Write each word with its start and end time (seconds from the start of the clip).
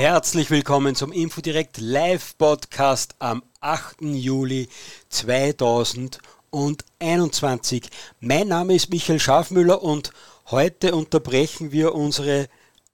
Herzlich 0.00 0.48
willkommen 0.50 0.94
zum 0.94 1.12
Infodirect 1.12 1.76
Live 1.76 2.38
Podcast 2.38 3.14
am 3.18 3.42
8. 3.60 4.00
Juli 4.00 4.70
2021. 5.10 7.90
Mein 8.18 8.48
Name 8.48 8.76
ist 8.76 8.88
Michael 8.88 9.20
Schafmüller 9.20 9.82
und 9.82 10.12
heute 10.46 10.94
unterbrechen 10.94 11.70
wir 11.70 11.94
unsere 11.94 12.48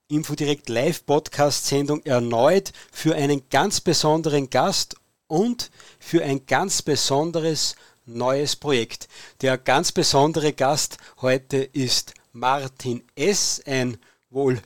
Infodirect 0.09 0.69
Live 0.69 1.07
Podcast 1.07 1.67
Sendung 1.67 2.05
erneut 2.05 2.73
für 2.91 3.15
einen 3.15 3.49
ganz 3.51 3.81
besonderen 3.81 4.51
Gast 4.51 4.97
und 5.29 5.71
für 6.01 6.25
ein 6.25 6.45
ganz 6.47 6.83
besonderes 6.83 7.77
neues 8.05 8.57
Projekt. 8.57 9.07
Der 9.43 9.59
ganz 9.59 9.93
besondere 9.93 10.53
Gast 10.53 10.99
heute 11.21 11.59
ist 11.59 12.15
Martin 12.33 13.05
S., 13.15 13.63
ein 13.65 13.97
wohl 14.29 14.61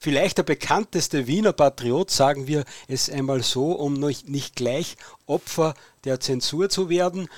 vielleicht 0.00 0.38
der 0.38 0.42
bekannteste 0.42 1.26
Wiener 1.26 1.52
Patriot, 1.52 2.10
sagen 2.10 2.46
wir 2.46 2.64
es 2.88 3.10
einmal 3.10 3.42
so, 3.42 3.72
um 3.72 3.94
nicht 3.94 4.56
gleich 4.56 4.96
Opfer 5.26 5.74
der 6.04 6.18
Zensur 6.20 6.68
zu 6.70 6.88
werden. 6.88 7.28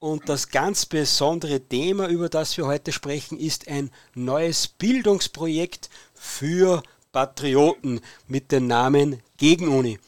Und 0.00 0.28
das 0.28 0.48
ganz 0.48 0.84
besondere 0.84 1.60
Thema, 1.60 2.08
über 2.08 2.28
das 2.28 2.56
wir 2.56 2.66
heute 2.66 2.90
sprechen, 2.90 3.38
ist 3.38 3.68
ein 3.68 3.90
neues 4.14 4.66
Bildungsprojekt 4.66 5.88
für 6.12 6.82
Patrioten 7.12 8.00
mit 8.26 8.50
dem 8.50 8.66
Namen 8.66 9.20
Gegenuni. 9.36 10.00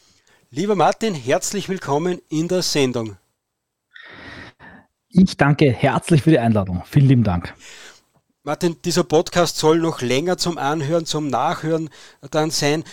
Lieber 0.51 0.75
Martin, 0.75 1.15
herzlich 1.15 1.69
willkommen 1.69 2.21
in 2.29 2.49
der 2.49 2.61
Sendung. 2.61 3.15
Ich 5.07 5.37
danke 5.37 5.71
herzlich 5.71 6.23
für 6.23 6.31
die 6.31 6.39
Einladung. 6.39 6.83
Vielen 6.85 7.07
lieben 7.07 7.23
Dank. 7.23 7.53
Martin, 8.47 8.79
dieser 8.85 9.03
Podcast 9.03 9.57
soll 9.57 9.79
noch 9.79 10.01
länger 10.01 10.37
zum 10.37 10.59
Anhören, 10.59 11.07
zum 11.07 11.29
Nachhören 11.29 11.89
dann 12.29 12.51
sein. 12.51 12.83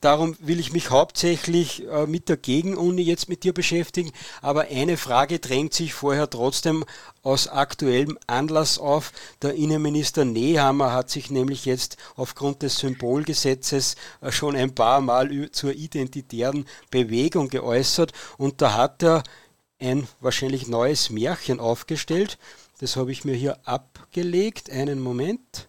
Darum 0.00 0.36
will 0.40 0.58
ich 0.58 0.72
mich 0.72 0.90
hauptsächlich 0.90 1.86
äh, 1.86 2.08
mit 2.08 2.28
der 2.28 2.36
Gegenuni 2.36 3.02
jetzt 3.02 3.28
mit 3.28 3.44
dir 3.44 3.54
beschäftigen. 3.54 4.10
Aber 4.42 4.62
eine 4.62 4.96
Frage 4.96 5.38
drängt 5.38 5.74
sich 5.74 5.94
vorher 5.94 6.28
trotzdem 6.28 6.84
aus 7.22 7.46
aktuellem 7.46 8.18
Anlass 8.26 8.80
auf. 8.80 9.12
Der 9.42 9.54
Innenminister 9.54 10.24
Nehammer 10.24 10.92
hat 10.92 11.08
sich 11.08 11.30
nämlich 11.30 11.66
jetzt 11.66 11.98
aufgrund 12.16 12.62
des 12.62 12.78
Symbolgesetzes 12.78 13.94
äh, 14.22 14.32
schon 14.32 14.56
ein 14.56 14.74
paar 14.74 15.00
Mal 15.00 15.52
zur 15.52 15.72
identitären 15.72 16.66
Bewegung 16.90 17.48
geäußert. 17.48 18.12
Und 18.38 18.60
da 18.60 18.74
hat 18.74 19.04
er 19.04 19.22
ein 19.78 20.08
wahrscheinlich 20.18 20.66
neues 20.66 21.10
Märchen 21.10 21.60
aufgestellt. 21.60 22.38
Das 22.78 22.96
habe 22.96 23.12
ich 23.12 23.24
mir 23.24 23.34
hier 23.34 23.58
abgelegt. 23.64 24.70
Einen 24.70 25.00
Moment. 25.00 25.68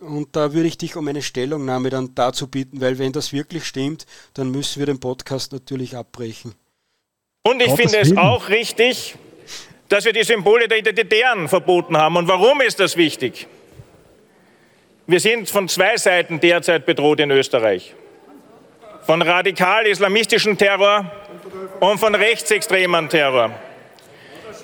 Und 0.00 0.36
da 0.36 0.52
würde 0.52 0.68
ich 0.68 0.78
dich 0.78 0.96
um 0.96 1.08
eine 1.08 1.22
Stellungnahme 1.22 1.90
dann 1.90 2.14
dazu 2.14 2.46
bitten, 2.46 2.80
weil 2.80 2.98
wenn 2.98 3.12
das 3.12 3.32
wirklich 3.32 3.64
stimmt, 3.64 4.06
dann 4.34 4.50
müssen 4.50 4.78
wir 4.78 4.86
den 4.86 5.00
Podcast 5.00 5.52
natürlich 5.52 5.96
abbrechen. 5.96 6.54
Und 7.42 7.60
ich 7.60 7.72
finde 7.72 7.98
es 7.98 8.16
auch 8.16 8.48
richtig, 8.48 9.16
dass 9.88 10.04
wir 10.04 10.12
die 10.12 10.22
Symbole 10.22 10.68
der 10.68 10.78
Identitären 10.78 11.48
verboten 11.48 11.96
haben. 11.96 12.16
Und 12.16 12.28
warum 12.28 12.60
ist 12.60 12.78
das 12.78 12.96
wichtig? 12.96 13.48
Wir 15.06 15.18
sind 15.18 15.50
von 15.50 15.68
zwei 15.68 15.96
Seiten 15.96 16.38
derzeit 16.38 16.86
bedroht 16.86 17.18
in 17.18 17.32
Österreich. 17.32 17.94
Von 19.02 19.20
radikal-islamistischem 19.20 20.56
Terror 20.56 21.10
und 21.80 21.98
von 21.98 22.14
rechtsextremen 22.14 23.08
Terror. 23.08 23.50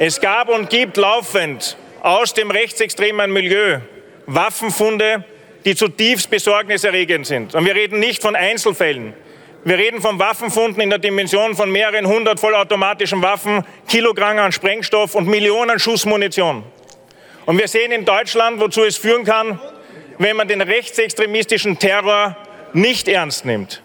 Es 0.00 0.20
gab 0.20 0.48
und 0.48 0.70
gibt 0.70 0.96
laufend 0.96 1.76
aus 2.02 2.32
dem 2.32 2.52
rechtsextremen 2.52 3.32
Milieu 3.32 3.80
Waffenfunde, 4.26 5.24
die 5.64 5.74
zutiefst 5.74 6.30
besorgniserregend 6.30 7.26
sind. 7.26 7.56
Und 7.56 7.64
wir 7.64 7.74
reden 7.74 7.98
nicht 7.98 8.22
von 8.22 8.36
Einzelfällen. 8.36 9.12
Wir 9.64 9.76
reden 9.76 10.00
von 10.00 10.20
Waffenfunden 10.20 10.80
in 10.80 10.90
der 10.90 11.00
Dimension 11.00 11.56
von 11.56 11.72
mehreren 11.72 12.06
hundert 12.06 12.38
vollautomatischen 12.38 13.22
Waffen, 13.22 13.64
Kilogramm 13.88 14.38
an 14.38 14.52
Sprengstoff 14.52 15.16
und 15.16 15.26
Millionen 15.26 15.80
Schuss 15.80 16.04
Munition. 16.04 16.62
Und 17.44 17.58
wir 17.58 17.66
sehen 17.66 17.90
in 17.90 18.04
Deutschland, 18.04 18.60
wozu 18.60 18.84
es 18.84 18.96
führen 18.96 19.24
kann, 19.24 19.60
wenn 20.18 20.36
man 20.36 20.46
den 20.46 20.60
rechtsextremistischen 20.60 21.76
Terror 21.76 22.36
nicht 22.72 23.08
ernst 23.08 23.44
nimmt. 23.44 23.82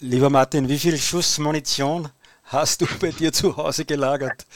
Lieber 0.00 0.28
Martin, 0.28 0.68
wie 0.68 0.78
viel 0.78 0.98
Schuss 0.98 1.38
Munition 1.38 2.08
hast 2.52 2.82
du 2.82 2.86
bei 3.00 3.10
dir 3.10 3.32
zu 3.32 3.56
Hause 3.56 3.84
gelagert? 3.84 4.46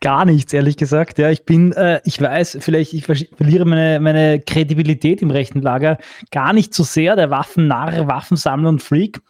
Gar 0.00 0.24
nichts, 0.24 0.52
ehrlich 0.52 0.76
gesagt. 0.76 1.18
Ja, 1.18 1.30
ich 1.30 1.44
bin, 1.44 1.72
äh, 1.72 2.00
ich 2.04 2.20
weiß, 2.20 2.58
vielleicht 2.60 2.92
ich 2.92 3.06
verliere 3.06 3.64
meine, 3.64 4.00
meine 4.00 4.40
Kredibilität 4.40 5.22
im 5.22 5.30
rechten 5.30 5.62
Lager 5.62 5.98
gar 6.30 6.52
nicht 6.52 6.74
so 6.74 6.84
sehr. 6.84 7.16
Der 7.16 7.30
Waffennarr, 7.30 8.06
Waffensammler 8.06 8.68
und 8.68 8.82
Freak 8.82 9.20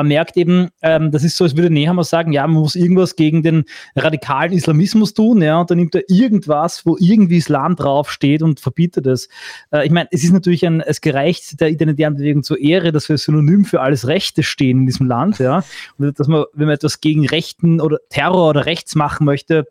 man 0.00 0.08
merkt 0.08 0.38
eben, 0.38 0.70
ähm, 0.80 1.10
das 1.10 1.24
ist 1.24 1.36
so, 1.36 1.44
als 1.44 1.56
würde 1.56 1.68
Nehammer 1.68 2.04
sagen, 2.04 2.32
ja, 2.32 2.46
man 2.46 2.62
muss 2.62 2.74
irgendwas 2.74 3.16
gegen 3.16 3.42
den 3.42 3.64
radikalen 3.94 4.52
Islamismus 4.52 5.12
tun, 5.12 5.42
ja, 5.42 5.60
und 5.60 5.70
dann 5.70 5.76
nimmt 5.76 5.94
er 5.94 6.04
irgendwas, 6.08 6.86
wo 6.86 6.96
irgendwie 6.98 7.36
Islam 7.36 7.76
draufsteht 7.76 8.42
und 8.42 8.60
verbietet 8.60 9.06
es. 9.06 9.28
Äh, 9.70 9.84
ich 9.84 9.92
meine, 9.92 10.08
es 10.10 10.24
ist 10.24 10.32
natürlich 10.32 10.66
ein, 10.66 10.80
es 10.80 11.02
gereicht 11.02 11.60
der 11.60 11.68
identitären 11.68 12.16
Bewegung 12.16 12.42
zur 12.42 12.58
Ehre, 12.58 12.92
dass 12.92 13.10
wir 13.10 13.18
synonym 13.18 13.66
für 13.66 13.82
alles 13.82 14.06
Rechte 14.06 14.42
stehen 14.42 14.80
in 14.80 14.86
diesem 14.86 15.06
Land, 15.06 15.38
ja, 15.38 15.62
und 15.98 16.18
dass 16.18 16.28
man, 16.28 16.44
wenn 16.54 16.66
man 16.66 16.76
etwas 16.76 17.02
gegen 17.02 17.26
Rechten 17.26 17.82
oder 17.82 17.98
Terror 18.08 18.48
oder 18.48 18.64
Rechts 18.64 18.94
machen 18.94 19.26
möchte, 19.26 19.66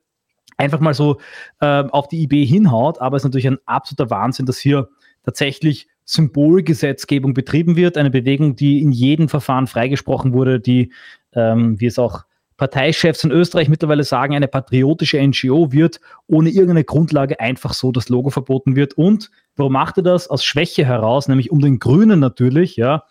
einfach 0.57 0.79
mal 0.79 0.94
so 0.94 1.17
äh, 1.59 1.85
auf 1.90 2.07
die 2.07 2.22
IB 2.22 2.46
hinhaut, 2.46 3.01
aber 3.01 3.17
es 3.17 3.23
ist 3.23 3.25
natürlich 3.25 3.47
ein 3.47 3.57
absoluter 3.66 4.11
Wahnsinn, 4.11 4.46
dass 4.46 4.59
hier 4.59 4.90
tatsächlich 5.23 5.88
Symbolgesetzgebung 6.09 7.36
betrieben 7.36 7.75
wird, 7.75 7.96
eine 7.96 8.09
Bewegung, 8.09 8.56
die 8.56 8.81
in 8.81 8.92
jedem 8.92 9.30
Verfahren 9.30 9.68
freigesprochen 9.68 10.34
wurde, 10.34 10.59
die, 10.59 10.92
ähm, 11.34 11.80
wie 11.80 11.86
es 11.86 12.00
auch 12.00 12.24
Parteichefs 12.58 13.24
in 13.24 13.30
Österreich 13.30 13.70
mittlerweile 13.70 14.03
sagen, 14.03 14.34
eine 14.34 14.47
patriotische 14.47 15.20
NGO 15.22 15.72
wird, 15.72 16.02
ohne 16.25 16.50
irgendeine 16.50 16.84
Grundlage 16.84 17.40
einfach 17.40 17.74
so 17.74 17.92
das 17.92 18.09
Logo 18.09 18.31
verboten 18.31 18.75
wird. 18.75 18.96
Und 18.96 19.30
warum 19.56 19.74
macht 19.74 19.97
er 19.97 20.03
das? 20.03 20.28
Aus 20.28 20.44
Schwäche 20.44 20.84
heraus, 20.84 21.28
nämlich 21.28 21.52
um 21.52 21.62
den 21.62 21.78
Grünen 21.78 22.20
natürlich, 22.20 22.76
ja, 22.76 23.03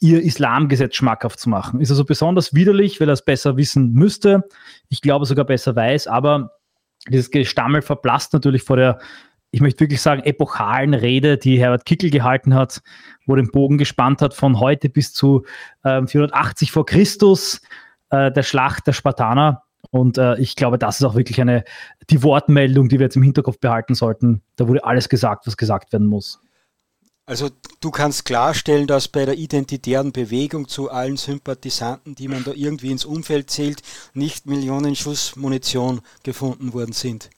ihr 0.00 0.22
Islamgesetz 0.22 0.94
schmackhaft 0.94 1.40
zu 1.40 1.48
machen. 1.48 1.80
Ist 1.80 1.90
also 1.90 2.04
besonders 2.04 2.54
widerlich, 2.54 3.00
weil 3.00 3.08
er 3.08 3.14
es 3.14 3.24
besser 3.24 3.56
wissen 3.56 3.92
müsste. 3.94 4.44
Ich 4.90 5.00
glaube 5.00 5.24
sogar 5.24 5.46
besser 5.46 5.74
weiß, 5.74 6.06
aber 6.06 6.52
dieses 7.08 7.30
Gestammel 7.30 7.80
verblasst 7.80 8.34
natürlich 8.34 8.62
vor 8.62 8.76
der 8.76 8.98
ich 9.52 9.60
möchte 9.60 9.80
wirklich 9.80 10.00
sagen, 10.00 10.22
epochalen 10.22 10.94
Rede, 10.94 11.36
die 11.36 11.60
Herbert 11.60 11.84
Kickel 11.84 12.10
gehalten 12.10 12.54
hat, 12.54 12.82
wo 13.26 13.36
den 13.36 13.50
Bogen 13.50 13.76
gespannt 13.78 14.22
hat 14.22 14.34
von 14.34 14.58
heute 14.58 14.88
bis 14.88 15.12
zu 15.12 15.44
äh, 15.84 16.04
480 16.04 16.72
vor 16.72 16.86
Christus, 16.86 17.60
äh, 18.08 18.32
der 18.32 18.42
Schlacht 18.42 18.86
der 18.86 18.94
Spartaner. 18.94 19.62
Und 19.90 20.16
äh, 20.16 20.38
ich 20.38 20.56
glaube, 20.56 20.78
das 20.78 21.00
ist 21.00 21.04
auch 21.04 21.14
wirklich 21.14 21.38
eine, 21.38 21.64
die 22.08 22.22
Wortmeldung, 22.22 22.88
die 22.88 22.98
wir 22.98 23.04
jetzt 23.04 23.16
im 23.16 23.22
Hinterkopf 23.22 23.58
behalten 23.58 23.94
sollten. 23.94 24.40
Da 24.56 24.68
wurde 24.68 24.84
alles 24.84 25.10
gesagt, 25.10 25.46
was 25.46 25.58
gesagt 25.58 25.92
werden 25.92 26.06
muss. 26.06 26.40
Also 27.26 27.50
du 27.80 27.90
kannst 27.90 28.24
klarstellen, 28.24 28.86
dass 28.86 29.06
bei 29.06 29.26
der 29.26 29.36
identitären 29.36 30.12
Bewegung 30.12 30.66
zu 30.66 30.90
allen 30.90 31.18
Sympathisanten, 31.18 32.14
die 32.14 32.26
man 32.26 32.42
da 32.42 32.52
irgendwie 32.54 32.90
ins 32.90 33.04
Umfeld 33.04 33.50
zählt, 33.50 33.82
nicht 34.14 34.46
Millionen 34.46 34.96
Schuss 34.96 35.36
Munition 35.36 36.00
gefunden 36.22 36.72
worden 36.72 36.92
sind. 36.92 37.28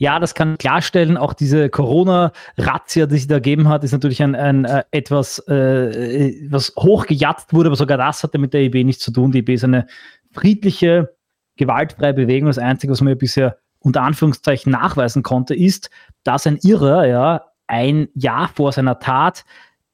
Ja, 0.00 0.18
das 0.18 0.34
kann 0.34 0.56
klarstellen. 0.56 1.18
Auch 1.18 1.34
diese 1.34 1.68
Corona-Razzia, 1.68 3.04
die 3.04 3.16
sich 3.16 3.26
da 3.26 3.34
gegeben 3.34 3.68
hat, 3.68 3.84
ist 3.84 3.92
natürlich 3.92 4.22
ein, 4.22 4.34
ein 4.34 4.64
äh, 4.64 4.82
etwas, 4.92 5.40
äh, 5.46 6.48
was 6.48 6.72
hochgejatzt 6.78 7.52
wurde, 7.52 7.68
aber 7.68 7.76
sogar 7.76 7.98
das 7.98 8.22
hatte 8.22 8.38
mit 8.38 8.54
der 8.54 8.62
EB 8.62 8.82
nichts 8.82 9.04
zu 9.04 9.10
tun. 9.10 9.30
Die 9.30 9.40
EB 9.40 9.50
ist 9.50 9.64
eine 9.64 9.86
friedliche, 10.32 11.14
gewaltfreie 11.56 12.14
Bewegung. 12.14 12.46
Das 12.46 12.56
Einzige, 12.56 12.94
was 12.94 13.02
man 13.02 13.18
bisher 13.18 13.58
unter 13.80 14.00
Anführungszeichen 14.00 14.72
nachweisen 14.72 15.22
konnte, 15.22 15.54
ist, 15.54 15.90
dass 16.24 16.46
ein 16.46 16.56
Irrer 16.62 17.06
ja 17.06 17.44
ein 17.66 18.08
Jahr 18.14 18.48
vor 18.48 18.72
seiner 18.72 19.00
Tat 19.00 19.44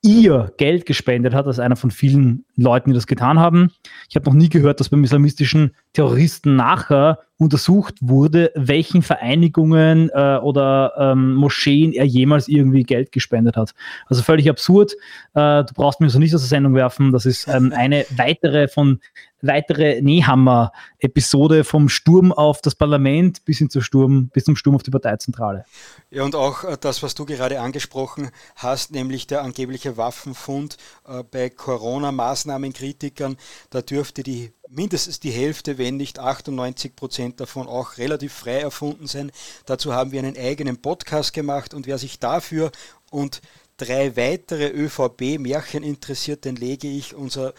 ihr 0.02 0.52
Geld 0.56 0.86
gespendet 0.86 1.34
hat, 1.34 1.48
als 1.48 1.58
einer 1.58 1.74
von 1.74 1.90
vielen 1.90 2.44
Leuten, 2.54 2.90
die 2.90 2.94
das 2.94 3.08
getan 3.08 3.40
haben. 3.40 3.72
Ich 4.08 4.14
habe 4.14 4.26
noch 4.26 4.34
nie 4.34 4.48
gehört, 4.48 4.78
dass 4.78 4.88
beim 4.88 5.02
islamistischen 5.02 5.74
Terroristen 5.94 6.54
nachher 6.54 7.18
untersucht 7.38 7.96
wurde, 8.00 8.50
welchen 8.54 9.02
Vereinigungen 9.02 10.10
äh, 10.12 10.38
oder 10.38 10.94
ähm, 10.98 11.34
Moscheen 11.34 11.92
er 11.92 12.04
jemals 12.04 12.48
irgendwie 12.48 12.82
Geld 12.82 13.12
gespendet 13.12 13.56
hat. 13.56 13.74
Also 14.06 14.22
völlig 14.22 14.48
absurd. 14.48 14.92
Äh, 15.34 15.64
du 15.64 15.74
brauchst 15.74 16.00
mir 16.00 16.08
so 16.08 16.18
nicht 16.18 16.34
aus 16.34 16.40
der 16.40 16.48
Sendung 16.48 16.74
werfen. 16.74 17.12
Das 17.12 17.26
ist 17.26 17.46
ähm, 17.48 17.72
eine 17.76 18.06
weitere 18.16 18.68
von 18.68 19.00
weitere 19.42 20.00
Nehammer-Episode 20.00 21.64
vom 21.64 21.88
Sturm 21.88 22.32
auf 22.32 22.62
das 22.62 22.74
Parlament 22.74 23.44
bis 23.44 23.58
hin 23.58 23.70
zum 23.70 23.82
Sturm, 23.82 24.28
bis 24.28 24.44
zum 24.44 24.56
Sturm 24.56 24.74
auf 24.74 24.82
die 24.82 24.90
Parteizentrale. 24.90 25.64
Ja, 26.10 26.24
und 26.24 26.34
auch 26.34 26.64
äh, 26.64 26.76
das, 26.80 27.02
was 27.02 27.14
du 27.14 27.26
gerade 27.26 27.60
angesprochen 27.60 28.30
hast, 28.56 28.92
nämlich 28.92 29.26
der 29.26 29.42
angebliche 29.42 29.96
Waffenfund 29.96 30.76
äh, 31.06 31.22
bei 31.22 31.50
Corona-Maßnahmenkritikern, 31.50 33.36
da 33.70 33.82
dürfte 33.82 34.22
die 34.22 34.52
mindestens 34.68 35.20
die 35.20 35.30
Hälfte, 35.30 35.78
wenn 35.78 35.96
nicht 35.96 36.18
98 36.18 36.96
Prozent 36.96 37.40
davon 37.40 37.66
auch 37.68 37.98
relativ 37.98 38.32
frei 38.32 38.60
erfunden 38.60 39.06
sein. 39.06 39.32
Dazu 39.64 39.92
haben 39.92 40.12
wir 40.12 40.20
einen 40.20 40.36
eigenen 40.36 40.80
Podcast 40.80 41.32
gemacht 41.32 41.74
und 41.74 41.86
wer 41.86 41.98
sich 41.98 42.18
dafür 42.18 42.72
und 43.10 43.40
drei 43.76 44.16
weitere 44.16 44.68
ÖVP-Märcheninteressierten 44.68 46.56
lege 46.56 46.88
ich 46.88 47.14
unser 47.14 47.54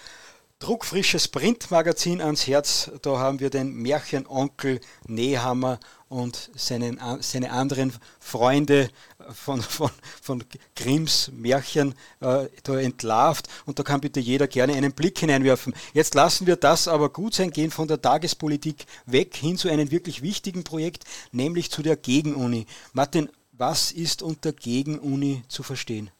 druckfrisches 0.60 1.28
Printmagazin 1.28 2.22
ans 2.22 2.48
Herz. 2.48 2.92
Da 3.02 3.20
haben 3.20 3.40
wir 3.40 3.50
den 3.50 3.74
Märchenonkel 3.74 4.82
Nehammer 5.08 5.80
und 6.10 6.50
seinen, 6.56 7.00
seine 7.20 7.52
anderen 7.52 7.94
Freunde 8.20 8.90
von, 9.34 9.62
von, 9.62 9.92
von 10.22 10.44
Grimms 10.76 11.32
Märchen 11.34 11.94
äh, 12.22 12.46
da 12.64 12.80
entlarvt 12.80 13.48
und 13.66 13.80
da 13.80 13.84
kann 13.84 14.02
bitte 14.02 14.20
jeder 14.20 14.48
gerne 14.48 14.74
einen 14.74 14.94
Blick 14.94 15.20
hineinwerfen. 15.20 15.74
Jetzt 15.94 16.16
lassen 16.16 16.48
wir 16.48 16.56
das 16.56 16.88
aber 16.88 17.10
gut 17.10 17.34
sein, 17.34 17.52
gehen 17.52 17.72
von 17.72 17.88
der 17.88 18.02
Tagespolitik 18.02 18.86
weg 19.06 19.36
hin 19.36 19.58
zu 19.58 19.70
einem 19.70 19.92
wirklich 19.92 20.22
wichtigen 20.22 20.64
Projekt, 20.64 21.04
nämlich 21.32 21.72
zu 21.72 21.82
der 21.82 21.98
Gegenuni. 21.98 22.66
Martin, 22.94 23.30
was 23.52 23.92
ist 23.92 24.22
unter 24.22 24.54
Gegenuni 24.54 25.44
zu 25.48 25.64
verstehen? 25.64 26.12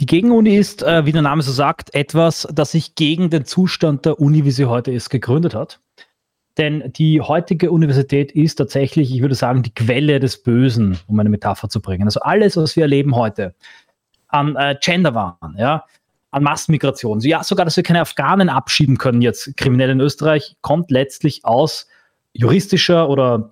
Die 0.00 0.06
Gegenuni 0.06 0.56
ist, 0.56 0.82
äh, 0.82 1.04
wie 1.06 1.12
der 1.12 1.22
Name 1.22 1.42
so 1.42 1.50
sagt, 1.50 1.92
etwas, 1.92 2.46
das 2.52 2.70
sich 2.70 2.94
gegen 2.94 3.30
den 3.30 3.44
Zustand 3.44 4.04
der 4.04 4.20
Uni, 4.20 4.44
wie 4.44 4.52
sie 4.52 4.66
heute 4.66 4.92
ist, 4.92 5.10
gegründet 5.10 5.54
hat. 5.54 5.80
Denn 6.58 6.92
die 6.92 7.20
heutige 7.20 7.70
Universität 7.70 8.32
ist 8.32 8.56
tatsächlich, 8.56 9.14
ich 9.14 9.22
würde 9.22 9.36
sagen, 9.36 9.62
die 9.62 9.72
Quelle 9.72 10.18
des 10.18 10.42
Bösen, 10.42 10.98
um 11.06 11.18
eine 11.20 11.30
Metapher 11.30 11.68
zu 11.68 11.80
bringen. 11.80 12.04
Also 12.04 12.20
alles, 12.20 12.56
was 12.56 12.74
wir 12.74 12.82
erleben 12.82 13.14
heute 13.14 13.54
an 14.26 14.56
äh, 14.56 14.76
Genderwahn, 14.80 15.54
ja, 15.56 15.84
an 16.30 16.42
Massenmigration, 16.42 17.20
ja, 17.20 17.42
sogar, 17.44 17.64
dass 17.64 17.76
wir 17.76 17.84
keine 17.84 18.00
Afghanen 18.00 18.48
abschieben 18.48 18.98
können 18.98 19.22
jetzt 19.22 19.56
kriminell 19.56 19.90
in 19.90 20.00
Österreich, 20.00 20.56
kommt 20.60 20.90
letztlich 20.90 21.44
aus 21.44 21.86
juristischer 22.32 23.08
oder 23.08 23.50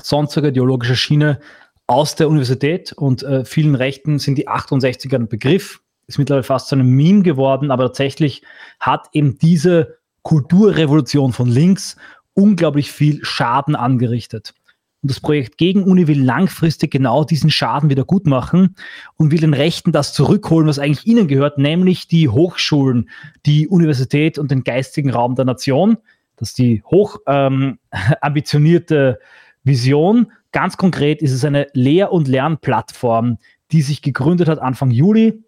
sonstiger 0.00 0.48
ideologischer 0.48 0.96
Schiene 0.96 1.40
aus 1.86 2.16
der 2.16 2.28
Universität 2.28 2.92
und 2.92 3.22
äh, 3.22 3.44
vielen 3.44 3.74
Rechten 3.74 4.18
sind 4.18 4.36
die 4.36 4.48
68er 4.48 5.14
ein 5.14 5.28
Begriff, 5.28 5.80
ist 6.06 6.18
mittlerweile 6.18 6.42
fast 6.42 6.68
zu 6.68 6.74
einem 6.74 6.90
Meme 6.90 7.22
geworden, 7.22 7.70
aber 7.70 7.84
tatsächlich 7.84 8.42
hat 8.80 9.08
eben 9.12 9.38
diese 9.38 9.98
Kulturrevolution 10.22 11.32
von 11.32 11.48
links 11.48 11.96
unglaublich 12.38 12.92
viel 12.92 13.18
Schaden 13.24 13.74
angerichtet. 13.74 14.54
Und 15.02 15.10
das 15.10 15.20
Projekt 15.20 15.58
Gegen 15.58 15.82
Uni 15.82 16.06
will 16.06 16.22
langfristig 16.22 16.92
genau 16.92 17.24
diesen 17.24 17.50
Schaden 17.50 17.90
wieder 17.90 18.04
gut 18.04 18.26
machen 18.26 18.76
und 19.16 19.32
will 19.32 19.40
den 19.40 19.54
Rechten 19.54 19.90
das 19.90 20.12
zurückholen, 20.12 20.68
was 20.68 20.78
eigentlich 20.78 21.06
ihnen 21.06 21.26
gehört, 21.26 21.58
nämlich 21.58 22.06
die 22.06 22.28
Hochschulen, 22.28 23.10
die 23.44 23.66
Universität 23.66 24.38
und 24.38 24.52
den 24.52 24.62
geistigen 24.62 25.10
Raum 25.10 25.34
der 25.34 25.44
Nation. 25.44 25.98
Das 26.36 26.50
ist 26.50 26.58
die 26.58 26.82
hoch 26.84 27.18
ähm, 27.26 27.80
ambitionierte 28.20 29.18
Vision. 29.64 30.30
Ganz 30.52 30.76
konkret 30.76 31.22
ist 31.22 31.32
es 31.32 31.44
eine 31.44 31.66
Lehr- 31.74 32.12
und 32.12 32.28
Lernplattform, 32.28 33.38
die 33.72 33.82
sich 33.82 34.00
gegründet 34.00 34.48
hat 34.48 34.60
Anfang 34.60 34.92
Juli 34.92 35.42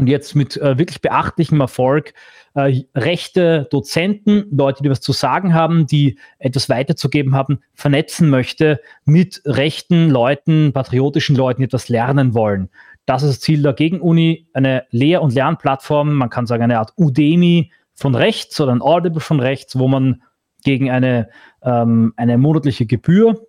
und 0.00 0.08
jetzt 0.08 0.34
mit 0.34 0.56
äh, 0.56 0.78
wirklich 0.78 1.00
beachtlichem 1.00 1.60
Erfolg 1.60 2.14
äh, 2.54 2.82
rechte 2.94 3.68
Dozenten, 3.70 4.46
Leute, 4.50 4.82
die 4.82 4.90
was 4.90 5.00
zu 5.00 5.12
sagen 5.12 5.54
haben, 5.54 5.86
die 5.86 6.18
etwas 6.38 6.68
weiterzugeben 6.68 7.34
haben, 7.34 7.60
vernetzen 7.74 8.30
möchte 8.30 8.80
mit 9.04 9.42
rechten 9.44 10.10
Leuten, 10.10 10.72
patriotischen 10.72 11.36
Leuten, 11.36 11.60
die 11.60 11.66
etwas 11.66 11.88
lernen 11.88 12.34
wollen. 12.34 12.70
Das 13.06 13.22
ist 13.22 13.30
das 13.30 13.40
Ziel 13.40 13.62
der 13.62 13.74
Gegenuni, 13.74 14.48
eine 14.52 14.84
Lehr- 14.90 15.22
und 15.22 15.34
Lernplattform, 15.34 16.14
man 16.14 16.30
kann 16.30 16.46
sagen 16.46 16.62
eine 16.62 16.78
Art 16.78 16.92
Udemy 16.96 17.70
von 17.94 18.14
rechts 18.14 18.60
oder 18.60 18.72
ein 18.72 18.82
Audible 18.82 19.20
von 19.20 19.40
rechts, 19.40 19.78
wo 19.78 19.86
man 19.86 20.22
gegen 20.64 20.90
eine, 20.90 21.28
ähm, 21.62 22.14
eine 22.16 22.38
monatliche 22.38 22.86
Gebühr 22.86 23.46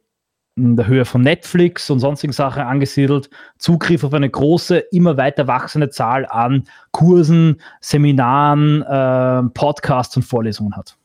in 0.56 0.76
der 0.76 0.88
Höhe 0.88 1.06
von 1.06 1.22
Netflix 1.22 1.90
und 1.90 2.00
sonstigen 2.00 2.34
Sachen 2.34 2.64
angesiedelt, 2.64 3.30
Zugriff 3.58 4.04
auf 4.04 4.14
eine 4.14 4.30
große, 4.30 4.78
immer 4.92 5.18
weiter 5.18 5.48
wachsende 5.48 5.90
Zahl 5.90 6.26
an 6.26 6.66
Kursen, 6.92 7.62
Seminaren, 7.80 8.82
äh, 8.82 9.50
Podcasts 9.54 10.16
und 10.18 10.24
Vorlesungen 10.24 10.76
hat. 10.76 10.98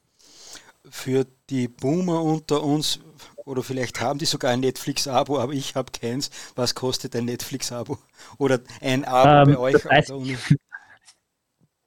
Für 0.88 1.26
die 1.48 1.68
Boomer 1.68 2.22
unter 2.22 2.62
uns, 2.62 3.00
oder 3.44 3.62
vielleicht 3.62 4.00
haben 4.00 4.18
die 4.18 4.24
sogar 4.24 4.50
ein 4.50 4.60
Netflix-Abo, 4.60 5.38
aber 5.38 5.52
ich 5.52 5.76
habe 5.76 5.92
keins. 5.92 6.30
Was 6.56 6.74
kostet 6.74 7.14
ein 7.14 7.26
Netflix-Abo? 7.26 7.98
Oder 8.38 8.58
ein 8.80 9.04
Abo 9.04 9.50
ähm, 9.50 9.56
bei 9.56 9.60
euch 9.60 9.82
der 9.82 10.16
Uni? 10.16 10.36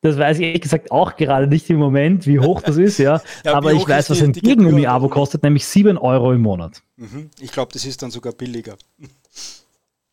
Das 0.01 0.17
weiß 0.17 0.39
ich 0.39 0.45
ehrlich 0.45 0.61
gesagt 0.61 0.91
auch 0.91 1.17
gerade 1.17 1.47
nicht 1.47 1.69
im 1.69 1.75
Moment, 1.75 2.25
wie 2.25 2.39
hoch 2.39 2.61
das 2.61 2.77
ist, 2.77 2.99
ja. 2.99 3.21
ja 3.43 3.53
Aber 3.53 3.73
ich 3.73 3.85
weiß, 3.85 4.09
was 4.09 4.21
ein 4.21 4.31
Gegenumi-Abo 4.31 5.09
kostet, 5.09 5.43
nämlich 5.43 5.65
7 5.65 5.97
Euro 5.97 6.31
im 6.31 6.41
Monat. 6.41 6.81
Mhm. 6.99 7.31
Ich 7.39 7.51
glaube, 7.53 7.71
das 7.71 7.85
ist 7.85 8.01
dann 8.01 8.11
sogar 8.11 8.33
billiger. 8.33 8.77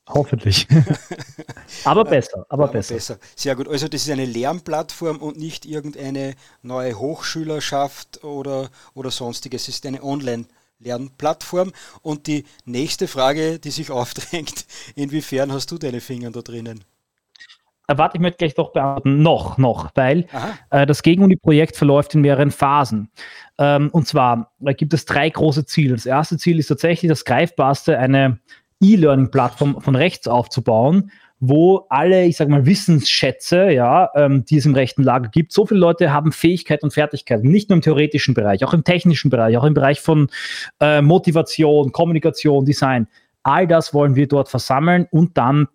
Hoffentlich. 0.09 0.69
aber 1.85 2.05
besser, 2.05 2.47
aber, 2.49 2.65
aber 2.65 2.73
besser. 2.75 2.95
besser. 2.95 3.19
Sehr 3.35 3.57
gut. 3.57 3.67
Also 3.67 3.89
das 3.89 4.03
ist 4.03 4.11
eine 4.11 4.25
Lernplattform 4.25 5.17
und 5.17 5.37
nicht 5.37 5.67
irgendeine 5.67 6.37
neue 6.63 6.97
Hochschülerschaft 6.97 8.23
oder, 8.23 8.71
oder 8.95 9.11
sonstiges. 9.11 9.63
Es 9.63 9.69
ist 9.69 9.87
eine 9.87 10.05
Online-Lernplattform. 10.05 11.73
Und 12.03 12.29
die 12.29 12.45
nächste 12.65 13.09
Frage, 13.09 13.59
die 13.59 13.73
sich 13.73 13.91
aufdrängt, 13.91 14.67
inwiefern 14.95 15.53
hast 15.53 15.73
du 15.73 15.79
deine 15.79 16.01
Finger 16.01 16.31
da 16.31 16.41
drinnen? 16.41 16.85
Warte, 17.89 18.17
ich 18.17 18.21
möchte 18.21 18.39
gleich 18.39 18.55
doch 18.55 18.73
beantworten. 18.73 19.23
Noch, 19.23 19.59
noch, 19.59 19.91
weil 19.95 20.27
äh, 20.71 20.87
das 20.87 21.03
Gegenuni-Projekt 21.03 21.77
verläuft 21.77 22.15
in 22.15 22.21
mehreren 22.21 22.51
Phasen. 22.51 23.11
Ähm, 23.59 23.91
und 23.93 24.09
zwar 24.09 24.53
gibt 24.77 24.93
es 24.93 25.05
drei 25.05 25.31
große 25.31 25.67
Ziele. 25.67 25.95
Das 25.95 26.07
erste 26.07 26.37
Ziel 26.37 26.59
ist 26.59 26.67
tatsächlich 26.67 27.09
das 27.09 27.25
greifbarste, 27.25 27.99
eine 27.99 28.41
E-Learning-Plattform 28.83 29.81
von 29.81 29.95
rechts 29.95 30.27
aufzubauen, 30.27 31.11
wo 31.39 31.87
alle, 31.89 32.25
ich 32.25 32.37
sage 32.37 32.51
mal, 32.51 32.67
Wissensschätze, 32.67 33.71
ja, 33.71 34.11
ähm, 34.15 34.45
die 34.45 34.57
es 34.57 34.67
im 34.67 34.75
rechten 34.75 35.03
Lager 35.03 35.29
gibt, 35.29 35.53
so 35.53 35.67
viele 35.67 35.81
Leute 35.81 36.13
haben 36.13 36.33
Fähigkeit 36.33 36.83
und 36.83 36.93
Fertigkeiten, 36.93 37.51
nicht 37.51 37.69
nur 37.69 37.77
im 37.77 37.83
theoretischen 37.83 38.35
Bereich, 38.35 38.65
auch 38.65 38.75
im 38.75 38.85
technischen 38.85 39.31
Bereich, 39.31 39.57
auch 39.57 39.65
im 39.65 39.75
Bereich 39.75 40.01
von 40.01 40.29
äh, 40.81 41.03
Motivation, 41.03 41.93
Kommunikation, 41.93 42.65
Design. 42.65 43.07
All 43.43 43.67
das 43.67 43.95
wollen 43.95 44.17
wir 44.17 44.27
dort 44.27 44.49
versammeln 44.49 45.07
und 45.11 45.37
dann 45.37 45.69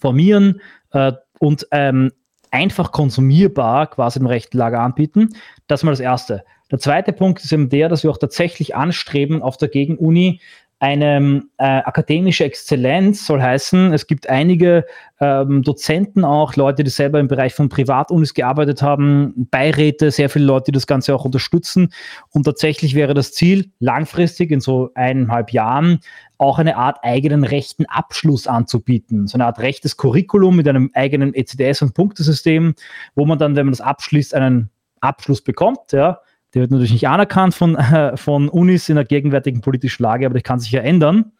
formieren, 0.00 0.60
äh, 0.92 1.12
und 1.38 1.66
ähm, 1.70 2.12
einfach 2.50 2.92
konsumierbar 2.92 3.88
quasi 3.88 4.18
im 4.18 4.26
rechten 4.26 4.58
Lager 4.58 4.80
anbieten. 4.80 5.34
Das 5.66 5.80
ist 5.80 5.84
mal 5.84 5.90
das 5.90 6.00
Erste. 6.00 6.44
Der 6.70 6.78
zweite 6.78 7.12
Punkt 7.12 7.44
ist 7.44 7.52
eben 7.52 7.68
der, 7.68 7.88
dass 7.88 8.02
wir 8.02 8.10
auch 8.10 8.18
tatsächlich 8.18 8.74
anstreben, 8.74 9.42
auf 9.42 9.56
der 9.56 9.68
Gegenuni 9.68 10.40
eine 10.78 11.42
äh, 11.56 11.64
akademische 11.64 12.44
Exzellenz 12.44 13.24
soll 13.26 13.40
heißen, 13.40 13.94
es 13.94 14.06
gibt 14.06 14.28
einige 14.28 14.84
ähm, 15.20 15.62
Dozenten 15.62 16.22
auch, 16.22 16.54
Leute, 16.56 16.84
die 16.84 16.90
selber 16.90 17.18
im 17.18 17.28
Bereich 17.28 17.54
von 17.54 17.70
Privatunis 17.70 18.34
gearbeitet 18.34 18.82
haben, 18.82 19.48
Beiräte, 19.50 20.10
sehr 20.10 20.28
viele 20.28 20.44
Leute, 20.44 20.66
die 20.66 20.72
das 20.72 20.86
Ganze 20.86 21.14
auch 21.14 21.24
unterstützen. 21.24 21.94
Und 22.30 22.44
tatsächlich 22.44 22.94
wäre 22.94 23.14
das 23.14 23.32
Ziel, 23.32 23.70
langfristig 23.80 24.50
in 24.50 24.60
so 24.60 24.90
eineinhalb 24.94 25.50
Jahren 25.50 26.00
auch 26.36 26.58
eine 26.58 26.76
Art 26.76 26.98
eigenen 27.02 27.44
rechten 27.44 27.86
Abschluss 27.86 28.46
anzubieten. 28.46 29.26
So 29.26 29.36
eine 29.36 29.46
Art 29.46 29.58
rechtes 29.60 29.96
Curriculum 29.96 30.56
mit 30.56 30.68
einem 30.68 30.90
eigenen 30.92 31.32
ECDS- 31.32 31.82
und 31.82 31.94
Punktesystem, 31.94 32.74
wo 33.14 33.24
man 33.24 33.38
dann, 33.38 33.56
wenn 33.56 33.64
man 33.64 33.72
das 33.72 33.80
abschließt, 33.80 34.34
einen 34.34 34.68
Abschluss 35.00 35.40
bekommt, 35.40 35.92
ja, 35.92 36.20
der 36.56 36.62
wird 36.62 36.70
natürlich 36.70 36.92
nicht 36.92 37.06
anerkannt 37.06 37.54
von, 37.54 37.76
äh, 37.76 38.16
von 38.16 38.48
Unis 38.48 38.88
in 38.88 38.94
der 38.94 39.04
gegenwärtigen 39.04 39.60
politischen 39.60 40.02
Lage, 40.02 40.24
aber 40.24 40.34
das 40.34 40.42
kann 40.42 40.58
sich 40.58 40.72
ja 40.72 40.80
ändern. 40.80 41.32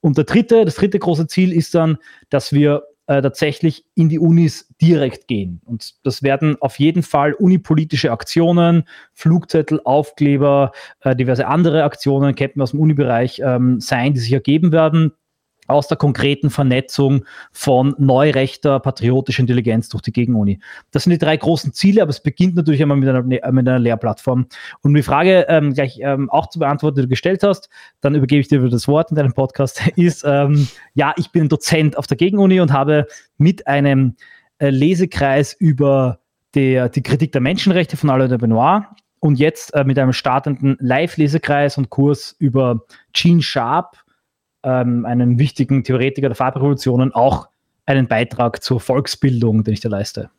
Und 0.00 0.16
der 0.16 0.24
dritte, 0.24 0.64
das 0.64 0.76
dritte 0.76 0.98
große 0.98 1.26
Ziel 1.26 1.52
ist 1.52 1.74
dann, 1.74 1.98
dass 2.30 2.54
wir 2.54 2.84
äh, 3.06 3.20
tatsächlich 3.20 3.84
in 3.94 4.08
die 4.08 4.18
Unis 4.18 4.72
direkt 4.80 5.28
gehen. 5.28 5.60
Und 5.66 5.94
das 6.04 6.22
werden 6.22 6.56
auf 6.62 6.78
jeden 6.78 7.02
Fall 7.02 7.34
unipolitische 7.34 8.10
Aktionen, 8.10 8.84
Flugzettel, 9.12 9.78
Aufkleber, 9.84 10.72
äh, 11.00 11.14
diverse 11.14 11.46
andere 11.46 11.84
Aktionen, 11.84 12.34
kennt 12.34 12.58
aus 12.58 12.70
dem 12.70 12.80
Unibereich, 12.80 13.42
ähm, 13.44 13.78
sein, 13.78 14.14
die 14.14 14.20
sich 14.20 14.32
ergeben 14.32 14.72
werden 14.72 15.12
aus 15.66 15.88
der 15.88 15.96
konkreten 15.96 16.50
Vernetzung 16.50 17.24
von 17.52 17.94
neurechter 17.98 18.80
patriotischer 18.80 19.40
Intelligenz 19.40 19.88
durch 19.88 20.02
die 20.02 20.12
Gegenuni. 20.12 20.60
Das 20.90 21.04
sind 21.04 21.12
die 21.12 21.18
drei 21.18 21.36
großen 21.36 21.72
Ziele, 21.72 22.02
aber 22.02 22.10
es 22.10 22.22
beginnt 22.22 22.56
natürlich 22.56 22.82
einmal 22.82 22.96
mit 22.96 23.08
einer, 23.08 23.22
mit 23.22 23.40
einer 23.42 23.78
Lehrplattform. 23.78 24.46
Und 24.82 24.90
um 24.90 24.94
die 24.94 25.02
Frage 25.02 25.46
ähm, 25.48 25.74
gleich 25.74 25.98
ähm, 26.00 26.30
auch 26.30 26.48
zu 26.48 26.58
beantworten, 26.58 26.96
die 26.96 27.02
du 27.02 27.08
gestellt 27.08 27.42
hast, 27.42 27.68
dann 28.00 28.14
übergebe 28.14 28.40
ich 28.40 28.48
dir 28.48 28.60
wieder 28.60 28.70
das 28.70 28.88
Wort 28.88 29.10
in 29.10 29.16
deinem 29.16 29.32
Podcast, 29.32 29.82
ist, 29.96 30.24
ähm, 30.26 30.68
ja, 30.94 31.14
ich 31.16 31.30
bin 31.30 31.48
Dozent 31.48 31.96
auf 31.96 32.06
der 32.06 32.16
Gegenuni 32.16 32.60
und 32.60 32.72
habe 32.72 33.06
mit 33.38 33.66
einem 33.66 34.16
äh, 34.58 34.70
Lesekreis 34.70 35.52
über 35.52 36.20
der, 36.54 36.88
die 36.88 37.02
Kritik 37.02 37.32
der 37.32 37.40
Menschenrechte 37.40 37.96
von 37.96 38.10
Alain 38.10 38.30
de 38.30 38.38
Benoit 38.38 38.82
und 39.20 39.38
jetzt 39.38 39.74
äh, 39.74 39.84
mit 39.84 39.98
einem 39.98 40.12
startenden 40.12 40.76
Live-Lesekreis 40.80 41.78
und 41.78 41.90
Kurs 41.90 42.34
über 42.38 42.80
Gene 43.12 43.42
Sharp, 43.42 43.98
ähm, 44.66 45.06
einen 45.06 45.38
wichtigen 45.38 45.84
Theoretiker 45.84 46.28
der 46.28 46.34
Farbrevolutionen, 46.34 47.14
auch 47.14 47.48
einen 47.86 48.08
Beitrag 48.08 48.62
zur 48.64 48.80
Volksbildung, 48.80 49.62
den 49.62 49.74
ich 49.74 49.80
da 49.80 49.88
leiste. 49.88 50.30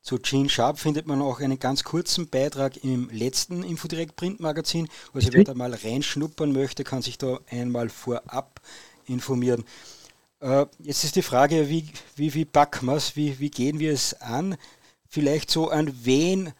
Zu 0.00 0.18
Gene 0.20 0.48
Sharp 0.48 0.78
findet 0.78 1.08
man 1.08 1.20
auch 1.20 1.40
einen 1.40 1.58
ganz 1.58 1.82
kurzen 1.82 2.28
Beitrag 2.30 2.82
im 2.84 3.10
letzten 3.10 3.64
Infodirect 3.64 4.14
Printmagazin. 4.14 4.88
Also 5.12 5.32
wer 5.32 5.42
da 5.42 5.54
mal 5.54 5.74
reinschnuppern 5.74 6.52
möchte, 6.52 6.84
kann 6.84 7.02
sich 7.02 7.18
da 7.18 7.40
einmal 7.50 7.88
vorab 7.88 8.60
informieren. 9.06 9.64
Äh, 10.40 10.66
jetzt 10.78 11.02
ist 11.02 11.16
die 11.16 11.22
Frage, 11.22 11.68
wie, 11.68 11.90
wie, 12.14 12.32
wie 12.34 12.44
packen 12.44 12.86
wir 12.86 12.94
es, 12.94 13.16
wie, 13.16 13.40
wie 13.40 13.50
gehen 13.50 13.80
wir 13.80 13.92
es 13.92 14.14
an? 14.20 14.56
Vielleicht 15.08 15.50
so 15.50 15.68
an 15.68 15.92
wen 16.04 16.52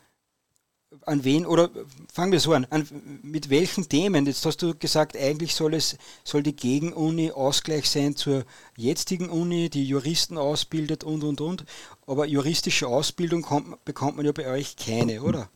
an 1.09 1.25
wen, 1.25 1.47
oder 1.47 1.71
fangen 2.13 2.33
wir 2.33 2.41
so 2.41 2.53
an, 2.53 2.67
an, 2.71 2.87
mit 3.23 3.51
welchen 3.51 3.89
Themen? 3.89 4.27
Jetzt 4.27 4.45
hast 4.47 4.63
du 4.63 4.75
gesagt, 4.77 5.17
eigentlich 5.17 5.55
soll 5.55 5.75
es, 5.75 5.99
soll 6.25 6.43
die 6.43 6.55
Gegenuni 6.55 7.33
Ausgleich 7.33 7.91
sein 7.91 8.15
zur 8.15 8.45
jetzigen 8.77 9.31
Uni, 9.31 9.71
die 9.71 9.85
Juristen 9.85 10.39
ausbildet 10.39 11.05
und 11.05 11.25
und 11.25 11.41
und. 11.41 11.65
Aber 12.07 12.27
juristische 12.27 12.87
Ausbildung 12.87 13.43
kommt, 13.43 13.85
bekommt 13.85 14.17
man 14.17 14.27
ja 14.27 14.33
bei 14.33 14.49
euch 14.49 14.77
keine, 14.77 15.23
oder? 15.23 15.49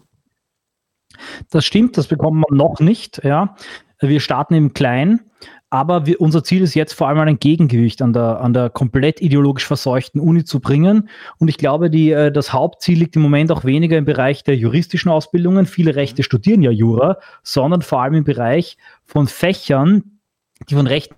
Das 1.50 1.64
stimmt, 1.64 1.97
das 1.97 2.06
bekommt 2.06 2.42
man 2.49 2.56
noch 2.56 2.80
nicht, 2.80 3.23
ja. 3.23 3.54
Wir 4.00 4.21
starten 4.21 4.54
im 4.54 4.73
Kleinen. 4.73 5.30
Aber 5.72 6.04
wir, 6.04 6.20
unser 6.20 6.44
Ziel 6.44 6.60
ist 6.60 6.74
jetzt 6.74 6.92
vor 6.92 7.08
allem 7.08 7.18
ein 7.20 7.38
Gegengewicht 7.38 8.02
an 8.02 8.12
der, 8.12 8.42
an 8.42 8.52
der 8.52 8.68
komplett 8.68 9.22
ideologisch 9.22 9.66
verseuchten 9.66 10.20
Uni 10.20 10.44
zu 10.44 10.60
bringen. 10.60 11.08
Und 11.38 11.48
ich 11.48 11.56
glaube, 11.56 11.88
die, 11.88 12.10
äh, 12.10 12.30
das 12.30 12.52
Hauptziel 12.52 12.98
liegt 12.98 13.16
im 13.16 13.22
Moment 13.22 13.50
auch 13.50 13.64
weniger 13.64 13.96
im 13.96 14.04
Bereich 14.04 14.44
der 14.44 14.54
juristischen 14.54 15.10
Ausbildungen. 15.10 15.64
Viele 15.64 15.96
Rechte 15.96 16.24
studieren 16.24 16.60
ja 16.60 16.70
Jura, 16.70 17.16
sondern 17.42 17.80
vor 17.80 18.02
allem 18.02 18.12
im 18.12 18.24
Bereich 18.24 18.76
von 19.06 19.26
Fächern, 19.26 20.20
die 20.68 20.74
von 20.74 20.86
Rechten 20.86 21.14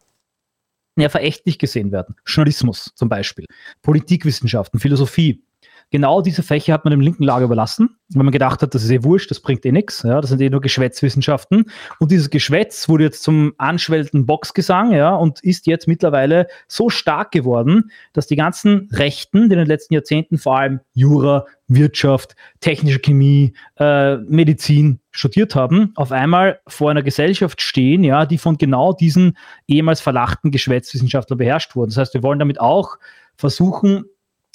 ja 0.96 1.08
verächtlich 1.08 1.58
gesehen 1.58 1.90
werden. 1.90 2.14
Journalismus 2.24 2.92
zum 2.94 3.08
Beispiel, 3.08 3.46
Politikwissenschaften, 3.82 4.78
Philosophie 4.78 5.42
genau 5.90 6.22
diese 6.22 6.42
Fächer 6.42 6.72
hat 6.72 6.84
man 6.84 6.90
dem 6.90 7.00
linken 7.00 7.24
Lager 7.24 7.44
überlassen, 7.44 7.96
weil 8.10 8.24
man 8.24 8.32
gedacht 8.32 8.62
hat, 8.62 8.74
das 8.74 8.84
ist 8.84 8.90
eh 8.90 9.04
wurscht, 9.04 9.30
das 9.30 9.40
bringt 9.40 9.64
eh 9.64 9.72
nichts, 9.72 10.02
ja, 10.02 10.20
das 10.20 10.30
sind 10.30 10.40
eh 10.40 10.50
nur 10.50 10.60
Geschwätzwissenschaften. 10.60 11.70
Und 11.98 12.10
dieses 12.10 12.30
Geschwätz 12.30 12.88
wurde 12.88 13.04
jetzt 13.04 13.22
zum 13.22 13.54
anschwellenden 13.58 14.26
Boxgesang, 14.26 14.92
ja, 14.92 15.14
und 15.14 15.40
ist 15.42 15.66
jetzt 15.66 15.88
mittlerweile 15.88 16.46
so 16.68 16.90
stark 16.90 17.30
geworden, 17.30 17.90
dass 18.12 18.26
die 18.26 18.36
ganzen 18.36 18.88
Rechten, 18.92 19.48
die 19.48 19.54
in 19.54 19.58
den 19.58 19.68
letzten 19.68 19.94
Jahrzehnten 19.94 20.38
vor 20.38 20.58
allem 20.58 20.80
Jura, 20.92 21.46
Wirtschaft, 21.66 22.36
technische 22.60 22.98
Chemie, 22.98 23.54
äh, 23.78 24.16
Medizin 24.16 25.00
studiert 25.10 25.54
haben, 25.54 25.92
auf 25.94 26.12
einmal 26.12 26.60
vor 26.66 26.90
einer 26.90 27.02
Gesellschaft 27.02 27.62
stehen, 27.62 28.04
ja, 28.04 28.26
die 28.26 28.38
von 28.38 28.58
genau 28.58 28.92
diesen 28.92 29.36
ehemals 29.66 30.00
verlachten 30.00 30.50
Geschwätzwissenschaftlern 30.50 31.38
beherrscht 31.38 31.74
wurden. 31.74 31.90
Das 31.90 31.98
heißt, 31.98 32.14
wir 32.14 32.22
wollen 32.22 32.38
damit 32.38 32.60
auch 32.60 32.98
versuchen, 33.36 34.04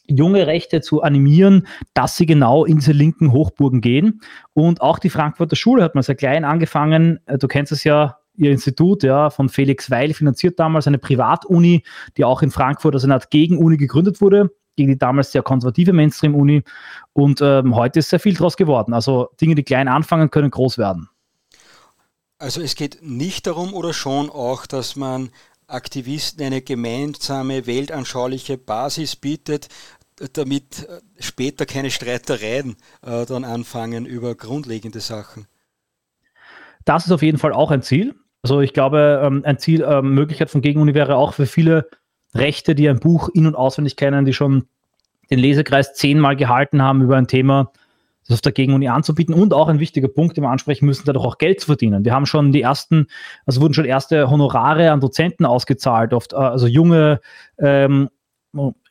junge 0.10 0.48
Rechte 0.48 0.82
zu 0.82 1.02
animieren, 1.02 1.68
dass 1.94 2.18
sie 2.18 2.26
genau 2.26 2.66
in 2.66 2.78
diese 2.78 2.92
linken 2.92 3.32
Hochburgen 3.32 3.82
gehen. 3.82 4.22
Und 4.54 4.82
auch 4.82 5.00
die 5.00 5.10
Frankfurter 5.10 5.56
Schule 5.56 5.84
hat 5.84 5.96
mal 5.96 6.04
sehr 6.04 6.16
klein 6.16 6.44
angefangen. 6.44 7.20
Äh, 7.26 7.38
du 7.38 7.48
kennst 7.48 7.72
es 7.72 7.84
ja, 7.84 8.18
ihr 8.36 8.52
Institut, 8.52 9.04
ja, 9.04 9.30
von 9.30 9.50
Felix 9.50 9.92
Weil 9.92 10.14
finanziert 10.14 10.60
damals 10.60 10.88
eine 10.88 10.98
Privatuni, 10.98 11.84
die 12.18 12.26
auch 12.26 12.42
in 12.42 12.52
Frankfurt 12.52 12.96
als 12.96 13.04
eine 13.04 13.16
Art 13.16 13.30
Gegenuni 13.32 13.78
gegründet 13.78 14.22
wurde, 14.22 14.50
gegen 14.78 14.92
die 14.92 14.98
damals 14.98 15.32
sehr 15.32 15.44
konservative 15.44 15.94
Mainstream-Uni. 15.94 16.64
Und 17.14 17.42
ähm, 17.42 17.76
heute 17.76 18.00
ist 18.00 18.10
sehr 18.10 18.20
viel 18.20 18.36
daraus 18.36 18.56
geworden. 18.56 18.94
Also 18.94 19.30
Dinge, 19.42 19.56
die 19.56 19.64
klein 19.64 19.88
anfangen, 19.88 20.32
können 20.32 20.52
groß 20.52 20.78
werden. 20.78 21.10
Also 22.38 22.62
es 22.62 22.76
geht 22.76 23.00
nicht 23.02 23.48
darum 23.48 23.74
oder 23.74 23.92
schon 23.92 24.30
auch, 24.30 24.66
dass 24.66 24.96
man 24.96 25.30
Aktivisten 25.68 26.46
eine 26.46 26.62
gemeinsame 26.62 27.68
weltanschauliche 27.68 28.58
Basis 28.58 29.16
bietet, 29.16 29.68
damit 30.34 30.88
äh, 30.88 31.02
später 31.20 31.66
keine 31.66 31.92
Streitereien 31.92 32.76
äh, 33.02 33.26
dann 33.26 33.44
anfangen 33.44 34.06
über 34.06 34.36
grundlegende 34.36 35.00
Sachen. 35.00 35.48
Das 36.86 37.06
ist 37.06 37.12
auf 37.12 37.22
jeden 37.22 37.38
Fall 37.38 37.54
auch 37.54 37.72
ein 37.72 37.82
Ziel. 37.82 38.16
Also 38.42 38.62
ich 38.62 38.74
glaube, 38.74 39.22
ähm, 39.24 39.42
ein 39.46 39.60
Ziel, 39.60 39.82
äh, 39.82 40.02
Möglichkeit 40.02 40.50
von 40.50 40.62
Gegenuni 40.62 40.94
wäre 40.94 41.16
auch 41.16 41.34
für 41.34 41.46
viele 41.46 41.90
Rechte, 42.34 42.76
die 42.76 42.88
ein 42.90 43.00
Buch 43.00 43.30
in- 43.34 43.48
und 43.48 43.56
auswendig 43.56 43.96
kennen, 43.96 44.26
die 44.26 44.34
schon 44.34 44.68
den 45.30 45.40
Lesekreis 45.40 45.94
zehnmal 45.94 46.36
gehalten 46.36 46.82
haben 46.82 47.02
über 47.02 47.18
ein 47.18 47.28
Thema, 47.28 47.72
das 48.28 48.36
auf 48.36 48.42
der 48.42 48.52
Gegenuni 48.52 48.88
anzubieten 48.88 49.34
und 49.34 49.54
auch 49.54 49.68
ein 49.68 49.80
wichtiger 49.80 50.08
Punkt, 50.08 50.38
den 50.38 50.44
wir 50.44 50.50
ansprechen 50.50 50.86
müssen, 50.86 51.04
dadurch 51.06 51.26
auch 51.26 51.38
Geld 51.38 51.60
zu 51.60 51.68
verdienen. 51.68 52.06
Wir 52.06 52.14
haben 52.14 52.26
schon 52.26 52.52
die 52.52 52.62
ersten, 52.62 53.08
also 53.46 53.62
wurden 53.62 53.74
schon 53.74 53.86
erste 53.86 54.30
Honorare 54.30 54.92
an 54.92 55.02
Dozenten 55.02 55.46
ausgezahlt, 55.46 56.14
oft 56.14 56.34
äh, 56.34 56.38
also 56.38 56.68
junge 56.68 57.22
ähm, 57.58 58.10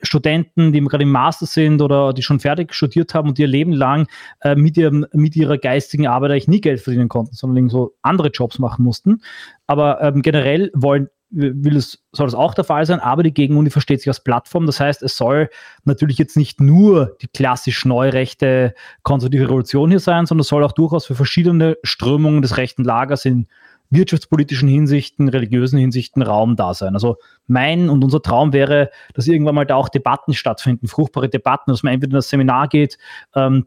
Studenten, 0.02 0.72
die 0.72 0.80
gerade 0.80 1.02
im 1.02 1.10
Master 1.10 1.46
sind 1.46 1.82
oder 1.82 2.12
die 2.12 2.22
schon 2.22 2.38
fertig 2.38 2.74
studiert 2.74 3.14
haben 3.14 3.28
und 3.28 3.38
ihr 3.38 3.48
Leben 3.48 3.72
lang 3.72 4.06
äh, 4.40 4.54
mit, 4.54 4.76
ihrem, 4.76 5.06
mit 5.12 5.34
ihrer 5.34 5.58
geistigen 5.58 6.06
Arbeit 6.06 6.30
eigentlich 6.30 6.48
nie 6.48 6.60
Geld 6.60 6.80
verdienen 6.80 7.08
konnten, 7.08 7.34
sondern 7.34 7.68
so 7.68 7.94
andere 8.02 8.28
Jobs 8.28 8.58
machen 8.58 8.84
mussten. 8.84 9.22
Aber 9.66 10.00
ähm, 10.00 10.22
generell 10.22 10.70
wollen, 10.74 11.08
will 11.30 11.76
es, 11.76 12.04
soll 12.12 12.26
das 12.26 12.34
auch 12.34 12.54
der 12.54 12.64
Fall 12.64 12.86
sein, 12.86 13.00
aber 13.00 13.22
die 13.22 13.34
Gegenuni 13.34 13.70
versteht 13.70 14.00
sich 14.00 14.08
als 14.08 14.22
Plattform. 14.22 14.66
Das 14.66 14.80
heißt, 14.80 15.02
es 15.02 15.16
soll 15.16 15.50
natürlich 15.84 16.18
jetzt 16.18 16.36
nicht 16.36 16.60
nur 16.60 17.16
die 17.20 17.28
klassisch 17.28 17.84
neurechte 17.84 18.74
konservative 19.02 19.44
Revolution 19.44 19.90
hier 19.90 20.00
sein, 20.00 20.26
sondern 20.26 20.42
es 20.42 20.48
soll 20.48 20.64
auch 20.64 20.72
durchaus 20.72 21.06
für 21.06 21.14
verschiedene 21.14 21.76
Strömungen 21.82 22.42
des 22.42 22.56
rechten 22.56 22.84
Lagers 22.84 23.24
in 23.24 23.48
wirtschaftspolitischen 23.90 24.68
Hinsichten, 24.68 25.28
religiösen 25.28 25.78
Hinsichten 25.78 26.23
Raum 26.23 26.57
da 26.57 26.75
sein. 26.75 26.95
Also 26.95 27.16
mein 27.47 27.88
und 27.88 28.04
unser 28.04 28.23
Traum 28.23 28.52
wäre, 28.52 28.90
dass 29.14 29.26
irgendwann 29.26 29.54
mal 29.54 29.66
da 29.66 29.76
auch 29.76 29.88
Debatten 29.88 30.35
stattfinden, 30.35 30.88
fruchtbare 30.88 31.28
Debatten, 31.28 31.71
dass 31.71 31.83
man 31.83 31.95
entweder 31.95 32.11
in 32.11 32.16
das 32.16 32.28
Seminar 32.28 32.68
geht, 32.68 32.99
ähm, 33.35 33.66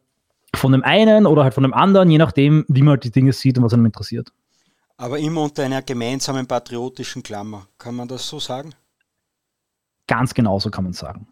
von 0.56 0.72
dem 0.72 0.84
einen 0.84 1.26
oder 1.26 1.44
halt 1.44 1.54
von 1.54 1.64
dem 1.64 1.74
anderen, 1.74 2.10
je 2.10 2.18
nachdem, 2.18 2.66
wie 2.68 2.82
man 2.82 2.92
halt 2.92 3.04
die 3.04 3.12
Dinge 3.12 3.34
sieht 3.34 3.58
und 3.58 3.64
was 3.64 3.74
einem 3.74 3.86
interessiert. 3.86 4.32
Aber 4.98 5.18
immer 5.18 5.42
unter 5.42 5.64
einer 5.64 5.82
gemeinsamen 5.82 6.46
patriotischen 6.46 7.24
Klammer. 7.24 7.68
Kann 7.78 7.96
man 7.96 8.08
das 8.08 8.28
so 8.28 8.40
sagen? 8.40 8.76
Ganz 10.08 10.34
genau 10.34 10.60
so 10.60 10.70
kann 10.70 10.84
man 10.84 10.94
sagen. 10.94 11.28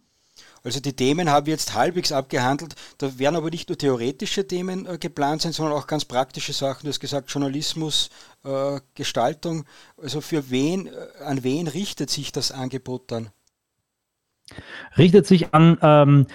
Also 0.63 0.79
die 0.79 0.93
Themen 0.93 1.29
haben 1.29 1.45
wir 1.45 1.53
jetzt 1.53 1.73
halbwegs 1.73 2.11
abgehandelt. 2.11 2.75
Da 2.97 3.17
werden 3.17 3.35
aber 3.35 3.49
nicht 3.49 3.69
nur 3.69 3.77
theoretische 3.77 4.47
Themen 4.47 4.85
äh, 4.85 4.97
geplant 4.97 5.41
sein, 5.41 5.53
sondern 5.53 5.77
auch 5.77 5.87
ganz 5.87 6.05
praktische 6.05 6.53
Sachen. 6.53 6.83
Du 6.83 6.89
hast 6.89 6.99
gesagt, 6.99 7.31
Journalismus, 7.31 8.09
äh, 8.43 8.79
Gestaltung. 8.95 9.65
Also 10.01 10.21
für 10.21 10.49
wen, 10.49 10.87
äh, 10.87 11.23
an 11.23 11.43
wen 11.43 11.67
richtet 11.67 12.09
sich 12.09 12.31
das 12.31 12.51
Angebot 12.51 13.11
dann? 13.11 13.29
Richtet 14.97 15.27
sich 15.27 15.53
an 15.53 15.77
ähm, 15.81 16.27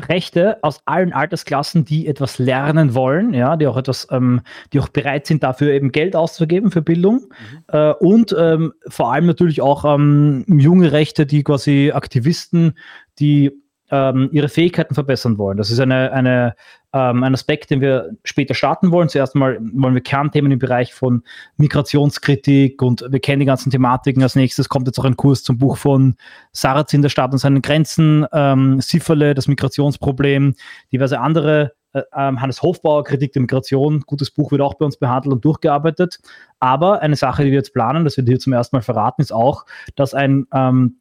Rechte 0.00 0.58
aus 0.62 0.80
allen 0.84 1.14
Altersklassen, 1.14 1.86
die 1.86 2.06
etwas 2.06 2.38
lernen 2.38 2.94
wollen, 2.94 3.32
ja, 3.32 3.56
die 3.56 3.66
auch 3.66 3.78
etwas, 3.78 4.06
ähm, 4.10 4.42
die 4.72 4.80
auch 4.80 4.88
bereit 4.88 5.26
sind, 5.26 5.42
dafür 5.42 5.72
eben 5.72 5.90
Geld 5.90 6.14
auszugeben 6.14 6.70
für 6.70 6.82
Bildung 6.82 7.28
mhm. 7.30 7.62
äh, 7.68 7.92
und 7.92 8.34
ähm, 8.38 8.74
vor 8.88 9.12
allem 9.12 9.24
natürlich 9.24 9.62
auch 9.62 9.86
ähm, 9.86 10.44
junge 10.48 10.92
Rechte, 10.92 11.24
die 11.24 11.42
quasi 11.42 11.92
Aktivisten, 11.94 12.74
die 13.18 13.52
ähm, 13.90 14.28
ihre 14.32 14.48
Fähigkeiten 14.48 14.94
verbessern 14.94 15.38
wollen. 15.38 15.56
Das 15.58 15.70
ist 15.70 15.78
eine, 15.78 16.12
eine, 16.12 16.56
ähm, 16.92 17.22
ein 17.22 17.34
Aspekt, 17.34 17.70
den 17.70 17.80
wir 17.80 18.10
später 18.24 18.54
starten 18.54 18.90
wollen. 18.90 19.08
Zuerst 19.08 19.34
mal 19.34 19.58
wollen 19.60 19.94
wir 19.94 20.02
Kernthemen 20.02 20.50
im 20.50 20.58
Bereich 20.58 20.92
von 20.92 21.22
Migrationskritik 21.56 22.82
und 22.82 23.04
wir 23.08 23.20
kennen 23.20 23.40
die 23.40 23.46
ganzen 23.46 23.70
Thematiken. 23.70 24.22
Als 24.22 24.34
nächstes 24.34 24.68
kommt 24.68 24.88
jetzt 24.88 24.98
auch 24.98 25.04
ein 25.04 25.16
Kurs 25.16 25.44
zum 25.44 25.58
Buch 25.58 25.76
von 25.76 26.16
Sarazin, 26.52 27.02
der 27.02 27.10
Staat 27.10 27.32
und 27.32 27.38
seinen 27.38 27.62
Grenzen, 27.62 28.26
ähm, 28.32 28.80
Sifferle, 28.80 29.34
das 29.34 29.46
Migrationsproblem, 29.46 30.54
diverse 30.92 31.20
andere 31.20 31.72
äh, 31.92 32.02
ähm, 32.14 32.40
Hannes 32.40 32.62
Hofbauer, 32.62 33.04
Kritik 33.04 33.32
der 33.34 33.42
Migration, 33.42 34.00
gutes 34.00 34.32
Buch 34.32 34.50
wird 34.50 34.62
auch 34.62 34.74
bei 34.74 34.84
uns 34.84 34.96
behandelt 34.96 35.32
und 35.32 35.44
durchgearbeitet. 35.44 36.18
Aber 36.58 37.02
eine 37.02 37.16
Sache, 37.16 37.44
die 37.44 37.50
wir 37.50 37.58
jetzt 37.58 37.72
planen, 37.72 38.04
das 38.04 38.16
wird 38.16 38.28
hier 38.28 38.40
zum 38.40 38.52
ersten 38.52 38.74
Mal 38.74 38.82
verraten, 38.82 39.22
ist 39.22 39.32
auch, 39.32 39.64
dass 39.94 40.12
ein 40.12 40.46
ähm, 40.52 40.96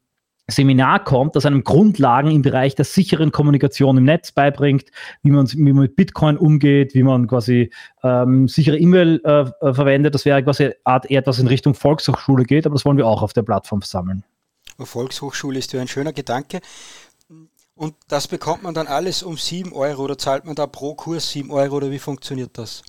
Seminar 0.48 1.04
kommt, 1.04 1.36
das 1.36 1.46
einem 1.46 1.64
Grundlagen 1.64 2.30
im 2.30 2.44
Bereich 2.44 2.76
der 2.76 2.86
sicheren 2.86 3.32
Kommunikation 3.32 3.98
im 3.98 4.04
Netz 4.04 4.32
beibringt, 4.32 4.86
wie 5.24 5.32
man, 5.32 5.52
wie 5.52 5.74
man 5.74 5.84
mit 5.84 5.96
Bitcoin 5.96 6.38
umgeht, 6.38 6.94
wie 6.94 7.02
man 7.02 7.28
quasi 7.28 7.72
ähm, 8.04 8.48
sichere 8.48 8.78
E-Mail 8.78 9.22
äh, 9.26 9.30
äh 9.40 9.74
verwendet. 9.74 10.14
Das 10.14 10.26
wäre 10.26 10.44
quasi 10.44 10.72
Art 10.84 11.10
etwas 11.10 11.40
in 11.40 11.48
Richtung 11.48 11.74
Volkshochschule 11.74 12.44
geht, 12.44 12.66
aber 12.68 12.76
das 12.76 12.86
wollen 12.86 12.98
wir 12.98 13.08
auch 13.08 13.24
auf 13.24 13.34
der 13.34 13.42
Plattform 13.42 13.82
sammeln. 13.82 14.24
Volkshochschule 14.78 15.58
ist 15.58 15.74
ja 15.74 15.82
ein 15.82 15.88
schöner 15.88 16.14
Gedanke. 16.14 16.60
Und 17.76 17.96
das 18.08 18.28
bekommt 18.28 18.64
man 18.64 18.74
dann 18.74 18.88
alles 18.88 19.24
um 19.24 19.38
7 19.38 19.74
Euro 19.74 20.04
oder 20.04 20.18
zahlt 20.18 20.46
man 20.46 20.56
da 20.56 20.68
pro 20.68 20.96
Kurs 20.96 21.32
7 21.32 21.52
Euro 21.52 21.78
oder 21.78 21.92
wie 21.92 22.00
funktioniert 22.00 22.58
das? 22.58 22.84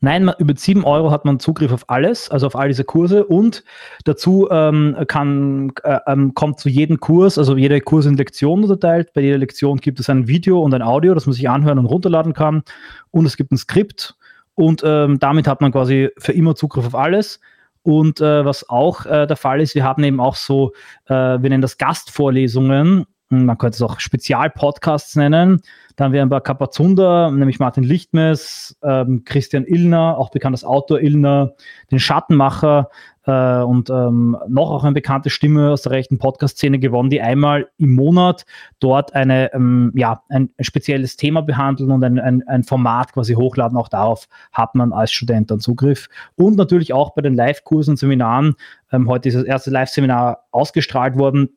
Nein, 0.00 0.24
man, 0.24 0.34
über 0.38 0.54
7 0.56 0.84
Euro 0.84 1.10
hat 1.10 1.24
man 1.24 1.40
Zugriff 1.40 1.72
auf 1.72 1.90
alles, 1.90 2.30
also 2.30 2.46
auf 2.46 2.56
all 2.56 2.68
diese 2.68 2.84
Kurse 2.84 3.26
und 3.26 3.64
dazu 4.04 4.48
ähm, 4.50 4.96
kann, 5.08 5.72
äh, 5.82 5.98
ähm, 6.06 6.34
kommt 6.34 6.58
zu 6.58 6.68
jedem 6.68 7.00
Kurs, 7.00 7.36
also 7.36 7.56
jeder 7.56 7.80
Kurs 7.80 8.06
in 8.06 8.16
Lektionen 8.16 8.64
unterteilt. 8.64 9.12
Bei 9.12 9.20
jeder 9.20 9.38
Lektion 9.38 9.78
gibt 9.78 10.00
es 10.00 10.08
ein 10.08 10.26
Video 10.26 10.60
und 10.60 10.72
ein 10.72 10.82
Audio, 10.82 11.14
das 11.14 11.26
man 11.26 11.34
sich 11.34 11.48
anhören 11.48 11.78
und 11.78 11.86
runterladen 11.86 12.32
kann 12.32 12.62
und 13.10 13.26
es 13.26 13.36
gibt 13.36 13.52
ein 13.52 13.58
Skript 13.58 14.16
und 14.54 14.82
ähm, 14.84 15.18
damit 15.20 15.46
hat 15.46 15.60
man 15.60 15.70
quasi 15.70 16.10
für 16.18 16.32
immer 16.32 16.56
Zugriff 16.56 16.86
auf 16.86 16.94
alles. 16.94 17.40
Und 17.82 18.20
äh, 18.20 18.44
was 18.44 18.68
auch 18.68 19.06
äh, 19.06 19.26
der 19.26 19.36
Fall 19.36 19.60
ist, 19.60 19.74
wir 19.74 19.84
haben 19.84 20.02
eben 20.02 20.20
auch 20.20 20.34
so, 20.34 20.72
äh, 21.06 21.14
wir 21.14 21.48
nennen 21.48 21.62
das 21.62 21.78
Gastvorlesungen, 21.78 23.06
Man 23.30 23.58
könnte 23.58 23.76
es 23.76 23.82
auch 23.82 24.00
Spezialpodcasts 24.00 25.14
nennen. 25.16 25.60
Dann 25.96 26.12
wären 26.12 26.30
wir 26.30 26.40
Kapazunder, 26.40 27.30
nämlich 27.30 27.58
Martin 27.58 27.84
Lichtmes, 27.84 28.78
ähm, 28.82 29.24
Christian 29.24 29.66
Illner, 29.66 30.16
auch 30.16 30.30
bekannt 30.30 30.54
als 30.54 30.64
Autor 30.64 31.00
Illner, 31.00 31.52
den 31.90 31.98
Schattenmacher 31.98 32.88
äh, 33.26 33.62
und 33.62 33.90
ähm, 33.90 34.38
noch 34.48 34.70
auch 34.70 34.84
eine 34.84 34.94
bekannte 34.94 35.28
Stimme 35.28 35.70
aus 35.72 35.82
der 35.82 35.92
rechten 35.92 36.18
Podcast-Szene 36.18 36.78
gewonnen, 36.78 37.10
die 37.10 37.20
einmal 37.20 37.68
im 37.76 37.94
Monat 37.94 38.46
dort 38.80 39.14
eine, 39.14 39.52
ähm, 39.52 39.92
ja, 39.94 40.22
ein, 40.30 40.48
ein, 40.56 40.64
spezielles 40.64 41.16
Thema 41.16 41.42
behandeln 41.42 41.90
und 41.90 42.02
ein, 42.04 42.18
ein, 42.18 42.42
ein 42.48 42.64
Format 42.64 43.12
quasi 43.12 43.34
hochladen. 43.34 43.76
Auch 43.76 43.88
darauf 43.88 44.26
hat 44.52 44.74
man 44.74 44.94
als 44.94 45.12
Student 45.12 45.50
dann 45.50 45.60
Zugriff. 45.60 46.08
Und 46.36 46.56
natürlich 46.56 46.94
auch 46.94 47.10
bei 47.10 47.20
den 47.20 47.34
Live-Kursen 47.34 47.92
und 47.92 47.96
Seminaren. 47.98 48.54
Ähm, 48.90 49.06
heute 49.06 49.28
ist 49.28 49.34
das 49.34 49.44
erste 49.44 49.70
Live-Seminar 49.70 50.44
ausgestrahlt 50.50 51.18
worden 51.18 51.50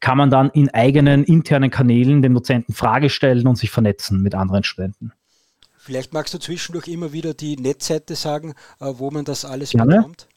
kann 0.00 0.18
man 0.18 0.30
dann 0.30 0.50
in 0.50 0.68
eigenen 0.70 1.24
internen 1.24 1.70
Kanälen 1.70 2.22
dem 2.22 2.34
Dozenten 2.34 2.72
Frage 2.72 3.10
stellen 3.10 3.46
und 3.46 3.56
sich 3.56 3.70
vernetzen 3.70 4.22
mit 4.22 4.34
anderen 4.34 4.64
Studenten. 4.64 5.12
Vielleicht 5.78 6.12
magst 6.12 6.34
du 6.34 6.38
zwischendurch 6.38 6.88
immer 6.88 7.12
wieder 7.12 7.32
die 7.32 7.56
Netzseite 7.56 8.16
sagen, 8.16 8.54
äh, 8.80 8.92
wo 8.96 9.10
man 9.10 9.24
das 9.24 9.44
alles 9.44 9.70
Gerne. 9.70 9.98
bekommt. 9.98 10.28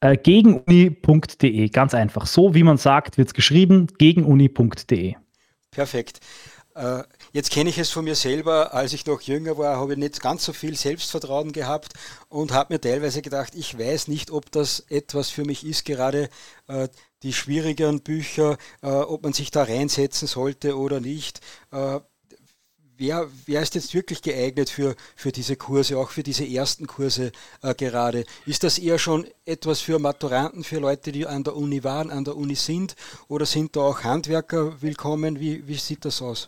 Äh, 0.00 0.16
gegenuni.de, 0.16 1.68
ganz 1.68 1.92
einfach. 1.92 2.26
So 2.26 2.54
wie 2.54 2.62
man 2.62 2.78
sagt, 2.78 3.18
wird 3.18 3.28
es 3.28 3.34
geschrieben, 3.34 3.88
gegenuni.de. 3.98 5.16
Perfekt. 5.70 6.20
Äh, 6.74 7.02
jetzt 7.32 7.50
kenne 7.50 7.70
ich 7.70 7.78
es 7.78 7.90
von 7.90 8.04
mir 8.04 8.14
selber, 8.14 8.72
als 8.72 8.92
ich 8.92 9.04
noch 9.04 9.20
jünger 9.20 9.58
war, 9.58 9.76
habe 9.76 9.92
ich 9.92 9.98
nicht 9.98 10.20
ganz 10.20 10.44
so 10.44 10.52
viel 10.52 10.76
Selbstvertrauen 10.76 11.52
gehabt 11.52 11.94
und 12.28 12.52
habe 12.52 12.74
mir 12.74 12.80
teilweise 12.80 13.20
gedacht, 13.20 13.54
ich 13.54 13.78
weiß 13.78 14.08
nicht, 14.08 14.30
ob 14.30 14.50
das 14.52 14.80
etwas 14.88 15.28
für 15.30 15.44
mich 15.44 15.66
ist, 15.66 15.84
gerade 15.84 16.30
die 17.22 17.32
schwierigeren 17.32 18.00
Bücher, 18.00 18.56
äh, 18.82 18.88
ob 18.88 19.22
man 19.22 19.32
sich 19.32 19.50
da 19.50 19.64
reinsetzen 19.64 20.28
sollte 20.28 20.76
oder 20.76 21.00
nicht. 21.00 21.40
Äh, 21.70 22.00
wer, 22.96 23.28
wer 23.46 23.62
ist 23.62 23.74
jetzt 23.74 23.94
wirklich 23.94 24.22
geeignet 24.22 24.70
für, 24.70 24.94
für 25.16 25.32
diese 25.32 25.56
Kurse, 25.56 25.98
auch 25.98 26.10
für 26.10 26.22
diese 26.22 26.46
ersten 26.46 26.86
Kurse 26.86 27.32
äh, 27.62 27.74
gerade? 27.74 28.24
Ist 28.46 28.62
das 28.62 28.78
eher 28.78 28.98
schon 28.98 29.26
etwas 29.44 29.80
für 29.80 29.98
Maturanten, 29.98 30.62
für 30.64 30.78
Leute, 30.78 31.10
die 31.12 31.26
an 31.26 31.42
der 31.44 31.56
Uni 31.56 31.82
waren, 31.82 32.10
an 32.10 32.24
der 32.24 32.36
Uni 32.36 32.54
sind? 32.54 32.94
Oder 33.28 33.46
sind 33.46 33.74
da 33.76 33.80
auch 33.80 34.04
Handwerker 34.04 34.80
willkommen? 34.82 35.40
Wie, 35.40 35.66
wie 35.66 35.76
sieht 35.76 36.04
das 36.04 36.22
aus? 36.22 36.46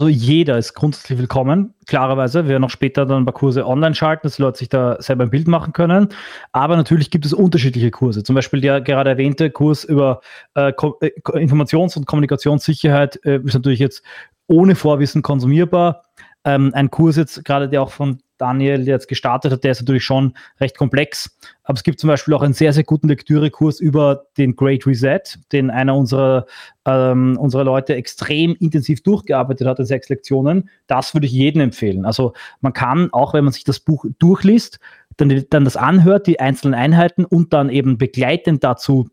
Also 0.00 0.08
jeder 0.08 0.56
ist 0.56 0.72
grundsätzlich 0.72 1.18
willkommen, 1.18 1.74
klarerweise. 1.86 2.44
Wir 2.44 2.52
werden 2.52 2.64
auch 2.64 2.70
später 2.70 3.04
dann 3.04 3.18
ein 3.18 3.24
paar 3.26 3.34
Kurse 3.34 3.66
online 3.66 3.94
schalten, 3.94 4.22
dass 4.22 4.36
die 4.36 4.42
Leute 4.42 4.56
sich 4.56 4.70
da 4.70 4.96
selber 4.98 5.24
ein 5.24 5.30
Bild 5.30 5.46
machen 5.46 5.74
können. 5.74 6.08
Aber 6.52 6.74
natürlich 6.78 7.10
gibt 7.10 7.26
es 7.26 7.34
unterschiedliche 7.34 7.90
Kurse. 7.90 8.22
Zum 8.22 8.34
Beispiel 8.34 8.62
der 8.62 8.80
gerade 8.80 9.10
erwähnte 9.10 9.50
Kurs 9.50 9.84
über 9.84 10.22
äh, 10.54 10.70
äh 10.70 11.10
Informations- 11.34 11.98
und 11.98 12.06
Kommunikationssicherheit 12.06 13.20
äh, 13.26 13.40
ist 13.44 13.52
natürlich 13.52 13.78
jetzt 13.78 14.02
ohne 14.46 14.74
Vorwissen 14.74 15.20
konsumierbar. 15.20 16.04
Ähm, 16.44 16.72
ein 16.72 16.90
Kurs 16.90 17.16
jetzt 17.16 17.44
gerade, 17.44 17.68
der 17.68 17.82
auch 17.82 17.90
von 17.90 18.22
Daniel 18.40 18.86
jetzt 18.86 19.08
gestartet 19.08 19.52
hat, 19.52 19.64
der 19.64 19.72
ist 19.72 19.80
natürlich 19.80 20.04
schon 20.04 20.34
recht 20.60 20.76
komplex. 20.76 21.36
Aber 21.62 21.76
es 21.76 21.82
gibt 21.82 22.00
zum 22.00 22.08
Beispiel 22.08 22.34
auch 22.34 22.42
einen 22.42 22.54
sehr, 22.54 22.72
sehr 22.72 22.84
guten 22.84 23.08
Lektürekurs 23.08 23.80
über 23.80 24.24
den 24.38 24.56
Great 24.56 24.86
Reset, 24.86 25.20
den 25.52 25.70
einer 25.70 25.94
unserer, 25.94 26.46
ähm, 26.84 27.36
unserer 27.38 27.64
Leute 27.64 27.94
extrem 27.94 28.56
intensiv 28.58 29.02
durchgearbeitet 29.02 29.66
hat 29.66 29.78
in 29.78 29.84
sechs 29.84 30.08
Lektionen. 30.08 30.70
Das 30.86 31.14
würde 31.14 31.26
ich 31.26 31.32
jedem 31.32 31.60
empfehlen. 31.60 32.04
Also 32.04 32.32
man 32.60 32.72
kann, 32.72 33.12
auch 33.12 33.34
wenn 33.34 33.44
man 33.44 33.52
sich 33.52 33.64
das 33.64 33.80
Buch 33.80 34.04
durchliest, 34.18 34.80
dann, 35.16 35.44
dann 35.50 35.64
das 35.64 35.76
anhört, 35.76 36.26
die 36.26 36.40
einzelnen 36.40 36.74
Einheiten 36.74 37.24
und 37.24 37.52
dann 37.52 37.68
eben 37.68 37.98
begleitend 37.98 38.64
dazu 38.64 39.08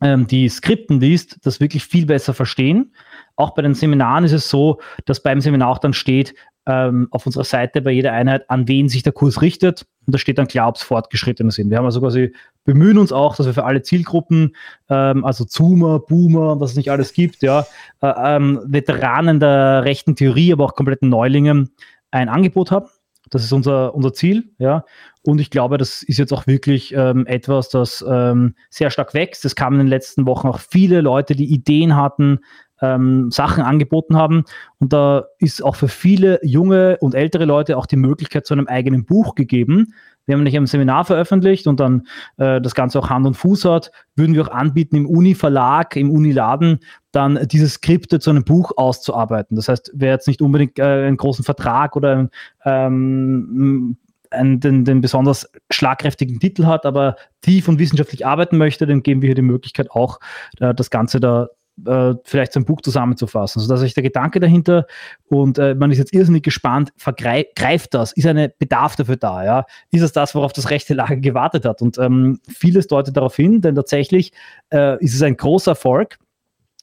ähm, 0.00 0.26
die 0.26 0.48
Skripten 0.48 1.00
liest, 1.00 1.38
das 1.42 1.60
wirklich 1.60 1.84
viel 1.84 2.06
besser 2.06 2.34
verstehen. 2.34 2.94
Auch 3.36 3.54
bei 3.54 3.62
den 3.62 3.74
Seminaren 3.74 4.24
ist 4.24 4.32
es 4.32 4.48
so, 4.48 4.80
dass 5.04 5.22
beim 5.22 5.40
Seminar 5.40 5.68
auch 5.68 5.78
dann 5.78 5.92
steht, 5.92 6.34
ähm, 6.66 7.08
auf 7.10 7.26
unserer 7.26 7.44
Seite 7.44 7.80
bei 7.80 7.90
jeder 7.90 8.12
Einheit, 8.12 8.48
an 8.50 8.68
wen 8.68 8.88
sich 8.88 9.02
der 9.02 9.12
Kurs 9.12 9.42
richtet. 9.42 9.86
Und 10.06 10.14
da 10.14 10.18
steht 10.18 10.38
dann 10.38 10.48
klar, 10.48 10.68
ob 10.68 10.76
es 10.76 10.82
Fortgeschrittene 10.82 11.50
sind. 11.50 11.70
Wir 11.70 11.78
haben 11.78 11.84
also 11.84 12.00
quasi, 12.00 12.32
bemühen 12.64 12.98
uns 12.98 13.12
auch, 13.12 13.36
dass 13.36 13.46
wir 13.46 13.54
für 13.54 13.64
alle 13.64 13.82
Zielgruppen, 13.82 14.54
ähm, 14.88 15.24
also 15.24 15.44
Zoomer, 15.44 16.00
Boomer, 16.00 16.60
was 16.60 16.70
es 16.70 16.76
nicht 16.76 16.90
alles 16.90 17.12
gibt, 17.12 17.42
ja, 17.42 17.66
äh, 18.02 18.12
ähm, 18.36 18.60
Veteranen 18.66 19.40
der 19.40 19.84
rechten 19.84 20.16
Theorie, 20.16 20.52
aber 20.52 20.64
auch 20.64 20.74
kompletten 20.74 21.08
Neulingen 21.08 21.70
ein 22.10 22.28
Angebot 22.28 22.70
haben. 22.70 22.86
Das 23.30 23.44
ist 23.44 23.52
unser, 23.52 23.94
unser 23.94 24.12
Ziel, 24.12 24.50
ja. 24.58 24.84
Und 25.22 25.40
ich 25.40 25.50
glaube, 25.50 25.78
das 25.78 26.02
ist 26.02 26.18
jetzt 26.18 26.32
auch 26.32 26.46
wirklich 26.46 26.92
ähm, 26.94 27.26
etwas, 27.26 27.68
das 27.68 28.04
ähm, 28.08 28.54
sehr 28.70 28.90
stark 28.90 29.14
wächst. 29.14 29.44
Es 29.44 29.54
kamen 29.54 29.78
in 29.78 29.86
den 29.86 29.90
letzten 29.90 30.26
Wochen 30.26 30.48
auch 30.48 30.58
viele 30.58 31.00
Leute, 31.00 31.36
die 31.36 31.52
Ideen 31.52 31.94
hatten, 31.94 32.40
ähm, 32.80 33.30
Sachen 33.30 33.62
angeboten 33.62 34.16
haben. 34.16 34.44
Und 34.78 34.92
da 34.92 35.24
ist 35.38 35.62
auch 35.62 35.76
für 35.76 35.88
viele 35.88 36.40
junge 36.42 36.96
und 37.00 37.14
ältere 37.14 37.44
Leute 37.44 37.76
auch 37.76 37.86
die 37.86 37.96
Möglichkeit 37.96 38.46
zu 38.46 38.54
einem 38.54 38.66
eigenen 38.66 39.04
Buch 39.04 39.34
gegeben. 39.34 39.94
Wir 40.26 40.34
haben 40.34 40.44
nämlich 40.44 40.56
ein 40.56 40.66
Seminar 40.66 41.04
veröffentlicht 41.04 41.66
und 41.66 41.80
dann 41.80 42.06
äh, 42.36 42.60
das 42.60 42.74
Ganze 42.74 42.98
auch 43.00 43.10
Hand 43.10 43.26
und 43.26 43.34
Fuß 43.34 43.64
hat, 43.64 43.90
würden 44.14 44.34
wir 44.34 44.42
auch 44.42 44.52
anbieten, 44.52 44.96
im 44.96 45.06
Uni-Verlag, 45.06 45.96
im 45.96 46.10
Uniladen 46.10 46.80
dann 47.10 47.48
diese 47.50 47.68
Skripte 47.68 48.20
zu 48.20 48.30
einem 48.30 48.44
Buch 48.44 48.72
auszuarbeiten. 48.76 49.56
Das 49.56 49.68
heißt, 49.68 49.90
wer 49.94 50.12
jetzt 50.12 50.28
nicht 50.28 50.40
unbedingt 50.40 50.78
äh, 50.78 50.82
einen 50.82 51.16
großen 51.16 51.44
Vertrag 51.44 51.96
oder 51.96 52.28
ähm, 52.64 53.96
einen, 54.30 54.60
den, 54.60 54.84
den, 54.84 55.00
besonders 55.00 55.50
schlagkräftigen 55.70 56.38
Titel 56.38 56.66
hat, 56.66 56.86
aber 56.86 57.16
tief 57.40 57.66
und 57.66 57.80
wissenschaftlich 57.80 58.24
arbeiten 58.24 58.58
möchte, 58.58 58.86
dann 58.86 59.02
geben 59.02 59.22
wir 59.22 59.28
hier 59.28 59.34
die 59.34 59.42
Möglichkeit 59.42 59.90
auch, 59.90 60.20
äh, 60.60 60.72
das 60.74 60.90
Ganze 60.90 61.18
da 61.18 61.48
äh, 61.86 62.14
vielleicht 62.24 62.52
so 62.52 62.60
ein 62.60 62.64
Buch 62.64 62.80
zusammenzufassen. 62.80 63.60
Also 63.60 63.72
das 63.72 63.82
ist 63.82 63.96
der 63.96 64.02
Gedanke 64.02 64.40
dahinter 64.40 64.86
und 65.28 65.58
äh, 65.58 65.74
man 65.74 65.90
ist 65.90 65.98
jetzt 65.98 66.12
irrsinnig 66.12 66.42
gespannt, 66.42 66.92
vergreift 66.96 67.94
das? 67.94 68.12
Ist 68.12 68.26
ein 68.26 68.50
Bedarf 68.58 68.96
dafür 68.96 69.16
da? 69.16 69.44
Ja? 69.44 69.66
Ist 69.90 70.02
es 70.02 70.12
das, 70.12 70.34
worauf 70.34 70.52
das 70.52 70.70
rechte 70.70 70.94
Lager 70.94 71.16
gewartet 71.16 71.64
hat? 71.64 71.82
Und 71.82 71.98
ähm, 71.98 72.40
vieles 72.48 72.86
deutet 72.86 73.16
darauf 73.16 73.36
hin, 73.36 73.60
denn 73.60 73.74
tatsächlich 73.74 74.32
äh, 74.72 75.02
ist 75.02 75.14
es 75.14 75.22
ein 75.22 75.36
großer 75.36 75.72
Erfolg. 75.72 76.18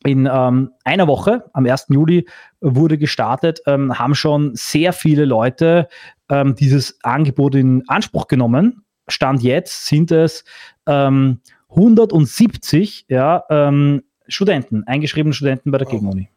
In 0.05 0.29
ähm, 0.31 0.71
einer 0.83 1.07
Woche, 1.07 1.45
am 1.53 1.65
1. 1.65 1.87
Juli, 1.89 2.27
wurde 2.61 2.97
gestartet, 2.97 3.61
ähm, 3.65 3.97
haben 3.97 4.15
schon 4.15 4.51
sehr 4.53 4.93
viele 4.93 5.25
Leute 5.25 5.87
ähm, 6.29 6.55
dieses 6.55 6.99
Angebot 7.03 7.55
in 7.55 7.83
Anspruch 7.87 8.27
genommen. 8.27 8.83
Stand 9.07 9.41
jetzt 9.41 9.87
sind 9.87 10.11
es 10.11 10.43
170 10.85 13.05
ähm, 13.09 13.15
ja, 13.15 13.43
ähm, 13.49 14.03
Studenten, 14.27 14.83
eingeschriebene 14.85 15.33
Studenten 15.33 15.71
bei 15.71 15.77
der 15.77 15.87
Gegenuni. 15.87 16.29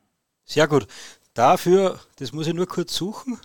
Sehr 0.45 0.69
gut. 0.69 0.87
Dafür, 1.35 2.01
das 2.17 2.33
muss 2.33 2.47
ich 2.47 2.55
nur 2.55 2.67
kurz 2.67 2.95
suchen. 2.95 3.39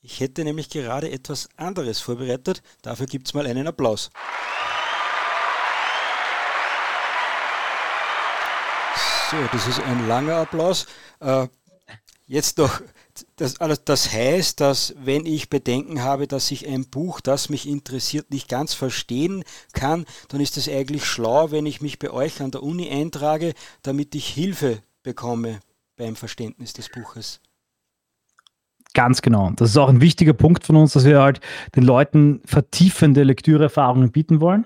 Ich 0.00 0.20
hätte 0.20 0.44
nämlich 0.44 0.70
gerade 0.70 1.10
etwas 1.10 1.48
anderes 1.56 2.00
vorbereitet. 2.00 2.62
Dafür 2.82 3.06
gibt 3.06 3.26
es 3.26 3.34
mal 3.34 3.46
einen 3.46 3.66
Applaus. 3.66 4.10
So, 9.30 9.36
das 9.52 9.66
ist 9.66 9.80
ein 9.80 10.08
langer 10.08 10.36
Applaus. 10.36 10.86
Äh, 11.20 11.48
jetzt 12.26 12.58
noch 12.58 12.80
das, 13.36 13.60
also 13.60 13.80
das 13.84 14.12
heißt, 14.12 14.60
dass 14.60 14.94
wenn 15.02 15.26
ich 15.26 15.50
Bedenken 15.50 16.02
habe, 16.02 16.26
dass 16.26 16.50
ich 16.50 16.66
ein 16.68 16.88
Buch, 16.88 17.20
das 17.20 17.48
mich 17.48 17.68
interessiert, 17.68 18.30
nicht 18.30 18.48
ganz 18.48 18.74
verstehen 18.74 19.44
kann, 19.72 20.04
dann 20.28 20.40
ist 20.40 20.56
es 20.56 20.68
eigentlich 20.68 21.04
schlau, 21.04 21.50
wenn 21.50 21.66
ich 21.66 21.80
mich 21.80 21.98
bei 21.98 22.10
euch 22.10 22.40
an 22.40 22.50
der 22.50 22.62
Uni 22.62 22.90
eintrage, 22.90 23.54
damit 23.82 24.14
ich 24.14 24.28
Hilfe 24.28 24.82
bekomme 25.02 25.60
beim 25.96 26.16
Verständnis 26.16 26.72
des 26.72 26.88
Buches. 26.88 27.40
Ganz 28.94 29.22
genau. 29.22 29.50
Das 29.56 29.70
ist 29.70 29.76
auch 29.76 29.88
ein 29.88 30.00
wichtiger 30.00 30.32
Punkt 30.32 30.64
von 30.64 30.76
uns, 30.76 30.92
dass 30.94 31.04
wir 31.04 31.20
halt 31.20 31.40
den 31.76 31.84
Leuten 31.84 32.40
vertiefende 32.44 33.22
Lektüreerfahrungen 33.22 34.10
bieten 34.12 34.40
wollen. 34.40 34.64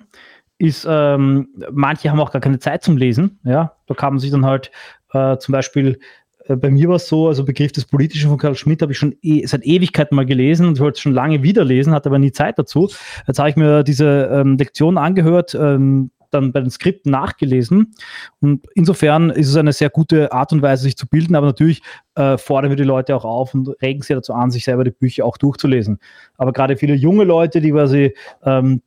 Ist, 0.58 0.86
ähm, 0.88 1.48
manche 1.72 2.10
haben 2.10 2.20
auch 2.20 2.30
gar 2.30 2.40
keine 2.40 2.60
Zeit 2.60 2.84
zum 2.84 2.96
Lesen. 2.96 3.40
Ja, 3.44 3.76
da 3.86 3.94
kann 3.94 4.14
man 4.14 4.20
sich 4.20 4.30
dann 4.30 4.46
halt 4.46 4.70
äh, 5.12 5.36
zum 5.38 5.52
Beispiel 5.52 5.98
bei 6.48 6.70
mir 6.70 6.88
war 6.88 6.96
es 6.96 7.08
so, 7.08 7.28
also 7.28 7.44
Begriff 7.44 7.72
des 7.72 7.84
Politischen 7.84 8.30
von 8.30 8.38
Karl 8.38 8.54
Schmidt 8.54 8.82
habe 8.82 8.92
ich 8.92 8.98
schon 8.98 9.14
e 9.22 9.44
seit 9.46 9.64
Ewigkeiten 9.64 10.16
mal 10.16 10.26
gelesen 10.26 10.66
und 10.66 10.80
wollte 10.80 10.96
es 10.96 11.00
schon 11.00 11.12
lange 11.12 11.42
wieder 11.42 11.64
lesen, 11.64 11.92
hatte 11.92 12.08
aber 12.08 12.18
nie 12.18 12.32
Zeit 12.32 12.58
dazu. 12.58 12.90
Jetzt 13.26 13.38
habe 13.38 13.50
ich 13.50 13.56
mir 13.56 13.82
diese 13.82 14.30
ähm, 14.32 14.56
Lektion 14.56 14.98
angehört, 14.98 15.54
ähm, 15.54 16.10
dann 16.32 16.52
bei 16.52 16.60
den 16.60 16.70
Skripten 16.70 17.12
nachgelesen. 17.12 17.94
Und 18.40 18.66
insofern 18.74 19.30
ist 19.30 19.48
es 19.48 19.56
eine 19.56 19.72
sehr 19.72 19.90
gute 19.90 20.32
Art 20.32 20.52
und 20.52 20.62
Weise, 20.62 20.84
sich 20.84 20.96
zu 20.96 21.06
bilden, 21.06 21.34
aber 21.34 21.46
natürlich 21.46 21.82
äh, 22.14 22.38
fordern 22.38 22.70
wir 22.70 22.76
die 22.76 22.82
Leute 22.84 23.14
auch 23.14 23.24
auf 23.24 23.54
und 23.54 23.68
regen 23.82 24.02
sie 24.02 24.14
dazu 24.14 24.32
an, 24.32 24.50
sich 24.50 24.64
selber 24.64 24.84
die 24.84 24.90
Bücher 24.90 25.24
auch 25.24 25.36
durchzulesen. 25.36 25.98
Aber 26.36 26.52
gerade 26.52 26.76
viele 26.76 26.94
junge 26.94 27.24
Leute, 27.24 27.60
die 27.60 27.70
quasi 27.70 28.14
ähm, 28.44 28.82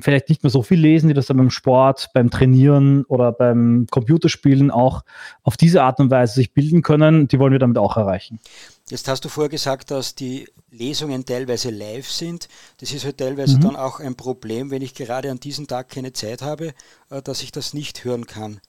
vielleicht 0.00 0.28
nicht 0.28 0.42
mehr 0.42 0.50
so 0.50 0.62
viel 0.62 0.80
lesen, 0.80 1.08
die 1.08 1.14
das 1.14 1.26
dann 1.26 1.36
beim 1.36 1.50
Sport, 1.50 2.10
beim 2.12 2.30
Trainieren 2.30 3.04
oder 3.04 3.32
beim 3.32 3.86
Computerspielen 3.90 4.70
auch 4.70 5.04
auf 5.42 5.56
diese 5.56 5.82
Art 5.82 6.00
und 6.00 6.10
Weise 6.10 6.34
sich 6.34 6.52
bilden 6.52 6.82
können, 6.82 7.28
die 7.28 7.38
wollen 7.38 7.52
wir 7.52 7.58
damit 7.58 7.78
auch 7.78 7.96
erreichen. 7.96 8.40
Jetzt 8.90 9.08
hast 9.08 9.24
du 9.24 9.28
vorher 9.28 9.50
gesagt, 9.50 9.90
dass 9.90 10.14
die 10.14 10.48
Lesungen 10.70 11.24
teilweise 11.24 11.70
live 11.70 12.10
sind. 12.10 12.48
Das 12.78 12.92
ist 12.92 13.04
halt 13.04 13.18
teilweise 13.18 13.56
mhm. 13.56 13.60
dann 13.60 13.76
auch 13.76 14.00
ein 14.00 14.16
Problem, 14.16 14.70
wenn 14.70 14.82
ich 14.82 14.94
gerade 14.94 15.30
an 15.30 15.40
diesem 15.40 15.66
Tag 15.66 15.90
keine 15.90 16.12
Zeit 16.12 16.42
habe, 16.42 16.72
äh, 17.10 17.22
dass 17.22 17.42
ich 17.42 17.52
das 17.52 17.74
nicht 17.74 18.04
hören 18.04 18.26
kann. 18.26 18.60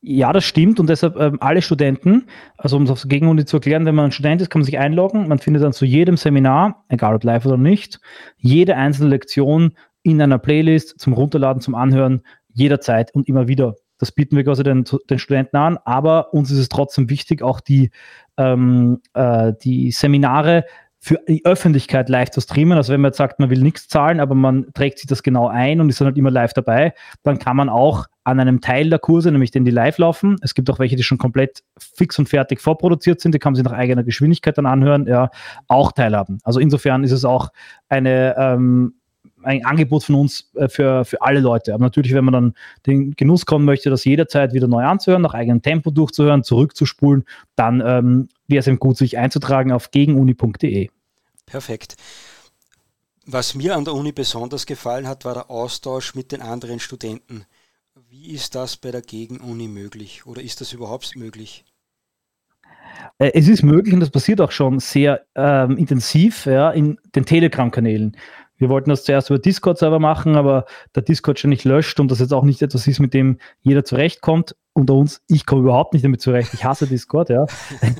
Ja, 0.00 0.32
das 0.32 0.44
stimmt 0.44 0.78
und 0.78 0.88
deshalb 0.88 1.16
ähm, 1.16 1.38
alle 1.40 1.60
Studenten, 1.60 2.28
also 2.56 2.76
um 2.76 2.84
es 2.84 2.90
aufs 2.90 3.08
Gegenuni 3.08 3.44
zu 3.44 3.56
erklären, 3.56 3.84
wenn 3.84 3.96
man 3.96 4.06
ein 4.06 4.12
Student 4.12 4.40
ist, 4.40 4.48
kann 4.48 4.60
man 4.60 4.66
sich 4.66 4.78
einloggen. 4.78 5.26
Man 5.26 5.40
findet 5.40 5.64
dann 5.64 5.72
zu 5.72 5.84
jedem 5.84 6.16
Seminar, 6.16 6.84
egal 6.88 7.16
ob 7.16 7.24
live 7.24 7.44
oder 7.46 7.56
nicht, 7.56 8.00
jede 8.36 8.76
einzelne 8.76 9.10
Lektion 9.10 9.72
in 10.02 10.22
einer 10.22 10.38
Playlist 10.38 11.00
zum 11.00 11.14
Runterladen, 11.14 11.60
zum 11.60 11.74
Anhören, 11.74 12.22
jederzeit 12.52 13.12
und 13.12 13.28
immer 13.28 13.48
wieder. 13.48 13.74
Das 13.98 14.12
bieten 14.12 14.36
wir 14.36 14.44
quasi 14.44 14.62
den, 14.62 14.84
den 15.10 15.18
Studenten 15.18 15.56
an, 15.56 15.78
aber 15.84 16.32
uns 16.32 16.52
ist 16.52 16.58
es 16.58 16.68
trotzdem 16.68 17.10
wichtig, 17.10 17.42
auch 17.42 17.60
die, 17.60 17.90
ähm, 18.36 19.00
äh, 19.14 19.52
die 19.64 19.90
Seminare 19.90 20.64
für 21.00 21.20
die 21.28 21.44
Öffentlichkeit 21.44 22.08
live 22.08 22.30
zu 22.30 22.40
streamen. 22.40 22.76
Also 22.76 22.92
wenn 22.92 23.00
man 23.00 23.10
jetzt 23.10 23.18
sagt, 23.18 23.38
man 23.38 23.50
will 23.50 23.60
nichts 23.60 23.88
zahlen, 23.88 24.20
aber 24.20 24.34
man 24.34 24.66
trägt 24.74 24.98
sich 24.98 25.06
das 25.06 25.22
genau 25.22 25.48
ein 25.48 25.80
und 25.80 25.88
ist 25.88 26.00
dann 26.00 26.06
halt 26.06 26.18
immer 26.18 26.30
live 26.30 26.52
dabei, 26.52 26.92
dann 27.22 27.38
kann 27.38 27.56
man 27.56 27.68
auch 27.68 28.06
an 28.24 28.40
einem 28.40 28.60
Teil 28.60 28.90
der 28.90 28.98
Kurse, 28.98 29.30
nämlich 29.32 29.52
den 29.52 29.64
die 29.64 29.70
live 29.70 29.98
laufen. 29.98 30.36
Es 30.42 30.54
gibt 30.54 30.68
auch 30.68 30.78
welche, 30.78 30.96
die 30.96 31.02
schon 31.02 31.16
komplett 31.16 31.62
fix 31.78 32.18
und 32.18 32.28
fertig 32.28 32.60
vorproduziert 32.60 33.20
sind, 33.20 33.34
die 33.34 33.38
kann 33.38 33.52
man 33.52 33.56
sich 33.56 33.64
nach 33.64 33.72
eigener 33.72 34.02
Geschwindigkeit 34.02 34.58
dann 34.58 34.66
anhören, 34.66 35.06
ja, 35.06 35.30
auch 35.66 35.92
teilhaben. 35.92 36.38
Also 36.42 36.60
insofern 36.60 37.04
ist 37.04 37.12
es 37.12 37.24
auch 37.24 37.50
eine 37.88 38.34
ähm, 38.36 38.97
ein 39.42 39.64
Angebot 39.64 40.04
von 40.04 40.16
uns 40.16 40.50
äh, 40.54 40.68
für, 40.68 41.04
für 41.04 41.22
alle 41.22 41.40
Leute. 41.40 41.74
Aber 41.74 41.84
natürlich, 41.84 42.12
wenn 42.14 42.24
man 42.24 42.32
dann 42.32 42.54
den 42.86 43.12
Genuss 43.12 43.46
kommen 43.46 43.64
möchte, 43.64 43.90
das 43.90 44.04
jederzeit 44.04 44.52
wieder 44.52 44.68
neu 44.68 44.84
anzuhören, 44.84 45.22
nach 45.22 45.34
eigenem 45.34 45.62
Tempo 45.62 45.90
durchzuhören, 45.90 46.44
zurückzuspulen, 46.44 47.24
dann 47.56 47.82
ähm, 47.84 48.28
wäre 48.46 48.60
es 48.60 48.66
eben 48.66 48.78
gut, 48.78 48.96
sich 48.96 49.18
einzutragen 49.18 49.72
auf 49.72 49.90
gegenuni.de. 49.90 50.88
Perfekt. 51.46 51.96
Was 53.26 53.54
mir 53.54 53.76
an 53.76 53.84
der 53.84 53.94
Uni 53.94 54.12
besonders 54.12 54.64
gefallen 54.64 55.06
hat, 55.06 55.24
war 55.24 55.34
der 55.34 55.50
Austausch 55.50 56.14
mit 56.14 56.32
den 56.32 56.40
anderen 56.40 56.80
Studenten. 56.80 57.44
Wie 58.08 58.30
ist 58.30 58.54
das 58.54 58.76
bei 58.76 58.90
der 58.90 59.02
Gegenuni 59.02 59.68
möglich 59.68 60.26
oder 60.26 60.40
ist 60.40 60.60
das 60.60 60.72
überhaupt 60.72 61.14
möglich? 61.14 61.64
Äh, 63.18 63.32
es 63.34 63.48
ist 63.48 63.62
möglich 63.62 63.92
und 63.92 64.00
das 64.00 64.10
passiert 64.10 64.40
auch 64.40 64.50
schon 64.50 64.80
sehr 64.80 65.26
ähm, 65.34 65.76
intensiv 65.76 66.46
ja, 66.46 66.70
in 66.70 66.98
den 67.14 67.24
Telegram-Kanälen. 67.24 68.16
Wir 68.58 68.68
wollten 68.68 68.90
das 68.90 69.04
zuerst 69.04 69.30
über 69.30 69.38
Discord-Server 69.38 69.98
machen, 69.98 70.36
aber 70.36 70.66
der 70.94 71.02
Discord 71.02 71.38
schon 71.38 71.50
nicht 71.50 71.64
löscht 71.64 71.98
und 72.00 72.10
das 72.10 72.18
jetzt 72.18 72.34
auch 72.34 72.44
nicht 72.44 72.60
etwas 72.60 72.86
ist, 72.86 72.98
mit 72.98 73.14
dem 73.14 73.38
jeder 73.62 73.84
zurechtkommt. 73.84 74.54
Unter 74.74 74.94
uns, 74.94 75.22
ich 75.26 75.46
komme 75.46 75.62
überhaupt 75.62 75.92
nicht 75.92 76.04
damit 76.04 76.20
zurecht. 76.20 76.54
Ich 76.54 76.64
hasse 76.64 76.86
Discord, 76.86 77.30
ja. 77.30 77.46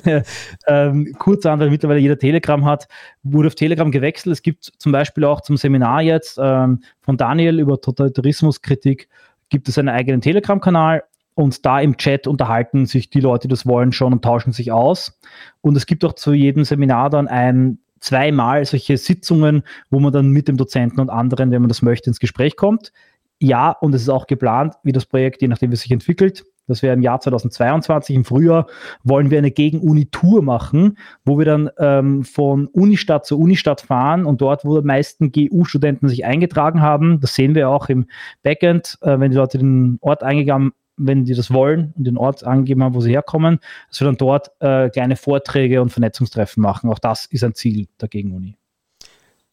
ähm, 0.66 1.16
an, 1.18 1.60
weil 1.60 1.70
mittlerweile 1.70 1.98
jeder 1.98 2.18
Telegram 2.18 2.64
hat, 2.64 2.86
wurde 3.22 3.48
auf 3.48 3.56
Telegram 3.56 3.90
gewechselt. 3.90 4.32
Es 4.34 4.42
gibt 4.42 4.72
zum 4.78 4.92
Beispiel 4.92 5.24
auch 5.24 5.40
zum 5.40 5.56
Seminar 5.56 6.02
jetzt 6.02 6.38
ähm, 6.40 6.82
von 7.00 7.16
Daniel 7.16 7.58
über 7.58 7.80
Totalitarismuskritik 7.80 9.08
gibt 9.48 9.68
es 9.68 9.78
einen 9.78 9.88
eigenen 9.88 10.20
Telegram-Kanal 10.20 11.04
und 11.34 11.64
da 11.64 11.80
im 11.80 11.96
Chat 11.96 12.26
unterhalten 12.26 12.86
sich 12.86 13.10
die 13.10 13.20
Leute, 13.20 13.48
die 13.48 13.52
das 13.52 13.66
wollen, 13.66 13.92
schon 13.92 14.12
und 14.12 14.22
tauschen 14.22 14.52
sich 14.52 14.72
aus. 14.72 15.18
Und 15.60 15.76
es 15.76 15.86
gibt 15.86 16.04
auch 16.04 16.14
zu 16.14 16.32
jedem 16.32 16.64
Seminar 16.64 17.10
dann 17.10 17.28
ein 17.28 17.78
zweimal 18.00 18.64
solche 18.64 18.96
Sitzungen, 18.96 19.62
wo 19.90 20.00
man 20.00 20.12
dann 20.12 20.30
mit 20.30 20.48
dem 20.48 20.56
Dozenten 20.56 21.00
und 21.00 21.10
anderen, 21.10 21.50
wenn 21.50 21.62
man 21.62 21.68
das 21.68 21.82
möchte, 21.82 22.10
ins 22.10 22.20
Gespräch 22.20 22.56
kommt. 22.56 22.92
Ja, 23.40 23.70
und 23.70 23.94
es 23.94 24.02
ist 24.02 24.08
auch 24.08 24.26
geplant, 24.26 24.74
wie 24.82 24.92
das 24.92 25.06
Projekt, 25.06 25.42
je 25.42 25.48
nachdem, 25.48 25.70
wie 25.70 25.74
es 25.74 25.82
sich 25.82 25.92
entwickelt. 25.92 26.44
Das 26.68 26.82
wäre 26.82 26.94
im 26.94 27.02
Jahr 27.02 27.18
2022, 27.18 28.14
im 28.14 28.24
Frühjahr, 28.24 28.66
wollen 29.02 29.30
wir 29.30 29.38
eine 29.38 29.50
Gegen-Uni-Tour 29.50 30.42
machen, 30.42 30.98
wo 31.24 31.38
wir 31.38 31.46
dann 31.46 31.70
ähm, 31.78 32.24
von 32.24 32.66
Unistadt 32.66 33.24
zu 33.24 33.38
Unistadt 33.38 33.80
fahren 33.80 34.26
und 34.26 34.40
dort, 34.42 34.64
wo 34.64 34.78
die 34.78 34.86
meisten 34.86 35.32
GU-Studenten 35.32 36.08
sich 36.08 36.26
eingetragen 36.26 36.82
haben, 36.82 37.20
das 37.20 37.34
sehen 37.34 37.54
wir 37.54 37.70
auch 37.70 37.88
im 37.88 38.06
Backend, 38.42 38.98
äh, 39.00 39.18
wenn 39.18 39.30
die 39.30 39.36
Leute 39.38 39.58
den 39.58 39.98
Ort 40.02 40.22
eingegeben 40.22 40.72
wenn 40.98 41.24
die 41.24 41.34
das 41.34 41.52
wollen 41.52 41.92
und 41.96 42.04
den 42.04 42.18
Ort 42.18 42.44
angeben 42.44 42.82
haben, 42.82 42.94
wo 42.94 43.00
sie 43.00 43.10
herkommen, 43.10 43.60
dass 43.88 44.00
wir 44.00 44.06
dann 44.06 44.16
dort 44.16 44.50
äh, 44.60 44.90
kleine 44.90 45.16
Vorträge 45.16 45.80
und 45.80 45.90
Vernetzungstreffen 45.90 46.62
machen. 46.62 46.90
Auch 46.90 46.98
das 46.98 47.26
ist 47.26 47.44
ein 47.44 47.54
Ziel 47.54 47.88
der 48.00 48.08
Gegenuni. 48.08 48.56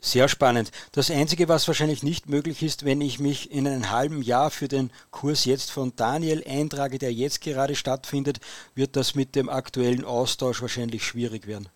Sehr 0.06 0.28
spannend. 0.28 0.72
Das 0.92 1.10
Einzige, 1.10 1.50
was 1.50 1.68
wahrscheinlich 1.68 2.04
nicht 2.04 2.30
möglich 2.30 2.62
ist, 2.62 2.86
wenn 2.86 3.02
ich 3.02 3.20
mich 3.20 3.52
in 3.52 3.68
einem 3.68 3.90
halben 3.90 4.22
Jahr 4.22 4.52
für 4.52 4.68
den 4.68 4.92
Kurs 5.10 5.46
jetzt 5.46 5.72
von 5.72 5.94
Daniel 5.96 6.44
eintrage, 6.48 7.00
der 7.00 7.12
jetzt 7.12 7.42
gerade 7.42 7.74
stattfindet, 7.74 8.40
wird 8.76 8.96
das 8.96 9.16
mit 9.16 9.36
dem 9.36 9.50
aktuellen 9.50 10.06
Austausch 10.06 10.62
wahrscheinlich 10.62 11.04
schwierig 11.04 11.48
werden. 11.48 11.70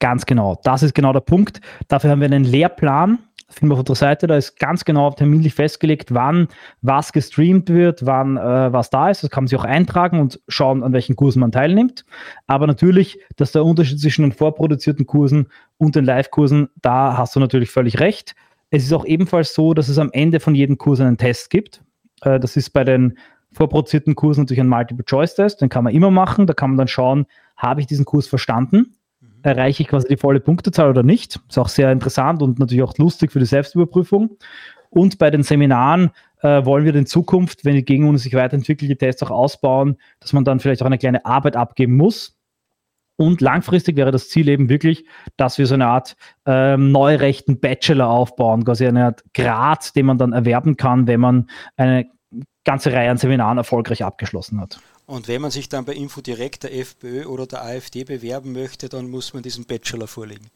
Ganz 0.00 0.26
genau. 0.26 0.60
Das 0.64 0.82
ist 0.82 0.94
genau 0.94 1.12
der 1.12 1.20
Punkt. 1.20 1.60
Dafür 1.86 2.10
haben 2.10 2.20
wir 2.20 2.26
einen 2.26 2.42
Lehrplan, 2.42 3.20
finden 3.48 3.70
wir 3.70 3.74
auf 3.74 3.80
unserer 3.80 3.96
Seite, 3.96 4.26
da 4.26 4.36
ist 4.36 4.58
ganz 4.58 4.84
genau 4.84 5.10
terminlich 5.10 5.54
festgelegt, 5.54 6.12
wann 6.14 6.48
was 6.82 7.12
gestreamt 7.12 7.68
wird, 7.68 8.04
wann 8.06 8.36
äh, 8.36 8.72
was 8.72 8.90
da 8.90 9.10
ist. 9.10 9.22
Das 9.22 9.30
kann 9.30 9.44
man 9.44 9.48
sich 9.48 9.58
auch 9.58 9.64
eintragen 9.64 10.20
und 10.20 10.40
schauen, 10.48 10.82
an 10.82 10.92
welchen 10.92 11.16
Kursen 11.16 11.40
man 11.40 11.52
teilnimmt. 11.52 12.04
Aber 12.46 12.66
natürlich, 12.66 13.18
dass 13.36 13.52
der 13.52 13.64
Unterschied 13.64 14.00
zwischen 14.00 14.22
den 14.22 14.32
vorproduzierten 14.32 15.06
Kursen 15.06 15.48
und 15.78 15.94
den 15.94 16.04
Live-Kursen, 16.04 16.68
da 16.82 17.16
hast 17.16 17.36
du 17.36 17.40
natürlich 17.40 17.70
völlig 17.70 18.00
recht. 18.00 18.34
Es 18.70 18.84
ist 18.84 18.92
auch 18.92 19.04
ebenfalls 19.04 19.54
so, 19.54 19.74
dass 19.74 19.88
es 19.88 19.98
am 19.98 20.10
Ende 20.12 20.40
von 20.40 20.54
jedem 20.54 20.78
Kurs 20.78 21.00
einen 21.00 21.18
Test 21.18 21.50
gibt. 21.50 21.82
Äh, 22.22 22.40
das 22.40 22.56
ist 22.56 22.70
bei 22.70 22.84
den 22.84 23.18
vorproduzierten 23.52 24.14
Kursen 24.14 24.42
natürlich 24.42 24.60
ein 24.60 24.68
Multiple-Choice-Test, 24.68 25.60
den 25.60 25.68
kann 25.68 25.84
man 25.84 25.94
immer 25.94 26.10
machen. 26.10 26.46
Da 26.46 26.54
kann 26.54 26.70
man 26.70 26.78
dann 26.78 26.88
schauen, 26.88 27.26
habe 27.56 27.80
ich 27.80 27.86
diesen 27.86 28.04
Kurs 28.04 28.26
verstanden? 28.26 28.96
Erreiche 29.44 29.82
ich 29.82 29.88
quasi 29.88 30.08
die 30.08 30.16
volle 30.16 30.40
Punktezahl 30.40 30.88
oder 30.88 31.02
nicht. 31.02 31.38
Ist 31.48 31.58
auch 31.58 31.68
sehr 31.68 31.92
interessant 31.92 32.42
und 32.42 32.58
natürlich 32.58 32.82
auch 32.82 32.96
lustig 32.96 33.30
für 33.30 33.38
die 33.38 33.44
Selbstüberprüfung. 33.44 34.38
Und 34.88 35.18
bei 35.18 35.30
den 35.30 35.42
Seminaren 35.42 36.10
äh, 36.40 36.64
wollen 36.64 36.84
wir 36.84 36.94
in 36.94 37.06
Zukunft, 37.06 37.64
wenn 37.64 37.74
die 37.74 37.84
Gegenuni 37.84 38.18
sich 38.18 38.34
weiterentwickelt, 38.34 38.90
die 38.90 38.96
Tests 38.96 39.22
auch 39.22 39.30
ausbauen, 39.30 39.96
dass 40.20 40.32
man 40.32 40.44
dann 40.44 40.60
vielleicht 40.60 40.82
auch 40.82 40.86
eine 40.86 40.98
kleine 40.98 41.26
Arbeit 41.26 41.56
abgeben 41.56 41.96
muss. 41.96 42.38
Und 43.16 43.40
langfristig 43.40 43.96
wäre 43.96 44.10
das 44.10 44.28
Ziel 44.28 44.48
eben 44.48 44.68
wirklich, 44.68 45.04
dass 45.36 45.58
wir 45.58 45.66
so 45.66 45.74
eine 45.74 45.86
Art 45.86 46.16
ähm, 46.46 46.90
neurechten 46.90 47.60
Bachelor 47.60 48.08
aufbauen, 48.08 48.64
quasi 48.64 48.86
eine 48.86 49.04
Art 49.04 49.24
Grad, 49.34 49.94
den 49.94 50.06
man 50.06 50.18
dann 50.18 50.32
erwerben 50.32 50.76
kann, 50.76 51.06
wenn 51.06 51.20
man 51.20 51.48
eine 51.76 52.06
ganze 52.64 52.92
Reihe 52.92 53.10
an 53.10 53.18
Seminaren 53.18 53.58
erfolgreich 53.58 54.02
abgeschlossen 54.02 54.60
hat. 54.60 54.80
Und 55.06 55.28
wenn 55.28 55.42
man 55.42 55.50
sich 55.50 55.68
dann 55.68 55.84
bei 55.84 55.94
Infodirect 55.94 56.62
der 56.62 56.74
FPÖ 56.74 57.26
oder 57.26 57.46
der 57.46 57.62
AfD 57.62 58.04
bewerben 58.04 58.52
möchte, 58.52 58.88
dann 58.88 59.10
muss 59.10 59.34
man 59.34 59.42
diesen 59.42 59.66
Bachelor 59.66 60.08
vorlegen. 60.08 60.50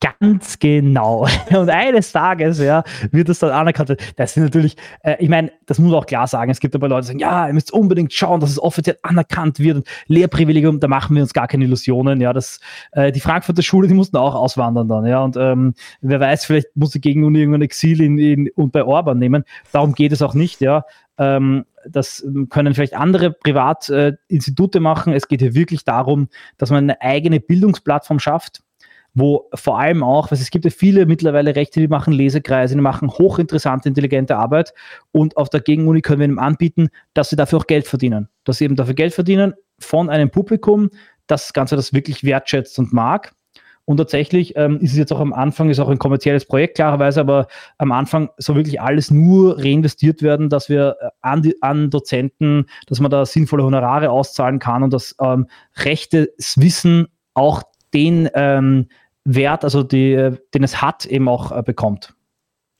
Ganz 0.00 0.60
genau. 0.60 1.26
Und 1.50 1.70
eines 1.70 2.12
Tages 2.12 2.60
ja, 2.60 2.84
wird 3.10 3.28
das 3.28 3.40
dann 3.40 3.50
anerkannt. 3.50 3.96
Das 4.16 4.34
sind 4.34 4.44
natürlich, 4.44 4.76
äh, 5.02 5.16
ich 5.18 5.28
meine, 5.28 5.50
das 5.66 5.80
muss 5.80 5.90
man 5.90 6.00
auch 6.00 6.06
klar 6.06 6.28
sagen. 6.28 6.52
Es 6.52 6.60
gibt 6.60 6.76
aber 6.76 6.88
Leute, 6.88 7.02
die 7.02 7.06
sagen, 7.08 7.18
ja, 7.18 7.48
ihr 7.48 7.52
müsst 7.52 7.72
unbedingt 7.72 8.12
schauen, 8.12 8.38
dass 8.38 8.50
es 8.50 8.62
offiziell 8.62 8.96
anerkannt 9.02 9.58
wird 9.58 9.78
und 9.78 9.88
Lehrprivilegium, 10.06 10.78
da 10.78 10.86
machen 10.86 11.16
wir 11.16 11.22
uns 11.22 11.32
gar 11.32 11.48
keine 11.48 11.64
Illusionen. 11.64 12.20
Ja, 12.20 12.32
das, 12.32 12.60
äh, 12.92 13.10
die 13.10 13.18
Frankfurter 13.18 13.62
Schule, 13.62 13.88
die 13.88 13.94
mussten 13.94 14.16
auch 14.18 14.36
auswandern 14.36 14.86
dann. 14.86 15.04
Ja, 15.04 15.24
und 15.24 15.36
ähm, 15.36 15.74
wer 16.00 16.20
weiß, 16.20 16.44
vielleicht 16.44 16.68
muss 16.76 16.92
sie 16.92 17.00
gegen 17.00 17.22
irgendein 17.34 17.62
Exil 17.62 18.00
in, 18.00 18.18
in, 18.18 18.50
und 18.54 18.70
bei 18.70 18.84
Orban 18.84 19.18
nehmen. 19.18 19.42
Darum 19.72 19.94
geht 19.94 20.12
es 20.12 20.22
auch 20.22 20.34
nicht. 20.34 20.60
Ja, 20.60 20.84
ähm, 21.18 21.64
das 21.88 22.24
können 22.50 22.74
vielleicht 22.74 22.94
andere 22.94 23.32
Privatinstitute 23.32 24.78
äh, 24.78 24.80
machen. 24.80 25.12
Es 25.12 25.26
geht 25.26 25.40
hier 25.40 25.54
wirklich 25.54 25.84
darum, 25.84 26.28
dass 26.56 26.70
man 26.70 26.84
eine 26.84 27.00
eigene 27.00 27.40
Bildungsplattform 27.40 28.20
schafft, 28.20 28.62
wo 29.18 29.48
vor 29.54 29.78
allem 29.78 30.02
auch, 30.02 30.30
weil 30.30 30.38
es 30.38 30.50
gibt 30.50 30.64
ja 30.64 30.70
viele 30.70 31.06
mittlerweile 31.06 31.56
Rechte, 31.56 31.80
die 31.80 31.88
machen 31.88 32.12
Lesekreise, 32.12 32.74
die 32.74 32.80
machen 32.80 33.10
hochinteressante, 33.10 33.88
intelligente 33.88 34.36
Arbeit 34.36 34.72
und 35.12 35.36
auf 35.36 35.48
der 35.50 35.60
Gegenuni 35.60 36.00
können 36.00 36.20
wir 36.20 36.26
ihnen 36.26 36.38
anbieten, 36.38 36.88
dass 37.14 37.30
sie 37.30 37.36
dafür 37.36 37.58
auch 37.58 37.66
Geld 37.66 37.86
verdienen. 37.86 38.28
Dass 38.44 38.58
sie 38.58 38.64
eben 38.64 38.76
dafür 38.76 38.94
Geld 38.94 39.14
verdienen 39.14 39.54
von 39.78 40.10
einem 40.10 40.30
Publikum, 40.30 40.90
das 41.26 41.52
Ganze 41.52 41.76
das 41.76 41.92
wirklich 41.92 42.24
wertschätzt 42.24 42.78
und 42.78 42.92
mag. 42.92 43.32
Und 43.84 43.96
tatsächlich 43.96 44.54
ähm, 44.54 44.78
ist 44.80 44.92
es 44.92 44.98
jetzt 44.98 45.12
auch 45.14 45.20
am 45.20 45.32
Anfang, 45.32 45.70
ist 45.70 45.78
auch 45.78 45.88
ein 45.88 45.98
kommerzielles 45.98 46.44
Projekt, 46.44 46.74
klarerweise, 46.74 47.20
aber 47.20 47.46
am 47.78 47.90
Anfang 47.90 48.28
soll 48.36 48.56
wirklich 48.56 48.82
alles 48.82 49.10
nur 49.10 49.58
reinvestiert 49.58 50.20
werden, 50.20 50.50
dass 50.50 50.68
wir 50.68 50.96
äh, 51.00 51.08
an, 51.22 51.40
die, 51.40 51.62
an 51.62 51.88
Dozenten, 51.88 52.66
dass 52.86 53.00
man 53.00 53.10
da 53.10 53.24
sinnvolle 53.24 53.64
Honorare 53.64 54.10
auszahlen 54.10 54.58
kann 54.58 54.82
und 54.82 54.92
dass 54.92 55.16
ähm, 55.22 55.46
rechtes 55.84 56.60
Wissen 56.60 57.08
auch 57.32 57.62
den 57.94 58.28
ähm, 58.34 58.88
Wert, 59.28 59.64
also 59.64 59.82
die, 59.82 60.30
den 60.54 60.64
es 60.64 60.80
hat, 60.80 61.06
eben 61.06 61.28
auch 61.28 61.52
äh, 61.52 61.62
bekommt. 61.62 62.14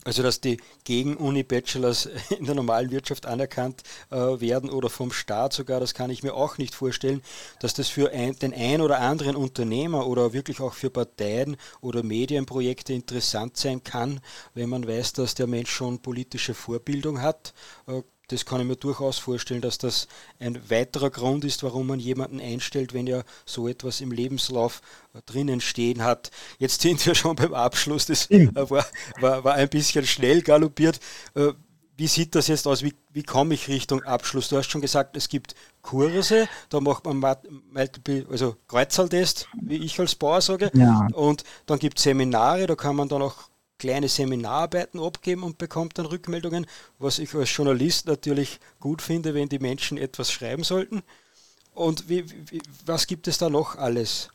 Also 0.05 0.23
dass 0.23 0.41
die 0.41 0.59
Gegen-Uni-Bachelors 0.85 2.09
in 2.39 2.47
der 2.47 2.55
normalen 2.55 2.91
Wirtschaft 2.91 3.27
anerkannt 3.27 3.83
äh, 4.11 4.17
werden 4.17 4.71
oder 4.71 4.89
vom 4.89 5.13
Staat 5.13 5.53
sogar, 5.53 5.81
das 5.81 5.93
kann 5.93 6.09
ich 6.09 6.23
mir 6.23 6.33
auch 6.33 6.57
nicht 6.57 6.75
vorstellen, 6.75 7.21
dass 7.61 7.75
das 7.75 7.89
für 7.89 8.11
ein, 8.13 8.35
den 8.39 8.55
ein 8.55 8.81
oder 8.81 9.01
anderen 9.01 9.37
Unternehmer 9.37 10.07
oder 10.07 10.33
wirklich 10.33 10.61
auch 10.61 10.73
für 10.73 10.89
Parteien 10.89 11.59
oder 11.83 12.03
Medienprojekte 12.03 12.95
interessant 12.95 13.59
sein 13.59 13.85
kann, 13.85 14.21
wenn 14.55 14.71
man 14.71 14.89
weiß, 14.89 15.13
dass 15.13 15.35
der 15.35 15.47
Mensch 15.47 15.71
schon 15.71 16.01
politische 16.01 16.55
Vorbildung 16.55 17.21
hat. 17.21 17.53
Äh, 17.87 18.03
das 18.29 18.45
kann 18.45 18.61
ich 18.61 18.67
mir 18.67 18.77
durchaus 18.77 19.19
vorstellen, 19.19 19.61
dass 19.61 19.79
das 19.79 20.07
ein 20.39 20.71
weiterer 20.71 21.11
Grund 21.11 21.45
ist, 21.45 21.63
warum 21.63 21.87
man 21.87 21.99
jemanden 21.99 22.41
einstellt, 22.41 22.93
wenn 22.93 23.07
er 23.07 23.25
so 23.45 23.69
etwas 23.69 24.01
im 24.01 24.13
Lebenslauf 24.13 24.83
äh, 25.15 25.21
drinnen 25.27 25.61
stehen 25.61 26.05
hat. 26.05 26.31
Jetzt 26.59 26.83
sind 26.83 27.05
wir 27.07 27.15
schon 27.15 27.37
beim 27.37 27.55
Abschluss, 27.55 28.07
das 28.07 28.31
äh, 28.31 28.49
war, 28.55 28.87
war, 29.21 29.45
war 29.45 29.55
ein 29.55 29.69
bisschen 29.69 30.07
schnell 30.07 30.43
galoppiert. 30.43 31.01
Äh, 31.35 31.53
wie 31.97 32.07
sieht 32.07 32.37
das 32.37 32.47
jetzt 32.47 32.67
aus? 32.69 32.85
Wie, 32.85 32.95
wie 33.13 33.25
komme 33.25 33.55
ich 33.55 33.67
Richtung 33.67 34.05
Abschluss? 34.05 34.49
Du 34.49 34.57
hast 34.57 34.71
schon 34.71 34.81
gesagt, 34.81 35.17
es 35.17 35.29
gibt 35.29 35.57
Kurse, 35.83 36.49
da 36.69 36.81
macht 36.81 37.05
man 37.05 37.19
Multiple, 37.73 38.25
also 38.31 38.55
Kreuzertest, 38.69 39.49
wie 39.61 39.85
ich 39.85 39.99
als 39.99 40.15
Bauer 40.15 40.41
sage. 40.41 40.71
Ja. 40.75 41.09
Und 41.13 41.43
dann 41.67 41.81
gibt 41.81 41.99
es 41.99 42.05
Seminare, 42.05 42.69
da 42.69 42.77
kann 42.77 42.95
man 42.95 43.09
dann 43.09 43.21
auch 43.21 43.48
kleine 43.79 44.09
Seminararbeiten 44.09 45.01
abgeben 45.01 45.43
und 45.43 45.59
bekommt 45.59 45.99
dann 45.99 46.07
Rückmeldungen, 46.07 46.67
was 46.99 47.19
ich 47.19 47.35
als 47.35 47.55
Journalist 47.55 48.07
natürlich 48.07 48.59
gut 48.81 49.03
finde, 49.03 49.35
wenn 49.35 49.49
die 49.49 49.59
Menschen 49.59 49.99
etwas 49.99 50.31
schreiben 50.33 50.65
sollten. 50.65 51.03
Und 51.75 52.09
wie, 52.09 52.25
wie, 52.51 52.61
was 52.85 53.07
gibt 53.07 53.29
es 53.29 53.39
da 53.39 53.49
noch 53.49 53.77
alles? 53.77 54.31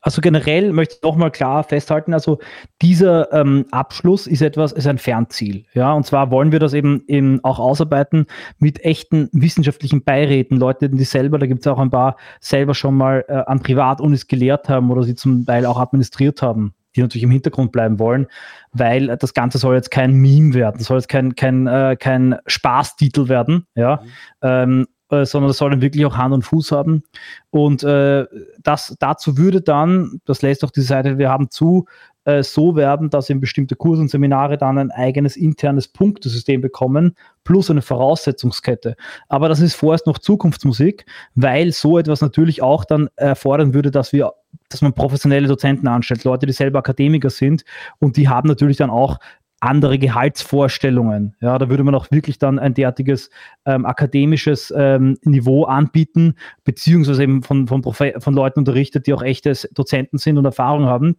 Also 0.00 0.20
generell 0.20 0.72
möchte 0.72 0.94
ich 0.94 1.02
nochmal 1.02 1.32
klar 1.32 1.64
festhalten, 1.64 2.14
also 2.14 2.38
dieser 2.80 3.32
ähm, 3.32 3.66
Abschluss 3.72 4.28
ist 4.28 4.40
etwas, 4.40 4.70
ist 4.70 4.86
ein 4.86 4.98
Fernziel. 4.98 5.64
Ja, 5.74 5.92
und 5.92 6.06
zwar 6.06 6.30
wollen 6.30 6.52
wir 6.52 6.60
das 6.60 6.72
eben, 6.72 7.02
eben 7.08 7.42
auch 7.44 7.58
ausarbeiten 7.58 8.26
mit 8.58 8.84
echten 8.84 9.28
wissenschaftlichen 9.32 10.04
Beiräten, 10.04 10.58
Leute, 10.58 10.88
die 10.88 11.04
selber, 11.04 11.38
da 11.38 11.46
gibt 11.46 11.60
es 11.60 11.66
auch 11.66 11.80
ein 11.80 11.90
paar, 11.90 12.16
selber 12.40 12.74
schon 12.74 12.96
mal 12.96 13.24
äh, 13.28 13.32
an 13.32 13.60
Privatunis 13.60 14.28
gelehrt 14.28 14.68
haben 14.68 14.90
oder 14.92 15.02
sie 15.02 15.16
zum 15.16 15.44
Teil 15.44 15.66
auch 15.66 15.78
administriert 15.78 16.40
haben 16.40 16.74
die 16.98 17.02
natürlich 17.02 17.22
im 17.22 17.30
Hintergrund 17.30 17.72
bleiben 17.72 17.98
wollen, 17.98 18.26
weil 18.72 19.16
das 19.16 19.32
Ganze 19.32 19.58
soll 19.58 19.76
jetzt 19.76 19.90
kein 19.90 20.14
Meme 20.14 20.54
werden, 20.54 20.80
soll 20.80 20.98
jetzt 20.98 21.08
kein, 21.08 21.34
kein, 21.36 21.66
äh, 21.66 21.96
kein 21.98 22.36
Spaßtitel 22.46 23.28
werden, 23.28 23.66
ja, 23.74 24.02
mhm. 24.02 24.08
ähm, 24.42 24.86
äh, 25.10 25.24
sondern 25.24 25.48
das 25.48 25.58
soll 25.58 25.70
dann 25.70 25.80
wirklich 25.80 26.04
auch 26.04 26.16
Hand 26.16 26.34
und 26.34 26.42
Fuß 26.42 26.72
haben. 26.72 27.02
Und 27.50 27.82
äh, 27.82 28.26
das 28.62 28.94
dazu 28.98 29.38
würde 29.38 29.62
dann, 29.62 30.20
das 30.24 30.42
lässt 30.42 30.64
auch 30.64 30.70
die 30.70 30.82
Seite, 30.82 31.18
wir 31.18 31.30
haben 31.30 31.50
zu, 31.50 31.86
äh, 32.24 32.42
so 32.42 32.76
werben, 32.76 33.08
dass 33.08 33.30
eben 33.30 33.40
bestimmte 33.40 33.74
Kurse 33.74 34.02
und 34.02 34.10
Seminare 34.10 34.58
dann 34.58 34.76
ein 34.76 34.90
eigenes 34.90 35.34
internes 35.34 35.88
Punktesystem 35.88 36.60
bekommen, 36.60 37.14
plus 37.44 37.70
eine 37.70 37.80
Voraussetzungskette. 37.80 38.96
Aber 39.28 39.48
das 39.48 39.60
ist 39.60 39.74
vorerst 39.76 40.06
noch 40.06 40.18
Zukunftsmusik, 40.18 41.06
weil 41.34 41.72
so 41.72 41.96
etwas 41.96 42.20
natürlich 42.20 42.60
auch 42.60 42.84
dann 42.84 43.08
erfordern 43.16 43.72
würde, 43.72 43.90
dass 43.90 44.12
wir 44.12 44.32
dass 44.68 44.82
man 44.82 44.92
professionelle 44.92 45.48
Dozenten 45.48 45.88
anstellt, 45.88 46.24
Leute, 46.24 46.46
die 46.46 46.52
selber 46.52 46.80
Akademiker 46.80 47.30
sind 47.30 47.64
und 47.98 48.16
die 48.16 48.28
haben 48.28 48.48
natürlich 48.48 48.76
dann 48.76 48.90
auch 48.90 49.18
andere 49.60 49.98
Gehaltsvorstellungen. 49.98 51.34
Ja, 51.40 51.58
da 51.58 51.68
würde 51.68 51.82
man 51.82 51.94
auch 51.94 52.10
wirklich 52.10 52.38
dann 52.38 52.58
ein 52.58 52.74
derartiges 52.74 53.30
ähm, 53.64 53.86
akademisches 53.86 54.72
ähm, 54.76 55.18
Niveau 55.24 55.64
anbieten, 55.64 56.34
beziehungsweise 56.64 57.22
eben 57.24 57.42
von, 57.42 57.66
von, 57.66 57.82
von 57.82 58.34
Leuten 58.34 58.60
unterrichtet, 58.60 59.06
die 59.06 59.14
auch 59.14 59.22
echte 59.22 59.52
Dozenten 59.72 60.18
sind 60.18 60.38
und 60.38 60.44
Erfahrung 60.44 60.86
haben. 60.86 61.16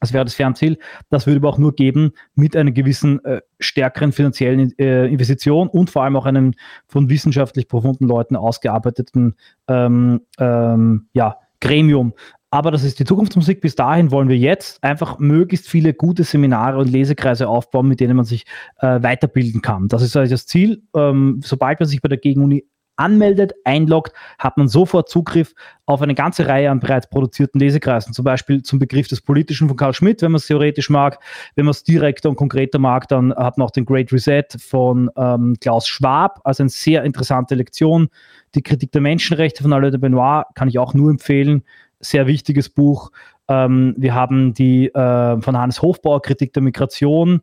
Das 0.00 0.12
wäre 0.12 0.24
das 0.24 0.34
Fernziel. 0.34 0.78
Das 1.10 1.26
würde 1.26 1.38
aber 1.38 1.48
auch 1.48 1.58
nur 1.58 1.74
geben 1.74 2.12
mit 2.34 2.56
einer 2.56 2.70
gewissen 2.70 3.24
äh, 3.24 3.40
stärkeren 3.58 4.12
finanziellen 4.12 4.78
äh, 4.78 5.06
Investition 5.06 5.68
und 5.68 5.90
vor 5.90 6.04
allem 6.04 6.14
auch 6.16 6.26
einem 6.26 6.54
von 6.86 7.08
wissenschaftlich 7.08 7.68
profunden 7.68 8.06
Leuten 8.06 8.36
ausgearbeiteten 8.36 9.34
ähm, 9.66 10.20
ähm, 10.38 11.08
ja, 11.14 11.38
Gremium. 11.60 12.14
Aber 12.50 12.70
das 12.70 12.82
ist 12.82 12.98
die 12.98 13.04
Zukunftsmusik. 13.04 13.60
Bis 13.60 13.74
dahin 13.74 14.10
wollen 14.10 14.28
wir 14.28 14.38
jetzt 14.38 14.82
einfach 14.82 15.18
möglichst 15.18 15.68
viele 15.68 15.92
gute 15.92 16.24
Seminare 16.24 16.78
und 16.78 16.88
Lesekreise 16.88 17.46
aufbauen, 17.48 17.88
mit 17.88 18.00
denen 18.00 18.16
man 18.16 18.24
sich 18.24 18.46
äh, 18.78 19.02
weiterbilden 19.02 19.60
kann. 19.60 19.88
Das 19.88 20.02
ist 20.02 20.16
also 20.16 20.32
das 20.32 20.46
Ziel. 20.46 20.82
Ähm, 20.94 21.40
sobald 21.44 21.78
man 21.78 21.88
sich 21.88 22.00
bei 22.00 22.08
der 22.08 22.18
Gegenuni 22.18 22.64
anmeldet, 22.98 23.52
einloggt, 23.64 24.12
hat 24.38 24.56
man 24.56 24.68
sofort 24.68 25.08
Zugriff 25.08 25.54
auf 25.86 26.02
eine 26.02 26.14
ganze 26.14 26.46
Reihe 26.48 26.70
an 26.70 26.80
bereits 26.80 27.08
produzierten 27.08 27.60
Lesekreisen. 27.60 28.12
Zum 28.12 28.24
Beispiel 28.24 28.62
zum 28.62 28.78
Begriff 28.78 29.08
des 29.08 29.20
Politischen 29.20 29.68
von 29.68 29.76
Karl 29.76 29.94
Schmidt, 29.94 30.20
wenn 30.20 30.32
man 30.32 30.38
es 30.38 30.46
theoretisch 30.46 30.90
mag. 30.90 31.18
Wenn 31.54 31.64
man 31.64 31.70
es 31.70 31.84
direkter 31.84 32.28
und 32.28 32.36
konkreter 32.36 32.78
mag, 32.78 33.08
dann 33.08 33.32
hat 33.34 33.56
man 33.56 33.66
auch 33.66 33.70
den 33.70 33.84
Great 33.84 34.12
Reset 34.12 34.44
von 34.58 35.10
ähm, 35.16 35.56
Klaus 35.60 35.86
Schwab, 35.86 36.40
also 36.44 36.62
eine 36.62 36.70
sehr 36.70 37.04
interessante 37.04 37.54
Lektion. 37.54 38.08
Die 38.54 38.62
Kritik 38.62 38.92
der 38.92 39.00
Menschenrechte 39.00 39.62
von 39.62 39.72
Alain 39.72 39.92
de 39.92 40.00
Benoit 40.00 40.44
kann 40.54 40.68
ich 40.68 40.78
auch 40.78 40.94
nur 40.94 41.10
empfehlen. 41.10 41.62
Sehr 42.00 42.26
wichtiges 42.26 42.68
Buch. 42.68 43.10
Ähm, 43.48 43.94
wir 43.96 44.14
haben 44.14 44.54
die 44.54 44.88
äh, 44.88 45.40
von 45.40 45.56
Hannes 45.56 45.82
Hofbauer 45.82 46.22
Kritik 46.22 46.52
der 46.52 46.62
Migration 46.62 47.42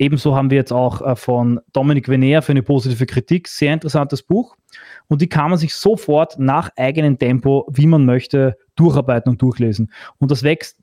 Ebenso 0.00 0.34
haben 0.34 0.48
wir 0.48 0.56
jetzt 0.56 0.72
auch 0.72 1.02
äh, 1.02 1.14
von 1.14 1.60
Dominik 1.74 2.08
Vener 2.08 2.40
für 2.40 2.52
eine 2.52 2.62
positive 2.62 3.04
Kritik, 3.04 3.46
sehr 3.46 3.74
interessantes 3.74 4.22
Buch. 4.22 4.56
Und 5.08 5.20
die 5.20 5.28
kann 5.28 5.50
man 5.50 5.58
sich 5.58 5.74
sofort 5.74 6.38
nach 6.38 6.70
eigenem 6.76 7.18
Tempo, 7.18 7.68
wie 7.70 7.86
man 7.86 8.06
möchte, 8.06 8.56
durcharbeiten 8.76 9.30
und 9.30 9.42
durchlesen. 9.42 9.92
Und 10.16 10.30
das 10.30 10.42
wächst 10.42 10.78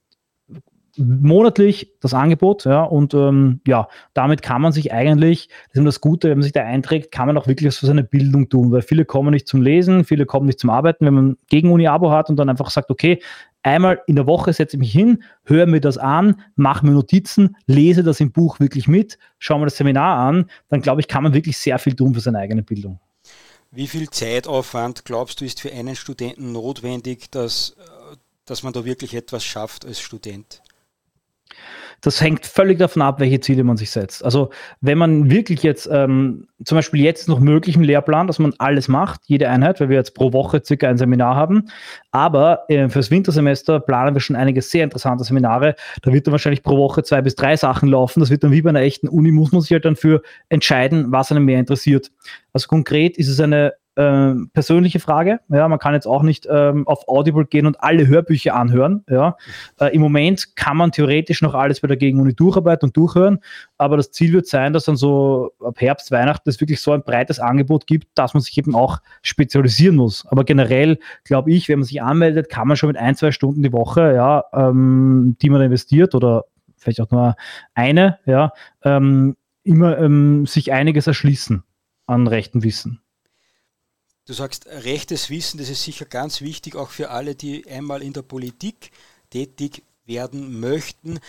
monatlich 0.98 1.94
das 2.02 2.14
Angebot, 2.14 2.66
ja, 2.66 2.84
und 2.84 3.14
ähm, 3.14 3.62
ja, 3.66 3.88
damit 4.14 4.42
kann 4.42 4.62
man 4.62 4.72
sich 4.72 4.92
eigentlich, 4.92 5.50
das 5.70 5.80
ist 5.80 5.86
das 5.86 6.02
Gute, 6.02 6.30
wenn 6.30 6.38
man 6.38 6.44
sich 6.44 6.52
da 6.52 6.64
einträgt, 6.64 7.12
kann 7.12 7.28
man 7.28 7.38
auch 7.38 7.48
wirklich 7.48 7.68
was 7.68 7.78
für 7.78 7.86
seine 7.86 8.04
Bildung 8.04 8.50
tun, 8.50 8.72
weil 8.72 8.82
viele 8.82 9.06
kommen 9.06 9.32
nicht 9.32 9.48
zum 9.48 9.62
Lesen, 9.62 10.04
viele 10.04 10.26
kommen 10.26 10.46
nicht 10.46 10.60
zum 10.60 10.70
Arbeiten, 10.70 11.06
wenn 11.06 11.14
man 11.14 11.38
gegen 11.50 11.72
Uni-Abo 11.72 12.12
hat 12.12 12.30
und 12.30 12.38
dann 12.38 12.50
einfach 12.50 12.70
sagt, 12.70 12.90
okay, 12.90 13.20
einmal 13.64 14.02
in 14.08 14.16
der 14.16 14.28
Woche 14.28 14.54
setze 14.54 14.78
ich 14.78 14.80
mich 14.80 14.92
hin, 14.92 15.24
höre 15.44 15.66
mir 15.68 15.82
das 15.82 15.98
an, 15.98 16.42
mache 16.56 16.86
mir 16.86 16.94
Notizen, 16.94 17.56
lese 17.66 18.04
das 18.04 18.20
im 18.20 18.32
Buch 18.32 18.60
wirklich 18.60 18.88
mit, 18.88 19.18
schaue 19.40 19.60
mir 19.60 19.66
das 19.66 19.78
Seminar 19.78 20.20
an, 20.20 20.50
dann 20.70 20.82
glaube 20.82 21.02
ich, 21.02 21.08
kann 21.08 21.24
man 21.24 21.34
wirklich 21.34 21.58
sehr 21.58 21.78
viel 21.80 21.96
tun 21.96 22.14
für 22.14 22.22
seine 22.22 22.40
eigene 22.40 22.64
Bildung. 22.64 23.00
Wie 23.72 23.88
viel 23.88 24.10
Zeitaufwand 24.10 25.04
glaubst 25.04 25.42
du 25.42 25.46
ist 25.46 25.60
für 25.60 25.72
einen 25.72 25.96
Studenten 25.96 26.54
notwendig, 26.54 27.30
dass, 27.32 27.76
äh, 27.78 28.16
dass 28.46 28.64
man 28.64 28.74
da 28.74 28.86
wirklich 28.86 29.14
etwas 29.14 29.44
schafft 29.44 29.86
als 29.86 30.00
Student? 30.00 30.62
Das 32.02 32.22
hängt 32.22 32.46
völlig 32.46 32.78
davon 32.78 33.02
ab, 33.02 33.20
welche 33.20 33.40
Ziele 33.40 33.64
man 33.64 33.76
sich 33.76 33.90
setzt. 33.90 34.24
Also 34.24 34.52
wenn 34.82 35.00
man 35.00 35.32
wirklich 35.32 35.64
jetzt, 35.64 35.90
ähm, 35.92 36.48
zum 36.64 36.78
Beispiel 36.78 37.02
jetzt 37.02 37.28
noch 37.28 37.40
möglich 37.40 37.76
im 37.76 37.82
Lehrplan, 37.82 38.28
dass 38.28 38.38
man 38.38 38.54
alles 38.60 38.88
macht, 38.88 39.22
jede 39.26 39.50
Einheit, 39.50 39.80
weil 39.80 39.90
wir 39.90 39.98
jetzt 39.98 40.14
pro 40.14 40.32
Woche 40.32 40.62
circa 40.64 40.88
ein 40.88 40.98
Seminar 40.98 41.36
haben, 41.36 41.70
aber 42.12 42.66
äh, 42.70 42.88
fürs 42.90 43.10
Wintersemester 43.10 43.80
planen 43.80 44.16
wir 44.16 44.22
schon 44.22 44.36
einige 44.36 44.62
sehr 44.62 44.84
interessante 44.84 45.24
Seminare. 45.24 45.76
Da 46.04 46.14
wird 46.14 46.28
dann 46.28 46.34
wahrscheinlich 46.34 46.62
pro 46.62 46.78
Woche 46.78 47.02
zwei 47.02 47.22
bis 47.22 47.36
drei 47.36 47.56
Sachen 47.56 47.90
laufen. 47.90 48.20
Das 48.20 48.30
wird 48.30 48.44
dann 48.44 48.52
wie 48.52 48.62
bei 48.62 48.70
einer 48.70 48.82
echten 48.82 49.08
Uni, 49.08 49.32
muss 49.32 49.52
man 49.52 49.62
sich 49.62 49.72
halt 49.72 49.86
dann 49.86 49.96
für 49.96 50.22
entscheiden, 50.50 51.12
was 51.12 51.32
einem 51.32 51.46
mehr 51.46 51.60
interessiert. 51.60 52.12
Also 52.54 52.68
konkret 52.68 53.18
ist 53.18 53.28
es 53.28 53.40
eine 53.40 53.74
äh, 53.98 54.36
persönliche 54.54 55.00
Frage. 55.00 55.40
Ja, 55.50 55.68
man 55.68 55.80
kann 55.80 55.96
jetzt 55.96 56.06
auch 56.06 56.22
nicht 56.22 56.48
ähm, 56.50 56.88
auf 56.88 57.08
Audible 57.08 57.46
gehen 57.46 57.66
und 57.66 57.84
alle 57.84 58.08
Hörbücher 58.08 58.56
anhören. 58.56 59.04
Ja. 59.10 59.38
Äh, 59.80 59.96
Im 59.96 60.02
Moment 60.02 60.56
kann 60.56 60.78
man 60.78 60.92
theoretisch 60.92 61.42
noch 61.42 61.56
alles 61.56 61.82
bei 61.82 61.88
der 61.88 61.98
Gegenuni 61.98 62.36
durcharbeiten 62.36 62.90
und 62.90 62.96
durchhören, 62.96 63.40
aber 63.78 63.98
das 63.98 64.12
Ziel 64.12 64.34
wird 64.34 64.46
sein, 64.46 64.72
dass 64.72 64.86
dann 64.86 64.98
so 64.98 65.52
ab 65.60 65.82
Herbst, 65.82 66.12
Weihnachten 66.12 66.48
es 66.48 66.62
wirklich 66.62 66.80
so 66.80 66.92
ein 66.92 67.02
breites 67.02 67.40
Angebot 67.40 67.88
gibt, 67.88 68.08
dass 68.14 68.36
man 68.36 68.42
sich 68.42 68.56
eben 68.58 68.76
auch 68.76 69.00
spezialisieren 69.24 69.96
muss. 69.96 70.28
Aber 70.28 70.44
generell 70.44 71.00
glaube 71.24 71.52
ich, 71.52 71.68
wenn 71.68 71.80
man 71.80 71.86
sich 71.86 72.02
anmeldet, 72.02 72.50
kann 72.50 72.68
man 72.68 72.78
schon 72.78 72.88
mit 72.88 72.98
ein, 72.98 73.16
zwei 73.16 73.32
Stunden 73.32 73.64
die 73.64 73.74
Woche, 73.74 74.14
ja, 74.14 74.44
ähm, 74.54 75.38
die 75.42 75.50
man 75.50 75.62
investiert 75.62 76.14
oder 76.14 76.46
vielleicht 76.76 77.02
auch 77.02 77.10
nur 77.10 77.36
eine, 77.74 78.20
ja, 78.28 78.52
ähm, 78.84 79.36
immer 79.64 79.98
ähm, 79.98 80.46
sich 80.46 80.72
einiges 80.72 81.08
erschließen 81.08 81.64
an 82.06 82.28
rechten 82.28 82.64
Wissen. 82.64 83.02
Du 84.28 84.34
sagst, 84.34 84.68
rechtes 84.68 85.30
Wissen, 85.30 85.58
das 85.58 85.70
ist 85.70 85.84
sicher 85.84 86.04
ganz 86.04 86.42
wichtig, 86.42 86.76
auch 86.76 86.90
für 86.90 87.12
alle, 87.12 87.34
die 87.34 87.66
einmal 87.66 88.04
in 88.04 88.12
der 88.12 88.24
Politik 88.24 88.92
tätig 89.30 89.84
werden 90.06 90.60
möchten. 90.60 91.20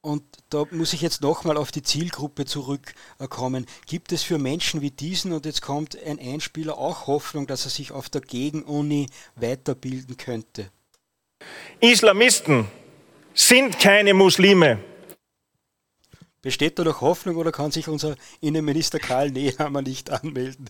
Und 0.00 0.22
da 0.48 0.64
muss 0.70 0.94
ich 0.94 1.02
jetzt 1.02 1.20
nochmal 1.20 1.58
auf 1.58 1.72
die 1.72 1.82
Zielgruppe 1.82 2.46
zurückkommen. 2.46 3.66
Gibt 3.86 4.12
es 4.12 4.22
für 4.22 4.38
Menschen 4.38 4.80
wie 4.80 4.90
diesen, 4.90 5.32
und 5.32 5.44
jetzt 5.44 5.60
kommt 5.60 6.02
ein 6.02 6.18
Einspieler, 6.18 6.78
auch 6.78 7.06
Hoffnung, 7.06 7.46
dass 7.46 7.66
er 7.66 7.70
sich 7.70 7.92
auf 7.92 8.08
der 8.08 8.22
Gegenuni 8.22 9.08
weiterbilden 9.36 10.16
könnte? 10.16 10.70
Islamisten 11.80 12.66
sind 13.34 13.78
keine 13.78 14.14
Muslime. 14.14 14.78
Besteht 16.40 16.78
da 16.78 16.84
noch 16.84 17.00
Hoffnung 17.00 17.34
oder 17.34 17.50
kann 17.50 17.72
sich 17.72 17.88
unser 17.88 18.14
Innenminister 18.40 19.00
Karl 19.00 19.30
Nehammer 19.32 19.82
nicht 19.82 20.12
anmelden? 20.12 20.66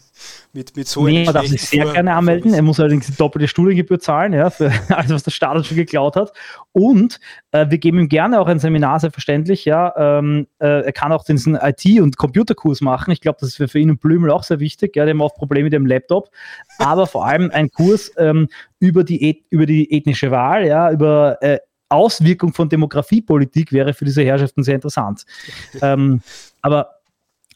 Mit, 0.55 0.75
mit 0.77 0.89
so 0.89 1.05
nee, 1.05 1.27
er 1.27 1.35
darf 1.35 1.47
sich 1.47 1.61
sehr 1.61 1.85
Vor 1.85 1.93
gerne 1.93 2.15
anmelden. 2.15 2.55
Er 2.55 2.63
muss 2.63 2.81
allerdings 2.81 3.07
die 3.07 3.17
doppelte 3.17 3.49
Studiengebühr 3.49 4.01
zahlen, 4.01 4.33
ja, 4.33 4.49
für 4.49 4.73
alles, 4.89 5.11
was 5.11 5.25
der 5.25 5.31
Staat 5.31 5.67
schon 5.67 5.77
geklaut 5.77 6.17
hat. 6.17 6.33
Und 6.73 7.21
äh, 7.53 7.67
wir 7.69 7.77
geben 7.77 7.99
ihm 7.99 8.09
gerne 8.09 8.41
auch 8.41 8.47
ein 8.47 8.59
Seminar, 8.61 8.99
selbstverständlich. 8.99 9.67
Ja, 9.67 9.93
ähm, 10.19 10.47
äh, 10.59 10.85
er 10.87 10.93
kann 10.93 11.13
auch 11.13 11.23
diesen 11.23 11.55
IT- 11.55 12.01
und 12.01 12.17
Computerkurs 12.17 12.81
machen. 12.81 13.11
Ich 13.11 13.21
glaube, 13.21 13.37
das 13.39 13.51
ist 13.59 13.71
für 13.71 13.79
ihn 13.79 13.91
und 13.91 14.01
Blümel 14.01 14.31
auch 14.31 14.45
sehr 14.45 14.61
wichtig. 14.61 14.97
Ja, 14.97 15.05
die 15.05 15.11
haben 15.11 15.21
oft 15.21 15.37
Probleme 15.37 15.65
mit 15.65 15.75
dem 15.75 15.85
Laptop. 15.85 16.31
Aber 16.79 17.07
vor 17.07 17.27
allem 17.27 17.51
ein 17.51 17.71
Kurs 17.71 18.11
ähm, 18.17 18.49
über, 18.79 19.05
die, 19.05 19.45
über 19.51 19.67
die 19.67 19.93
ethnische 19.93 20.31
Wahl, 20.31 20.67
ja, 20.67 20.91
über 20.91 21.37
äh, 21.43 21.59
Auswirkung 21.89 22.53
von 22.53 22.69
Demografiepolitik 22.69 23.73
wäre 23.73 23.95
für 23.95 24.05
diese 24.05 24.23
Herrschaften 24.23 24.63
sehr 24.63 24.77
interessant. 24.77 25.25
ähm, 25.83 26.21
aber 26.63 26.99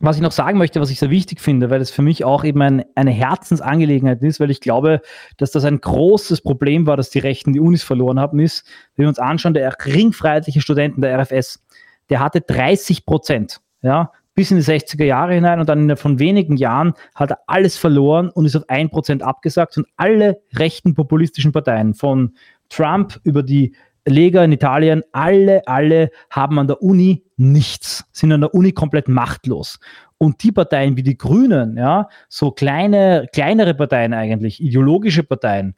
was 0.03 0.17
ich 0.17 0.23
noch 0.23 0.33
sagen 0.33 0.59
möchte, 0.59 0.81
was 0.81 0.91
ich 0.91 0.99
sehr 0.99 1.11
wichtig 1.11 1.41
finde, 1.41 1.71
weil 1.71 1.81
es 1.81 1.93
für 1.93 2.03
mich 2.03 2.25
auch 2.25 2.43
eben 2.43 2.61
ein, 2.61 2.85
eine 2.97 3.13
Herzensangelegenheit 3.13 4.21
ist, 4.23 4.41
weil 4.41 4.51
ich 4.51 4.61
glaube, 4.61 5.01
dass 5.37 5.53
das 5.53 5.65
ein 5.65 5.81
großes 5.81 6.41
Problem 6.41 6.87
war, 6.87 6.97
dass 6.97 7.11
die 7.11 7.21
Rechten 7.21 7.53
die 7.53 7.61
Unis 7.61 7.85
verloren 7.85 8.19
haben, 8.19 8.41
ist, 8.41 8.67
wenn 8.97 9.05
wir 9.05 9.09
uns 9.09 9.21
anschauen, 9.21 9.55
der 9.55 9.73
ringfreiheitliche 9.85 10.61
Studenten 10.61 11.03
der 11.03 11.21
RFS, 11.21 11.63
der 12.11 12.19
hatte 12.19 12.41
30 12.41 13.07
Prozent, 13.07 13.61
ja, 13.83 14.11
bis 14.35 14.51
in 14.51 14.57
die 14.57 14.65
60er 14.65 15.05
Jahre 15.05 15.35
hinein 15.35 15.61
und 15.61 15.69
dann 15.69 15.97
von 15.97 16.19
wenigen 16.19 16.57
Jahren 16.57 16.95
hat 17.15 17.31
er 17.31 17.39
alles 17.47 17.77
verloren 17.77 18.29
und 18.31 18.45
ist 18.45 18.57
auf 18.57 18.69
1 18.69 18.91
Prozent 18.91 19.23
abgesagt 19.23 19.77
und 19.79 19.87
alle 19.97 20.41
rechten 20.55 20.95
populistischen 20.95 21.53
Parteien 21.53 21.95
von 21.95 22.35
Trump 22.69 23.21
über 23.23 23.43
die 23.43 23.75
Lega 24.07 24.45
in 24.45 24.53
Italien, 24.53 25.03
alle, 25.13 25.63
alle 25.67 26.11
haben 26.31 26.59
an 26.59 26.67
der 26.67 26.83
Uni 26.83 27.25
nichts, 27.37 28.05
sind 28.13 28.33
an 28.33 28.41
der 28.41 28.55
Uni 28.55 28.73
komplett 28.73 29.09
machtlos. 29.09 29.79
Und 30.19 30.43
die 30.43 30.53
Parteien 30.53 30.97
wie 30.97 31.03
die 31.03 31.19
Grünen, 31.19 31.77
ja, 31.77 32.09
so 32.29 32.51
kleine, 32.51 33.27
kleinere 33.33 33.75
Parteien 33.75 34.13
eigentlich, 34.13 34.61
ideologische 34.63 35.23
Parteien, 35.23 35.75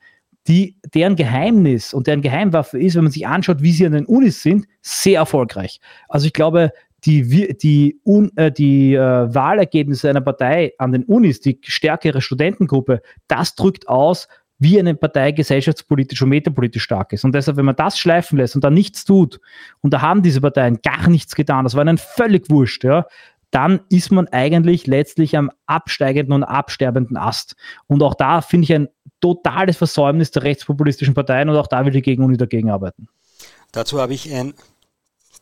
die, 0.47 0.77
deren 0.95 1.17
Geheimnis 1.17 1.95
und 1.95 2.07
deren 2.07 2.21
Geheimwaffe 2.21 2.79
ist, 2.79 2.97
wenn 2.97 3.05
man 3.05 3.13
sich 3.13 3.27
anschaut, 3.27 3.63
wie 3.63 3.73
sie 3.73 3.87
an 3.87 3.93
den 3.93 4.07
Unis 4.07 4.43
sind, 4.43 4.67
sehr 4.83 5.21
erfolgreich. 5.21 5.81
Also 6.09 6.27
ich 6.27 6.35
glaube, 6.35 6.73
die, 7.05 7.57
die, 7.57 8.01
un, 8.05 8.31
äh, 8.37 8.51
die 8.51 8.95
äh, 8.95 9.35
Wahlergebnisse 9.35 10.09
einer 10.09 10.21
Partei 10.21 10.73
an 10.79 10.93
den 10.93 11.05
Unis, 11.05 11.41
die 11.41 11.59
stärkere 11.63 12.21
Studentengruppe, 12.21 13.03
das 13.29 13.55
drückt 13.55 13.89
aus, 13.89 14.29
wie 14.59 14.79
eine 14.79 14.95
Partei 14.95 15.33
gesellschaftspolitisch 15.33 16.23
und 16.23 16.29
metapolitisch 16.29 16.83
stark 16.83 17.13
ist. 17.13 17.25
Und 17.25 17.35
deshalb, 17.35 17.57
wenn 17.57 17.65
man 17.65 17.77
das 17.77 17.99
schleifen 17.99 18.39
lässt 18.39 18.55
und 18.55 18.63
da 18.63 18.71
nichts 18.71 19.05
tut, 19.05 19.41
und 19.81 19.93
da 19.93 20.01
haben 20.01 20.23
diese 20.23 20.41
Parteien 20.41 20.81
gar 20.83 21.09
nichts 21.09 21.35
getan, 21.35 21.65
das 21.65 21.75
war 21.75 21.85
ihnen 21.85 21.99
völlig 21.99 22.49
wurscht, 22.51 22.85
ja, 22.85 23.07
dann 23.51 23.83
ist 23.89 24.11
man 24.11 24.27
eigentlich 24.29 24.89
letztlich 24.89 25.37
am 25.37 25.51
absteigenden 25.67 26.35
und 26.35 26.43
absterbenden 26.43 27.17
Ast. 27.17 27.55
Und 27.87 28.03
auch 28.03 28.15
da 28.15 28.41
finde 28.41 28.65
ich 28.65 28.73
ein 28.73 28.89
totales 29.21 29.77
Versäumnis 29.77 30.33
der 30.33 30.43
rechtspopulistischen 30.43 31.15
Parteien 31.15 31.49
und 31.49 31.57
auch 31.57 31.69
da 31.69 31.85
will 31.85 31.93
die 31.93 32.03
Gegenuni 32.03 32.37
dagegen 32.37 32.71
arbeiten. 32.71 33.09
Dazu 33.71 34.01
habe 34.01 34.13
ich 34.13 34.33
ein 34.33 34.55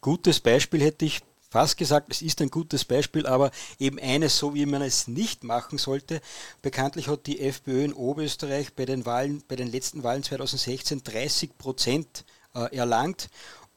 gutes 0.02 0.40
Beispiel, 0.40 0.82
hätte 0.82 1.06
ich 1.06 1.20
fast 1.52 1.76
gesagt, 1.76 2.08
es 2.10 2.22
ist 2.22 2.40
ein 2.40 2.48
gutes 2.48 2.86
Beispiel, 2.86 3.26
aber 3.26 3.50
eben 3.78 3.98
eines, 3.98 4.38
so 4.38 4.54
wie 4.54 4.64
man 4.64 4.80
es 4.80 5.06
nicht 5.06 5.44
machen 5.44 5.76
sollte. 5.76 6.22
Bekanntlich 6.62 7.08
hat 7.08 7.26
die 7.26 7.40
FPÖ 7.40 7.84
in 7.84 7.92
Oberösterreich 7.92 8.72
bei 8.72 8.86
den 8.86 9.04
Wahlen, 9.04 9.44
bei 9.46 9.56
den 9.56 9.70
letzten 9.70 10.02
Wahlen 10.02 10.22
2016 10.22 11.04
30 11.04 11.58
Prozent 11.58 12.24
äh, 12.54 12.74
erlangt 12.74 13.28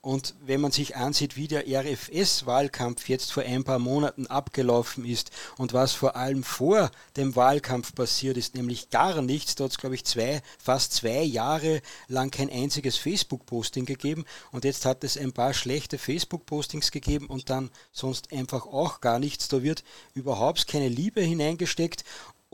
und 0.05 0.35
wenn 0.45 0.61
man 0.61 0.71
sich 0.71 0.95
ansieht, 0.95 1.35
wie 1.35 1.47
der 1.47 1.65
RFS-Wahlkampf 1.65 3.09
jetzt 3.09 3.33
vor 3.33 3.41
ein 3.41 3.63
paar 3.63 3.79
Monaten 3.79 4.27
abgelaufen 4.27 5.03
ist 5.03 5.31
und 5.57 5.73
was 5.73 5.93
vor 5.93 6.15
allem 6.15 6.43
vor 6.43 6.91
dem 7.17 7.35
Wahlkampf 7.35 7.95
passiert 7.95 8.37
ist, 8.37 8.53
nämlich 8.53 8.91
gar 8.91 9.23
nichts, 9.23 9.55
da 9.55 9.63
hat 9.63 9.71
es, 9.71 9.79
glaube 9.79 9.95
ich, 9.95 10.05
zwei, 10.05 10.43
fast 10.59 10.93
zwei 10.93 11.23
Jahre 11.23 11.81
lang 12.07 12.29
kein 12.29 12.51
einziges 12.51 12.97
Facebook-Posting 12.97 13.85
gegeben 13.85 14.25
und 14.51 14.63
jetzt 14.63 14.85
hat 14.85 15.03
es 15.03 15.17
ein 15.17 15.33
paar 15.33 15.55
schlechte 15.55 15.97
Facebook-Postings 15.97 16.91
gegeben 16.91 17.25
und 17.25 17.49
dann 17.49 17.71
sonst 17.91 18.31
einfach 18.31 18.67
auch 18.67 19.01
gar 19.01 19.17
nichts. 19.17 19.47
Da 19.47 19.63
wird 19.63 19.83
überhaupt 20.13 20.67
keine 20.67 20.87
Liebe 20.87 21.21
hineingesteckt 21.21 22.03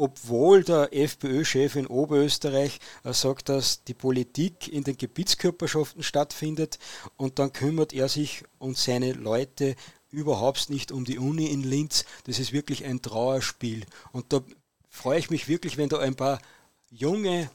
obwohl 0.02 0.64
der 0.64 0.92
FPÖ-Chef 0.94 1.76
in 1.76 1.86
Oberösterreich 1.86 2.80
äh, 3.04 3.14
sagt, 3.14 3.50
dass 3.50 3.84
die 3.84 3.94
Politik 3.94 4.68
in 4.68 4.84
den 4.84 4.98
Gebietskörperschaften 4.98 6.02
stattfindet 6.02 6.80
und 7.18 7.38
dann 7.38 7.54
kümmert 7.54 7.94
er 7.94 8.10
sich 8.10 8.44
und 8.58 8.80
seine 8.80 9.14
Leute 9.14 9.76
überhaupt 10.10 10.72
nicht 10.72 10.92
um 10.92 11.06
die 11.06 11.20
Uni 11.20 11.46
in 11.46 11.62
Linz. 11.62 12.06
Das 12.26 12.40
ist 12.40 12.52
wirklich 12.52 12.84
ein 12.84 13.04
Trauerspiel. 13.04 13.86
Und 14.12 14.34
da 14.34 14.42
freue 14.90 15.20
ich 15.20 15.30
mich 15.30 15.48
wirklich, 15.48 15.78
wenn 15.78 15.90
da 15.90 16.00
ein 16.00 16.16
paar 16.16 16.42
junge 16.90 17.52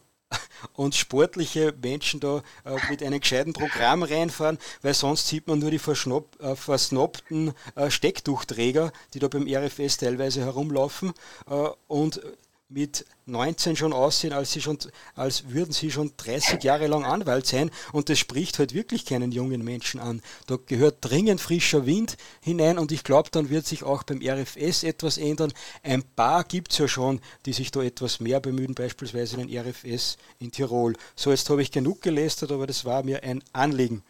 und 0.74 0.94
sportliche 0.94 1.74
Menschen 1.80 2.20
da 2.20 2.42
äh, 2.64 2.76
mit 2.90 3.02
einem 3.02 3.20
gescheiten 3.20 3.52
Programm 3.52 4.02
reinfahren, 4.02 4.58
weil 4.82 4.94
sonst 4.94 5.28
sieht 5.28 5.46
man 5.46 5.58
nur 5.58 5.70
die 5.70 5.76
äh, 5.76 6.56
versnobten 6.56 7.52
äh, 7.74 7.90
Stecktuchträger, 7.90 8.92
die 9.14 9.18
da 9.18 9.28
beim 9.28 9.46
RFS 9.46 9.98
teilweise 9.98 10.40
herumlaufen 10.40 11.12
äh, 11.48 11.68
und 11.88 12.20
mit 12.68 13.06
19 13.26 13.76
schon 13.76 13.92
aussehen, 13.92 14.32
als, 14.32 14.52
sie 14.52 14.60
schon, 14.60 14.78
als 15.14 15.50
würden 15.50 15.72
sie 15.72 15.90
schon 15.90 16.12
30 16.16 16.64
Jahre 16.64 16.88
lang 16.88 17.04
Anwalt 17.04 17.46
sein. 17.46 17.70
Und 17.92 18.08
das 18.08 18.18
spricht 18.18 18.58
halt 18.58 18.74
wirklich 18.74 19.04
keinen 19.06 19.30
jungen 19.30 19.64
Menschen 19.64 20.00
an. 20.00 20.20
Da 20.48 20.56
gehört 20.66 20.96
dringend 21.00 21.40
frischer 21.40 21.86
Wind 21.86 22.16
hinein 22.40 22.78
und 22.78 22.90
ich 22.90 23.04
glaube, 23.04 23.28
dann 23.30 23.50
wird 23.50 23.66
sich 23.66 23.84
auch 23.84 24.02
beim 24.02 24.20
RFS 24.20 24.82
etwas 24.82 25.16
ändern. 25.16 25.52
Ein 25.84 26.02
paar 26.02 26.42
gibt 26.42 26.72
es 26.72 26.78
ja 26.78 26.88
schon, 26.88 27.20
die 27.46 27.52
sich 27.52 27.70
da 27.70 27.82
etwas 27.82 28.18
mehr 28.18 28.40
bemühen, 28.40 28.74
beispielsweise 28.74 29.36
den 29.36 29.48
RFS 29.48 30.16
in 30.40 30.50
Tirol. 30.50 30.94
So, 31.14 31.30
jetzt 31.30 31.48
habe 31.50 31.62
ich 31.62 31.70
genug 31.70 32.02
gelästert, 32.02 32.50
aber 32.50 32.66
das 32.66 32.84
war 32.84 33.04
mir 33.04 33.22
ein 33.22 33.44
Anliegen. 33.52 34.02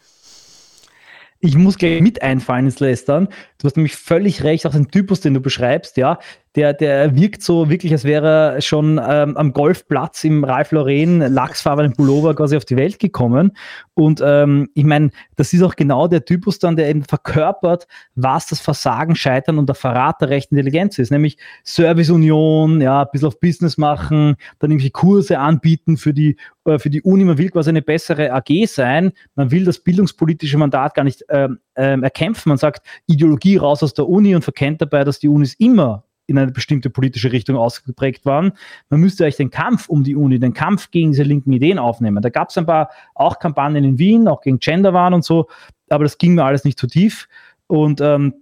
Ich 1.39 1.55
muss 1.55 1.77
gleich 1.77 2.01
mit 2.01 2.23
einfallen 2.23 2.65
ins 2.65 2.79
Lästern. 2.79 3.27
Du 3.59 3.67
hast 3.67 3.77
nämlich 3.77 3.95
völlig 3.95 4.43
recht, 4.43 4.65
auch 4.65 4.71
den 4.71 4.89
Typus, 4.89 5.21
den 5.21 5.35
du 5.35 5.39
beschreibst, 5.39 5.95
ja 5.97 6.17
der, 6.55 6.73
der 6.73 7.15
wirkt 7.15 7.43
so 7.43 7.69
wirklich, 7.69 7.91
als 7.91 8.03
wäre 8.03 8.55
er 8.55 8.61
schon 8.61 8.99
ähm, 9.03 9.37
am 9.37 9.53
Golfplatz 9.53 10.23
im 10.23 10.43
Ralf 10.43 10.71
Lauren 10.71 11.19
lachsfarbenen 11.19 11.93
Pullover 11.93 12.35
quasi 12.35 12.57
auf 12.57 12.65
die 12.65 12.77
Welt 12.77 12.99
gekommen. 12.99 13.51
Und 13.93 14.21
ähm, 14.23 14.69
ich 14.73 14.83
meine, 14.83 15.11
das 15.35 15.53
ist 15.53 15.61
auch 15.61 15.75
genau 15.75 16.07
der 16.07 16.25
Typus 16.25 16.59
dann, 16.59 16.75
der 16.75 16.89
eben 16.89 17.03
verkörpert, 17.03 17.87
was 18.15 18.47
das 18.47 18.59
Versagen, 18.59 19.15
Scheitern 19.15 19.57
und 19.57 19.67
der 19.67 19.75
Verrat 19.75 20.21
der 20.21 20.29
rechten 20.29 20.55
Intelligenz 20.55 20.97
ist, 20.99 21.11
nämlich 21.11 21.37
Serviceunion, 21.63 22.81
ja, 22.81 23.01
ein 23.01 23.07
bisschen 23.11 23.27
auf 23.27 23.39
Business 23.39 23.77
machen, 23.77 24.35
dann 24.59 24.71
irgendwie 24.71 24.89
Kurse 24.89 25.39
anbieten 25.39 25.97
für 25.97 26.13
die, 26.13 26.37
äh, 26.65 26.79
für 26.79 26.89
die 26.89 27.01
Uni. 27.01 27.23
Man 27.23 27.37
will 27.37 27.49
quasi 27.49 27.69
eine 27.69 27.81
bessere 27.81 28.31
AG 28.31 28.67
sein. 28.67 29.11
Man 29.35 29.51
will 29.51 29.65
das 29.65 29.79
bildungspolitische 29.79 30.57
Mandat 30.57 30.95
gar 30.95 31.03
nicht 31.03 31.23
ähm, 31.29 31.59
ähm, 31.75 32.03
erkämpfen. 32.03 32.49
Man 32.49 32.57
sagt 32.57 32.85
Ideologie 33.05 33.57
raus 33.57 33.83
aus 33.83 33.93
der 33.93 34.07
Uni 34.07 34.35
und 34.35 34.43
verkennt 34.43 34.81
dabei, 34.81 35.03
dass 35.03 35.19
die 35.19 35.27
Unis 35.27 35.53
immer 35.55 36.03
in 36.27 36.37
eine 36.37 36.51
bestimmte 36.51 36.89
politische 36.89 37.31
Richtung 37.31 37.55
ausgeprägt 37.55 38.25
waren. 38.25 38.51
Man 38.89 38.99
müsste 38.99 39.23
eigentlich 39.23 39.37
den 39.37 39.49
Kampf 39.49 39.89
um 39.89 40.03
die 40.03 40.15
Uni, 40.15 40.39
den 40.39 40.53
Kampf 40.53 40.91
gegen 40.91 41.11
diese 41.11 41.23
linken 41.23 41.51
Ideen 41.53 41.79
aufnehmen. 41.79 42.21
Da 42.21 42.29
gab 42.29 42.49
es 42.49 42.57
ein 42.57 42.65
paar 42.65 42.89
auch 43.15 43.39
Kampagnen 43.39 43.83
in 43.83 43.97
Wien, 43.97 44.27
auch 44.27 44.41
gegen 44.41 44.59
Gender 44.59 44.93
waren 44.93 45.13
und 45.13 45.23
so, 45.23 45.47
aber 45.89 46.03
das 46.03 46.17
ging 46.17 46.35
mir 46.35 46.43
alles 46.43 46.63
nicht 46.63 46.77
zu 46.77 46.87
tief. 46.87 47.27
Und 47.67 48.01
ähm, 48.01 48.33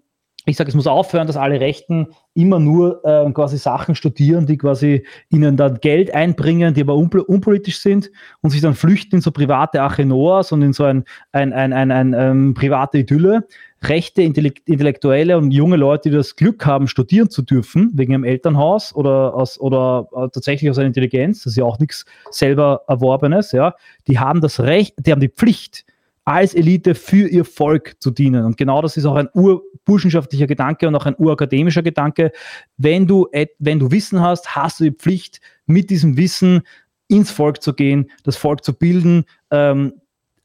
ich 0.47 0.57
sage, 0.57 0.69
es 0.69 0.75
muss 0.75 0.85
aufhören, 0.85 1.25
dass 1.25 1.37
alle 1.37 1.59
Rechten 1.59 2.07
immer 2.35 2.59
nur 2.59 3.03
äh, 3.03 3.31
quasi 3.31 3.57
Sachen 3.57 3.95
studieren, 3.95 4.45
die 4.45 4.57
quasi 4.57 5.03
ihnen 5.29 5.57
dann 5.57 5.79
Geld 5.79 6.13
einbringen, 6.13 6.73
die 6.75 6.81
aber 6.81 6.95
unpol 6.95 7.21
unpolitisch 7.21 7.79
sind 7.79 8.11
und 8.41 8.51
sich 8.51 8.61
dann 8.61 8.75
flüchten 8.75 9.15
in 9.15 9.21
so 9.21 9.31
private 9.31 9.81
Achenoas 9.81 10.51
und 10.51 10.61
in 10.61 10.73
so 10.73 10.83
ein, 10.83 11.03
ein, 11.31 11.51
ein, 11.51 11.73
ein, 11.73 11.91
ein 11.91 12.13
ähm, 12.13 12.53
private 12.53 12.99
Idylle. 12.99 13.47
Rechte, 13.89 14.21
Intellektuelle 14.21 15.37
und 15.37 15.51
junge 15.51 15.75
Leute, 15.75 16.09
die 16.09 16.15
das 16.15 16.35
Glück 16.35 16.65
haben, 16.65 16.87
studieren 16.87 17.29
zu 17.29 17.41
dürfen, 17.41 17.91
wegen 17.93 18.11
ihrem 18.11 18.23
Elternhaus 18.23 18.95
oder, 18.95 19.33
aus, 19.33 19.59
oder 19.59 20.07
äh, 20.15 20.29
tatsächlich 20.29 20.69
aus 20.69 20.77
einer 20.77 20.87
Intelligenz, 20.87 21.43
das 21.43 21.53
ist 21.53 21.57
ja 21.57 21.65
auch 21.65 21.79
nichts 21.79 22.05
selber 22.31 22.81
Erworbenes, 22.87 23.51
ja, 23.51 23.75
die 24.07 24.19
haben 24.19 24.41
das 24.41 24.59
Recht, 24.59 24.95
die 24.97 25.11
haben 25.11 25.21
die 25.21 25.29
Pflicht, 25.29 25.85
als 26.25 26.55
Elite 26.55 26.95
für 26.95 27.27
ihr 27.27 27.45
Volk 27.45 27.95
zu 27.99 28.09
dienen. 28.09 28.45
Und 28.45 28.57
genau 28.57 28.81
das 28.81 28.97
ist 28.97 29.05
auch 29.05 29.15
ein 29.15 29.29
urburschenschaftlicher 29.33 30.47
Gedanke 30.47 30.87
und 30.87 30.95
auch 30.95 31.05
ein 31.05 31.15
urakademischer 31.17 31.83
Gedanke. 31.83 32.31
Wenn 32.77 33.05
du, 33.05 33.27
wenn 33.59 33.79
du 33.79 33.91
Wissen 33.91 34.21
hast, 34.21 34.55
hast 34.55 34.79
du 34.79 34.85
die 34.85 34.91
Pflicht, 34.91 35.39
mit 35.67 35.91
diesem 35.91 36.17
Wissen 36.17 36.63
ins 37.07 37.29
Volk 37.29 37.61
zu 37.61 37.73
gehen, 37.73 38.09
das 38.23 38.37
Volk 38.37 38.63
zu 38.63 38.73
bilden, 38.73 39.25
ähm, 39.51 39.93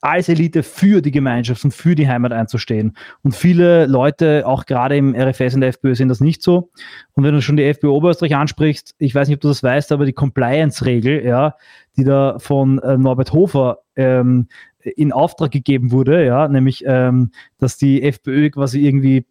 als 0.00 0.28
Elite 0.28 0.62
für 0.62 1.02
die 1.02 1.10
Gemeinschaft 1.10 1.64
und 1.64 1.72
für 1.72 1.94
die 1.94 2.08
Heimat 2.08 2.32
einzustehen. 2.32 2.96
Und 3.22 3.34
viele 3.34 3.86
Leute, 3.86 4.46
auch 4.46 4.66
gerade 4.66 4.96
im 4.96 5.14
RFS 5.14 5.54
und 5.54 5.60
der 5.60 5.70
FPÖ, 5.70 5.94
sehen 5.94 6.08
das 6.08 6.20
nicht 6.20 6.42
so. 6.42 6.70
Und 7.12 7.24
wenn 7.24 7.34
du 7.34 7.42
schon 7.42 7.56
die 7.56 7.64
FPÖ 7.64 7.88
Oberösterreich 7.88 8.34
ansprichst, 8.34 8.94
ich 8.98 9.14
weiß 9.14 9.28
nicht, 9.28 9.36
ob 9.36 9.40
du 9.42 9.48
das 9.48 9.62
weißt, 9.62 9.92
aber 9.92 10.06
die 10.06 10.12
Compliance-Regel, 10.12 11.24
ja, 11.24 11.54
die 11.96 12.04
da 12.04 12.38
von 12.38 12.78
äh, 12.78 12.96
Norbert 12.96 13.32
Hofer 13.32 13.78
ähm, 13.96 14.48
in 14.82 15.12
Auftrag 15.12 15.50
gegeben 15.50 15.92
wurde, 15.92 16.24
ja, 16.24 16.48
nämlich, 16.48 16.82
ähm, 16.86 17.32
dass 17.58 17.76
die 17.76 18.02
FPÖ 18.02 18.50
quasi 18.50 18.80
irgendwie 18.80 19.26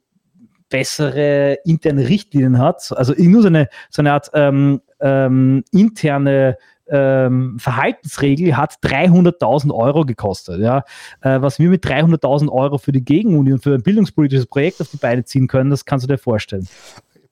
bessere 0.70 1.58
interne 1.66 2.08
Richtlinien 2.08 2.60
hat, 2.60 2.94
also 2.96 3.14
nur 3.18 3.42
so 3.42 3.48
eine, 3.48 3.70
so 3.90 4.04
eine 4.04 4.14
Art 4.14 4.30
ähm, 4.36 4.82
ähm, 5.00 5.64
interne 5.72 6.58
ähm, 6.90 7.58
Verhaltensregel 7.60 8.58
hat 8.58 8.76
300.000 8.84 9.74
Euro 9.74 10.06
gekostet. 10.06 10.60
Ja? 10.60 10.84
Äh, 11.22 11.42
was 11.42 11.60
wir 11.60 11.70
mit 11.70 11.86
300.000 11.86 12.50
Euro 12.50 12.78
für 12.78 12.92
die 12.92 13.04
Gegenuni 13.04 13.54
und 13.54 13.64
für 13.64 13.74
ein 13.74 13.84
bildungspolitisches 13.84 14.46
Projekt 14.46 14.82
auf 14.82 14.90
die 14.90 14.98
Beine 14.98 15.24
ziehen 15.26 15.48
können, 15.48 15.70
das 15.70 15.86
kannst 15.86 16.04
du 16.04 16.08
dir 16.08 16.18
vorstellen. 16.18 16.68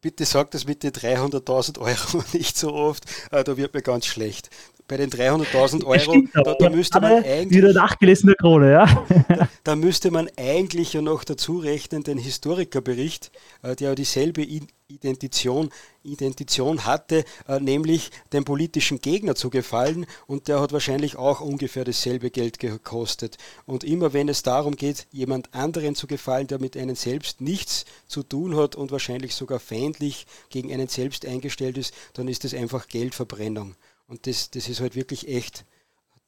Bitte 0.01 0.25
sag 0.25 0.51
das 0.51 0.67
mit 0.67 0.83
den 0.83 0.91
300.000 0.91 1.79
Euro 1.79 2.23
nicht 2.33 2.57
so 2.57 2.73
oft, 2.73 3.05
äh, 3.31 3.43
da 3.43 3.57
wird 3.57 3.73
mir 3.73 3.81
ganz 3.81 4.05
schlecht. 4.05 4.49
Bei 4.87 4.97
den 4.97 5.09
300.000 5.09 5.83
Euro, 5.83 6.23
da, 6.33 6.55
da 6.57 6.69
müsste 6.69 7.01
man 7.01 7.23
eigentlich... 7.23 7.57
Wieder 7.57 7.73
nachgelesen 7.73 8.27
der 8.27 8.35
Krone, 8.35 8.71
ja. 8.71 9.05
da, 9.27 9.49
da, 9.63 9.75
müsste 9.75 10.11
man 10.11 10.29
eigentlich 10.37 10.93
ja 10.93 11.01
noch 11.01 11.23
dazu 11.23 11.57
rechnen, 11.57 12.03
den 12.03 12.17
Historikerbericht, 12.17 13.31
äh, 13.63 13.75
der 13.75 13.89
ja 13.89 13.95
dieselbe 13.95 14.47
Identition, 14.87 15.69
Identition 16.03 16.85
hatte, 16.85 17.25
äh, 17.47 17.59
nämlich 17.59 18.11
dem 18.31 18.45
politischen 18.45 19.01
Gegner 19.01 19.35
zu 19.35 19.49
gefallen 19.49 20.05
und 20.25 20.47
der 20.47 20.61
hat 20.61 20.71
wahrscheinlich 20.71 21.17
auch 21.17 21.41
ungefähr 21.41 21.83
dasselbe 21.83 22.29
Geld 22.31 22.59
gekostet. 22.59 23.37
Und 23.65 23.83
immer 23.83 24.13
wenn 24.13 24.29
es 24.29 24.43
darum 24.43 24.75
geht, 24.75 25.07
jemand 25.11 25.53
anderen 25.53 25.95
zu 25.95 26.07
gefallen, 26.07 26.47
der 26.47 26.59
mit 26.59 26.77
einem 26.77 26.95
selbst 26.95 27.41
nichts 27.41 27.85
zu 28.07 28.23
tun 28.23 28.55
hat 28.55 28.75
und 28.75 28.91
wahrscheinlich 28.91 29.35
sogar 29.35 29.59
feindlich 29.59 30.25
gegen 30.49 30.71
einen 30.71 30.87
selbst 30.87 31.25
eingestellt 31.25 31.77
ist, 31.77 31.93
dann 32.13 32.27
ist 32.29 32.45
das 32.45 32.53
einfach 32.53 32.87
Geldverbrennung. 32.87 33.75
Und 34.07 34.25
das, 34.27 34.49
das 34.49 34.69
ist 34.69 34.79
halt 34.79 34.95
wirklich 34.95 35.27
echt 35.27 35.65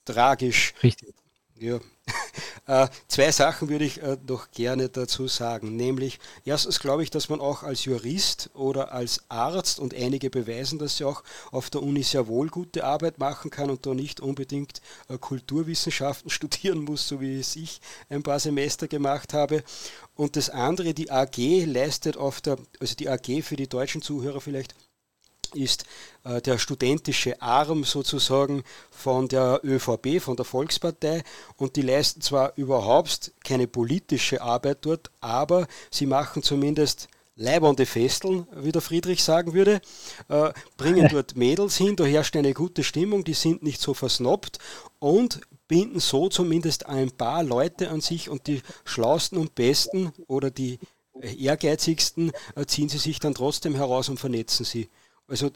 tragisch. 0.06 0.74
Richtig. 0.84 1.16
Ja. 1.60 1.80
äh, 2.68 2.88
zwei 3.10 3.32
Sachen 3.34 3.68
würde 3.68 3.84
ich 3.84 4.02
äh, 4.02 4.18
noch 4.26 4.50
gerne 4.52 4.88
dazu 4.88 5.28
sagen. 5.28 5.76
Nämlich, 5.76 6.20
erstens 6.46 6.80
glaube 6.80 7.04
ich, 7.04 7.10
dass 7.10 7.28
man 7.28 7.42
auch 7.42 7.64
als 7.64 7.84
Jurist 7.84 8.50
oder 8.54 8.94
als 8.94 9.24
Arzt, 9.28 9.80
und 9.80 9.94
einige 9.94 10.30
beweisen 10.30 10.80
das 10.80 11.00
ja 11.00 11.08
auch, 11.08 11.22
auf 11.52 11.70
der 11.70 11.84
Uni 11.84 12.04
sehr 12.04 12.28
wohl 12.28 12.48
gute 12.48 12.86
Arbeit 12.86 13.20
machen 13.20 13.52
kann 13.52 13.70
und 13.70 13.86
da 13.86 13.94
nicht 13.94 14.22
unbedingt 14.22 14.82
äh, 15.10 15.18
Kulturwissenschaften 15.18 16.30
studieren 16.30 16.80
muss, 16.86 17.08
so 17.08 17.20
wie 17.20 17.40
es 17.40 17.58
ich 17.58 17.82
ein 18.08 18.24
paar 18.24 18.40
Semester 18.40 18.88
gemacht 18.88 19.34
habe. 19.34 19.64
Und 20.16 20.38
das 20.38 20.50
andere, 20.50 20.94
die 20.94 21.12
AG 21.12 21.66
leistet 21.66 22.16
auf 22.16 22.40
der, 22.40 22.58
also 22.80 22.96
die 22.96 23.10
AG 23.10 23.44
für 23.44 23.58
die 23.58 23.68
deutschen 23.68 24.02
Zuhörer 24.02 24.40
vielleicht, 24.40 24.76
ist 25.56 25.86
äh, 26.24 26.42
der 26.42 26.58
studentische 26.58 27.42
Arm 27.42 27.84
sozusagen 27.84 28.64
von 28.92 29.28
der 29.28 29.62
ÖVP, 29.64 30.22
von 30.22 30.36
der 30.36 30.46
Volkspartei 30.46 31.24
und 31.58 31.76
die 31.76 31.82
leisten 31.82 32.22
zwar 32.22 32.54
überhaupt 32.56 33.32
keine 33.44 33.68
politische 33.68 34.42
Arbeit 34.42 34.80
dort, 34.82 35.12
aber 35.22 35.68
sie 35.92 36.06
machen 36.06 36.44
zumindest 36.44 37.08
leibernde 37.36 37.86
Festeln, 37.86 38.48
wie 38.56 38.72
der 38.72 38.82
Friedrich 38.82 39.24
sagen 39.24 39.54
würde, 39.54 39.82
äh, 40.28 40.52
bringen 40.78 41.08
dort 41.12 41.36
Mädels 41.38 41.78
hin, 41.78 41.96
da 41.96 42.04
herrscht 42.04 42.36
eine 42.36 42.54
gute 42.54 42.84
Stimmung, 42.84 43.24
die 43.24 43.34
sind 43.34 43.64
nicht 43.64 43.82
so 43.82 43.94
versnoppt 43.94 44.60
und 45.00 45.40
binden 45.68 46.00
so 46.00 46.28
zumindest 46.30 46.88
ein 46.88 47.12
paar 47.12 47.44
Leute 47.44 47.90
an 47.90 48.02
sich 48.02 48.30
und 48.30 48.48
die 48.48 48.62
schlausten 48.84 49.38
und 49.38 49.56
besten 49.56 50.12
oder 50.28 50.52
die 50.52 50.80
ehrgeizigsten 51.22 52.32
äh, 52.56 52.66
ziehen 52.66 52.90
sie 52.90 52.98
sich 52.98 53.20
dann 53.20 53.34
trotzdem 53.34 53.76
heraus 53.76 54.10
und 54.10 54.20
vernetzen 54.20 54.66
sie. 54.66 54.90
Also 55.30 55.52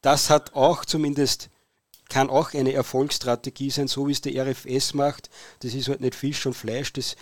das 0.00 0.30
hat 0.30 0.54
auch 0.54 0.84
zumindest, 0.84 1.50
kann 2.08 2.30
auch 2.30 2.54
eine 2.54 2.72
Erfolgsstrategie 2.72 3.70
sein, 3.70 3.88
so 3.88 4.08
wie 4.08 4.12
es 4.12 4.20
der 4.20 4.46
RFS 4.46 4.94
macht. 4.94 5.28
Das 5.60 5.74
ist 5.74 5.88
halt 5.88 6.00
nicht 6.00 6.14
Fisch 6.14 6.46
und 6.46 6.54
Fleisch, 6.54 6.92
das 6.92 7.16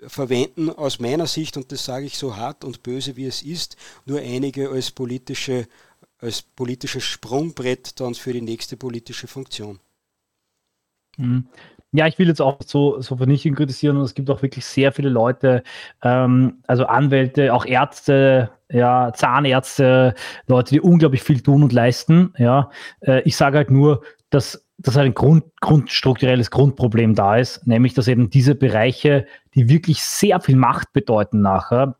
verwenden 0.00 0.70
aus 0.70 1.00
meiner 1.00 1.26
Sicht, 1.26 1.56
und 1.56 1.72
das 1.72 1.84
sage 1.84 2.06
ich 2.06 2.18
so 2.18 2.36
hart 2.36 2.64
und 2.64 2.82
böse 2.82 3.16
wie 3.16 3.26
es 3.26 3.42
ist, 3.42 3.76
nur 4.04 4.20
einige 4.20 4.70
als 4.70 4.90
politische 4.90 5.66
als 6.20 6.42
politisches 6.42 7.04
Sprungbrett 7.04 8.00
dann 8.00 8.14
für 8.14 8.32
die 8.32 8.42
nächste 8.42 8.76
politische 8.76 9.26
Funktion. 9.28 9.78
Ja, 11.92 12.06
ich 12.06 12.18
will 12.18 12.28
jetzt 12.28 12.42
auch 12.42 12.58
so, 12.64 13.00
so 13.00 13.16
vernichtend 13.16 13.56
kritisieren 13.56 13.96
und 13.96 14.02
es 14.02 14.14
gibt 14.14 14.28
auch 14.30 14.42
wirklich 14.42 14.66
sehr 14.66 14.92
viele 14.92 15.08
Leute, 15.08 15.62
ähm, 16.02 16.58
also 16.66 16.84
Anwälte, 16.84 17.54
auch 17.54 17.64
Ärzte, 17.64 18.50
ja, 18.70 19.12
Zahnärzte, 19.14 20.14
Leute, 20.46 20.74
die 20.74 20.80
unglaublich 20.80 21.22
viel 21.22 21.40
tun 21.40 21.62
und 21.62 21.72
leisten. 21.72 22.34
Ja, 22.36 22.70
äh, 23.00 23.22
ich 23.22 23.36
sage 23.36 23.56
halt 23.56 23.70
nur, 23.70 24.02
dass 24.30 24.64
dass 24.80 24.96
ein 24.96 25.12
Grund, 25.12 25.44
grundstrukturelles 25.60 26.52
Grundproblem 26.52 27.14
da 27.16 27.36
ist, 27.36 27.66
nämlich 27.66 27.94
dass 27.94 28.06
eben 28.06 28.30
diese 28.30 28.54
Bereiche, 28.54 29.26
die 29.54 29.68
wirklich 29.68 30.02
sehr 30.02 30.40
viel 30.40 30.54
Macht 30.54 30.92
bedeuten 30.92 31.40
nachher, 31.40 31.96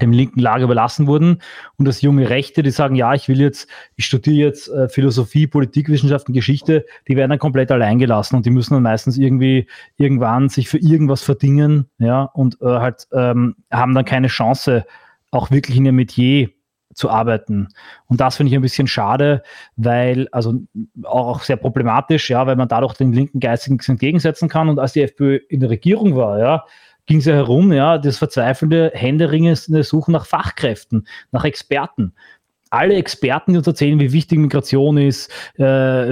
dem 0.00 0.12
linken 0.12 0.40
Lager 0.40 0.64
überlassen 0.64 1.06
wurden 1.06 1.40
und 1.76 1.86
dass 1.86 2.02
junge 2.02 2.28
Rechte, 2.28 2.62
die 2.62 2.70
sagen, 2.70 2.94
ja, 2.94 3.14
ich 3.14 3.28
will 3.28 3.40
jetzt, 3.40 3.68
ich 3.96 4.04
studiere 4.04 4.48
jetzt 4.48 4.68
äh, 4.68 4.88
Philosophie, 4.88 5.46
Politikwissenschaften, 5.46 6.34
Geschichte, 6.34 6.84
die 7.08 7.16
werden 7.16 7.30
dann 7.30 7.38
komplett 7.38 7.72
allein 7.72 7.98
gelassen 7.98 8.36
und 8.36 8.46
die 8.46 8.50
müssen 8.50 8.74
dann 8.74 8.82
meistens 8.82 9.16
irgendwie 9.16 9.66
irgendwann 9.96 10.48
sich 10.48 10.68
für 10.68 10.78
irgendwas 10.78 11.22
verdingen, 11.22 11.86
ja, 11.98 12.24
und 12.24 12.60
äh, 12.60 12.66
halt 12.66 13.08
ähm, 13.12 13.56
haben 13.70 13.94
dann 13.94 14.04
keine 14.04 14.28
Chance, 14.28 14.84
auch 15.30 15.50
wirklich 15.50 15.76
in 15.76 15.84
ihrem 15.84 15.96
Metier 15.96 16.50
zu 16.94 17.10
arbeiten. 17.10 17.68
Und 18.06 18.20
das 18.20 18.36
finde 18.36 18.50
ich 18.50 18.56
ein 18.56 18.62
bisschen 18.62 18.86
schade, 18.86 19.42
weil, 19.76 20.28
also 20.32 20.60
auch 21.04 21.42
sehr 21.42 21.56
problematisch, 21.56 22.30
ja, 22.30 22.46
weil 22.46 22.56
man 22.56 22.68
dadurch 22.68 22.94
den 22.94 23.12
linken 23.12 23.38
Geistigen 23.38 23.78
entgegensetzen 23.86 24.48
kann. 24.48 24.68
Und 24.68 24.78
als 24.78 24.94
die 24.94 25.02
FPÖ 25.02 25.36
in 25.48 25.60
der 25.60 25.70
Regierung 25.70 26.16
war, 26.16 26.38
ja, 26.38 26.64
ging 27.06 27.18
es 27.18 27.24
ja 27.24 27.34
herum, 27.34 27.72
ja, 27.72 27.98
das 27.98 28.18
verzweifelnde 28.18 28.92
Händeringende 28.94 29.82
Suchen 29.82 30.12
nach 30.12 30.26
Fachkräften, 30.26 31.06
nach 31.32 31.44
Experten. 31.44 32.12
Alle 32.70 32.94
Experten, 32.94 33.52
die 33.52 33.58
uns 33.58 33.66
erzählen, 33.66 34.00
wie 34.00 34.12
wichtig 34.12 34.38
Migration 34.38 34.98
ist, 34.98 35.30
äh, 35.54 35.62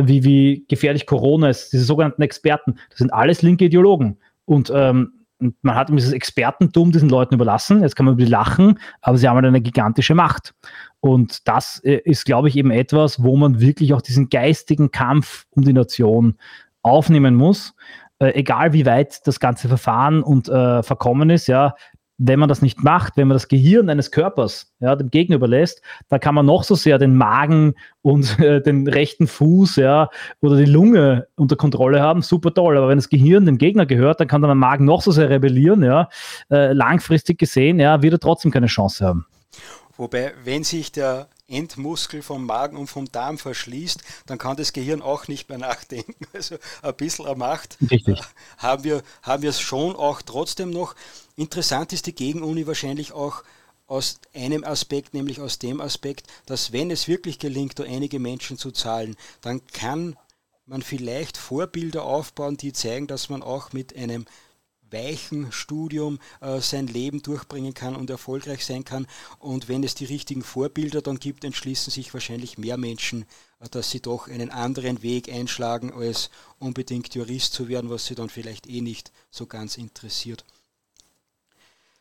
wie, 0.07 0.23
wie 0.25 0.65
gefährlich 0.69 1.07
Corona 1.07 1.51
ist, 1.51 1.73
diese 1.73 1.85
sogenannten 1.85 2.23
Experten, 2.23 2.77
das 2.91 2.99
sind 2.99 3.13
alles 3.13 3.43
linke 3.43 3.65
Ideologen. 3.65 4.19
Und 4.45 4.73
ähm, 4.75 5.25
man 5.63 5.75
hat 5.75 5.89
dieses 5.91 6.13
Expertentum 6.13 6.93
diesen 6.93 7.09
Leuten 7.09 7.35
überlassen. 7.35 7.83
Jetzt 7.83 7.97
kann 7.97 8.07
man 8.07 8.15
über 8.15 8.25
die 8.25 8.31
lachen, 8.31 8.79
aber 9.03 9.19
sie 9.19 9.29
haben 9.29 9.37
halt 9.37 9.47
eine 9.47 9.61
gigantische 9.61 10.15
Macht. 10.15 10.55
Und 11.01 11.47
das 11.49 11.81
äh, 11.81 12.01
ist, 12.05 12.25
glaube 12.25 12.49
ich, 12.49 12.57
eben 12.57 12.71
etwas, 12.71 13.23
wo 13.23 13.37
man 13.37 13.61
wirklich 13.61 13.93
auch 13.93 14.01
diesen 14.01 14.29
geistigen 14.29 14.91
Kampf 14.91 15.47
um 15.51 15.65
die 15.65 15.73
Nation 15.73 16.37
aufnehmen 16.83 17.35
muss 17.35 17.75
äh, 18.25 18.35
egal 18.35 18.73
wie 18.73 18.87
weit 18.87 19.27
das 19.27 19.41
ganze 19.41 19.69
Verfahren 19.69 20.23
und 20.23 20.49
äh, 20.49 20.83
verkommen 20.83 21.31
ist, 21.31 21.47
ja, 21.47 21.75
wenn 22.17 22.39
man 22.39 22.49
das 22.49 22.63
nicht 22.63 22.83
macht, 22.83 23.17
wenn 23.17 23.27
man 23.29 23.35
das 23.35 23.49
Gehirn 23.49 23.91
eines 23.91 24.11
Körpers 24.13 24.73
ja, 24.79 24.95
dem 24.95 25.11
Gegner 25.11 25.37
überlässt, 25.37 25.83
dann 26.09 26.21
kann 26.21 26.35
man 26.35 26.47
noch 26.47 26.63
so 26.63 26.75
sehr 26.75 26.99
den 26.99 27.17
Magen 27.17 27.75
und 28.03 28.39
äh, 28.41 28.63
den 28.63 28.87
rechten 28.87 29.27
Fuß 29.27 29.77
ja, 29.77 30.09
oder 30.41 30.57
die 30.57 30.65
Lunge 30.65 31.27
unter 31.37 31.57
Kontrolle 31.57 32.01
haben, 32.01 32.23
super 32.23 32.55
toll. 32.55 32.77
Aber 32.77 32.89
wenn 32.89 32.99
das 32.99 33.09
Gehirn 33.09 33.47
dem 33.47 33.59
Gegner 33.59 33.87
gehört, 33.87 34.21
dann 34.21 34.29
kann 34.29 34.43
dann 34.43 34.49
der 34.49 34.55
Magen 34.55 34.85
noch 34.85 35.03
so 35.03 35.11
sehr 35.11 35.29
rebellieren. 35.29 35.83
Ja, 35.83 36.09
äh, 36.51 36.73
langfristig 36.73 37.39
gesehen 37.39 37.81
ja, 37.81 38.03
wird 38.03 38.15
er 38.15 38.21
trotzdem 38.21 38.53
keine 38.53 38.67
Chance 38.67 39.05
haben. 39.05 39.27
Wobei, 39.97 40.35
wenn 40.43 40.65
sich 40.65 40.93
der 40.93 41.29
Endmuskel 41.47 42.23
vom 42.23 42.47
Magen 42.47 42.77
und 42.77 42.89
vom 42.89 43.11
Darm 43.11 43.39
verschließt, 43.39 44.03
dann 44.27 44.39
kann 44.39 44.57
das 44.57 44.73
Gehirn 44.73 45.03
auch 45.03 45.29
nicht 45.29 45.49
mehr 45.49 45.59
nachdenken. 45.71 46.27
Also 46.33 46.57
ein 46.83 46.95
bisschen 46.95 47.39
Macht 47.39 47.79
Richtig. 47.91 48.19
Äh, 48.19 48.23
haben 48.59 48.85
wir, 48.85 49.03
haben 49.23 49.43
wir 49.43 49.51
es 49.51 49.61
schon 49.61 49.95
auch 49.97 50.23
trotzdem 50.23 50.71
noch. 50.71 50.95
Interessant 51.37 51.93
ist 51.93 52.07
die 52.07 52.15
Gegenuni 52.15 52.67
wahrscheinlich 52.67 53.13
auch 53.13 53.43
aus 53.87 54.19
einem 54.33 54.65
Aspekt, 54.65 55.13
nämlich 55.15 55.41
aus 55.41 55.59
dem 55.59 55.81
Aspekt, 55.81 56.27
dass 56.47 56.73
wenn 56.73 56.91
es 56.91 57.07
wirklich 57.07 57.39
gelingt, 57.39 57.79
da 57.79 57.85
einige 57.85 58.19
Menschen 58.19 58.57
zu 58.57 58.71
zahlen, 58.71 59.15
dann 59.43 59.65
kann 59.67 60.17
man 60.67 60.83
vielleicht 60.83 61.37
Vorbilder 61.37 62.05
aufbauen, 62.05 62.57
die 62.57 62.73
zeigen, 62.73 63.07
dass 63.07 63.29
man 63.29 63.43
auch 63.43 63.73
mit 63.73 63.95
einem 63.95 64.25
weichen 64.91 65.51
Studium 65.53 66.19
äh, 66.41 66.61
sein 66.61 66.87
Leben 66.87 67.23
durchbringen 67.23 67.75
kann 67.75 67.97
und 67.97 68.11
erfolgreich 68.11 68.65
sein 68.65 68.85
kann. 68.85 69.07
Und 69.39 69.69
wenn 69.69 69.83
es 69.83 69.95
die 69.95 70.05
richtigen 70.05 70.43
Vorbilder 70.43 71.03
dann 71.03 71.19
gibt, 71.19 71.45
entschließen 71.45 71.91
sich 71.91 72.13
wahrscheinlich 72.15 72.59
mehr 72.59 72.77
Menschen, 72.77 73.23
äh, 73.61 73.69
dass 73.71 73.91
sie 73.91 74.01
doch 74.01 74.29
einen 74.29 74.51
anderen 74.51 75.03
Weg 75.03 75.33
einschlagen, 75.33 75.93
als 75.93 76.31
unbedingt 76.59 77.15
Jurist 77.15 77.53
zu 77.53 77.69
werden, 77.69 77.91
was 77.91 78.07
sie 78.07 78.15
dann 78.15 78.29
vielleicht 78.29 78.69
eh 78.69 78.81
nicht 78.81 79.13
so 79.31 79.47
ganz 79.47 79.77
interessiert. 79.77 80.45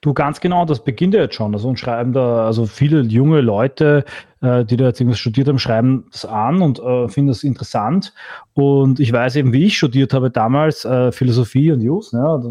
Du, 0.03 0.13
ganz 0.13 0.41
genau, 0.41 0.65
das 0.65 0.84
beginnt 0.84 1.13
ja 1.13 1.21
jetzt 1.21 1.36
schon. 1.36 1.53
Also, 1.53 1.69
und 1.69 1.79
schreiben 1.79 2.11
da, 2.11 2.45
also 2.45 2.65
viele 2.65 3.03
junge 3.03 3.39
Leute, 3.39 4.03
äh, 4.43 4.65
die 4.65 4.75
da 4.75 4.85
jetzt 4.85 4.99
irgendwas 4.99 5.19
studiert 5.19 5.47
haben, 5.47 5.57
schreiben 5.57 6.05
das 6.11 6.25
an 6.25 6.61
und 6.61 6.79
äh, 6.79 7.07
finden 7.07 7.29
das 7.29 7.43
interessant. 7.43 8.13
Und 8.53 8.99
ich 8.99 9.11
weiß 9.11 9.37
eben, 9.37 9.53
wie 9.53 9.65
ich 9.65 9.77
studiert 9.77 10.13
habe 10.13 10.29
damals, 10.29 10.83
äh, 10.83 11.11
Philosophie 11.11 11.71
und 11.71 11.81
Jus, 11.81 12.11
ja, 12.11 12.41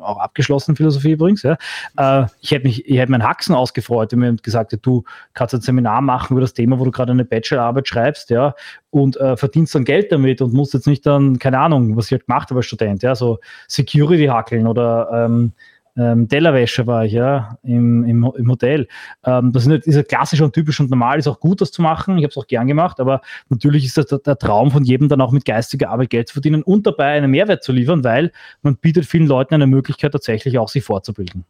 auch 0.00 0.18
abgeschlossen 0.18 0.76
Philosophie 0.76 1.12
übrigens, 1.12 1.42
ja. 1.42 1.56
Äh, 1.98 2.26
ich 2.40 2.52
hätte 2.52 2.66
mich, 2.66 2.88
ich 2.88 2.98
hätte 2.98 3.10
meinen 3.10 3.24
Haxen 3.24 3.54
ausgefreut 3.54 4.12
und 4.12 4.20
mir 4.20 4.36
gesagt, 4.36 4.78
du 4.80 5.02
kannst 5.34 5.54
ein 5.54 5.60
Seminar 5.60 6.00
machen 6.00 6.34
über 6.34 6.40
das 6.40 6.54
Thema, 6.54 6.78
wo 6.78 6.84
du 6.84 6.92
gerade 6.92 7.12
eine 7.12 7.24
Bachelorarbeit 7.24 7.88
schreibst, 7.88 8.30
ja, 8.30 8.54
und 8.90 9.16
äh, 9.16 9.36
verdienst 9.36 9.74
dann 9.74 9.84
Geld 9.84 10.12
damit 10.12 10.40
und 10.40 10.54
musst 10.54 10.72
jetzt 10.72 10.86
nicht 10.86 11.04
dann, 11.04 11.40
keine 11.40 11.58
Ahnung, 11.58 11.96
was 11.96 12.06
ich 12.06 12.12
halt 12.12 12.26
gemacht 12.26 12.50
habe 12.50 12.60
als 12.60 12.66
Student, 12.66 13.02
ja, 13.02 13.16
so 13.16 13.40
Security 13.66 14.26
hackeln 14.26 14.68
oder 14.68 15.10
ähm, 15.12 15.52
ähm, 15.96 16.28
Tellerwäsche 16.28 16.86
war 16.86 17.04
ich, 17.04 17.12
ja, 17.12 17.58
im, 17.62 18.04
im, 18.04 18.32
im 18.36 18.50
Hotel. 18.50 18.88
Ähm, 19.24 19.52
das 19.52 19.62
ist, 19.62 19.68
nicht, 19.68 19.86
ist 19.86 19.94
ja 19.94 20.02
klassisch 20.02 20.40
und 20.40 20.52
typisch 20.52 20.80
und 20.80 20.90
normal, 20.90 21.18
ist 21.18 21.28
auch 21.28 21.40
gut, 21.40 21.60
das 21.60 21.70
zu 21.70 21.82
machen. 21.82 22.18
Ich 22.18 22.24
habe 22.24 22.30
es 22.30 22.36
auch 22.36 22.46
gern 22.46 22.66
gemacht, 22.66 23.00
aber 23.00 23.20
natürlich 23.48 23.84
ist 23.84 23.96
das 23.96 24.06
der, 24.06 24.18
der, 24.18 24.38
Traum 24.38 24.70
von 24.70 24.84
jedem, 24.84 25.08
dann 25.08 25.20
auch 25.20 25.30
mit 25.30 25.44
geistiger 25.44 25.90
Arbeit 25.90 26.10
Geld 26.10 26.28
zu 26.28 26.34
verdienen 26.34 26.62
und 26.62 26.86
dabei 26.86 27.12
einen 27.12 27.30
Mehrwert 27.30 27.62
zu 27.62 27.72
liefern, 27.72 28.02
weil 28.02 28.32
man 28.62 28.76
bietet 28.76 29.06
vielen 29.06 29.26
Leuten 29.26 29.54
eine 29.54 29.66
Möglichkeit, 29.66 30.12
tatsächlich 30.12 30.58
auch 30.58 30.68
sich 30.68 30.84
fortzubilden. 30.84 31.44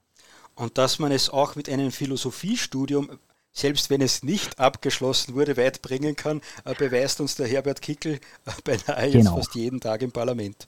Und 0.54 0.78
dass 0.78 0.98
man 0.98 1.10
es 1.10 1.30
auch 1.30 1.56
mit 1.56 1.68
einem 1.68 1.90
Philosophiestudium 1.90 3.08
selbst 3.56 3.88
wenn 3.88 4.00
es 4.00 4.24
nicht 4.24 4.58
abgeschlossen 4.58 5.34
wurde, 5.34 5.56
weit 5.56 5.80
bringen 5.80 6.16
kann, 6.16 6.40
äh, 6.64 6.74
beweist 6.74 7.20
uns 7.20 7.36
der 7.36 7.46
Herbert 7.46 7.80
Kickel 7.80 8.14
äh, 8.14 8.50
beinahe 8.64 9.10
genau. 9.10 9.36
jetzt 9.36 9.46
fast 9.46 9.54
jeden 9.54 9.80
Tag 9.80 10.02
im 10.02 10.10
Parlament. 10.10 10.66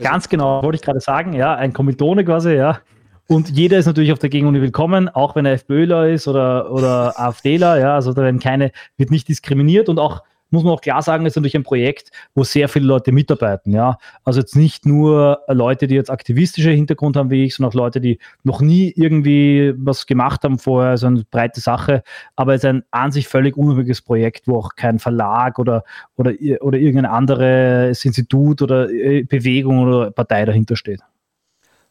Also 0.00 0.10
Ganz 0.10 0.28
genau, 0.30 0.62
wollte 0.62 0.76
ich 0.76 0.82
gerade 0.82 1.00
sagen, 1.00 1.34
ja, 1.34 1.54
ein 1.54 1.74
Kommilitone 1.74 2.24
quasi, 2.24 2.54
ja. 2.54 2.80
Und 3.26 3.50
jeder 3.50 3.76
ist 3.76 3.84
natürlich 3.84 4.12
auf 4.12 4.18
der 4.18 4.30
Gegenuni 4.30 4.62
willkommen, 4.62 5.10
auch 5.10 5.36
wenn 5.36 5.44
er 5.44 5.52
FPÖler 5.52 6.08
ist 6.08 6.26
oder, 6.26 6.72
oder 6.72 7.20
AfDler, 7.20 7.78
ja, 7.78 7.94
also 7.94 8.14
da 8.14 8.22
werden 8.22 8.40
keine, 8.40 8.72
wird 8.96 9.10
nicht 9.10 9.28
diskriminiert 9.28 9.90
und 9.90 9.98
auch 9.98 10.22
muss 10.50 10.64
man 10.64 10.72
auch 10.72 10.80
klar 10.80 11.02
sagen, 11.02 11.26
ist 11.26 11.36
natürlich 11.36 11.56
ein 11.56 11.62
Projekt, 11.62 12.10
wo 12.34 12.44
sehr 12.44 12.68
viele 12.68 12.86
Leute 12.86 13.12
mitarbeiten. 13.12 13.72
Ja? 13.72 13.98
Also 14.24 14.40
jetzt 14.40 14.56
nicht 14.56 14.86
nur 14.86 15.40
Leute, 15.48 15.86
die 15.86 15.94
jetzt 15.94 16.10
aktivistische 16.10 16.70
Hintergrund 16.70 17.16
haben 17.16 17.30
wie 17.30 17.44
ich, 17.44 17.54
sondern 17.54 17.70
auch 17.70 17.74
Leute, 17.74 18.00
die 18.00 18.18
noch 18.42 18.60
nie 18.60 18.92
irgendwie 18.96 19.72
was 19.76 20.06
gemacht 20.06 20.44
haben 20.44 20.58
vorher, 20.58 20.96
so 20.98 21.06
eine 21.06 21.24
breite 21.30 21.60
Sache, 21.60 22.02
aber 22.36 22.54
es 22.54 22.64
ist 22.64 22.68
ein 22.68 22.84
an 22.90 23.12
sich 23.12 23.28
völlig 23.28 23.56
unabhängiges 23.56 24.02
Projekt, 24.02 24.46
wo 24.46 24.58
auch 24.58 24.74
kein 24.76 24.98
Verlag 24.98 25.58
oder, 25.58 25.84
oder, 26.16 26.32
oder 26.60 26.78
irgendein 26.78 27.10
anderes 27.10 28.04
Institut 28.04 28.62
oder 28.62 28.90
äh, 28.90 29.22
Bewegung 29.22 29.80
oder 29.80 30.10
Partei 30.10 30.44
dahinter 30.44 30.76
steht. 30.76 31.00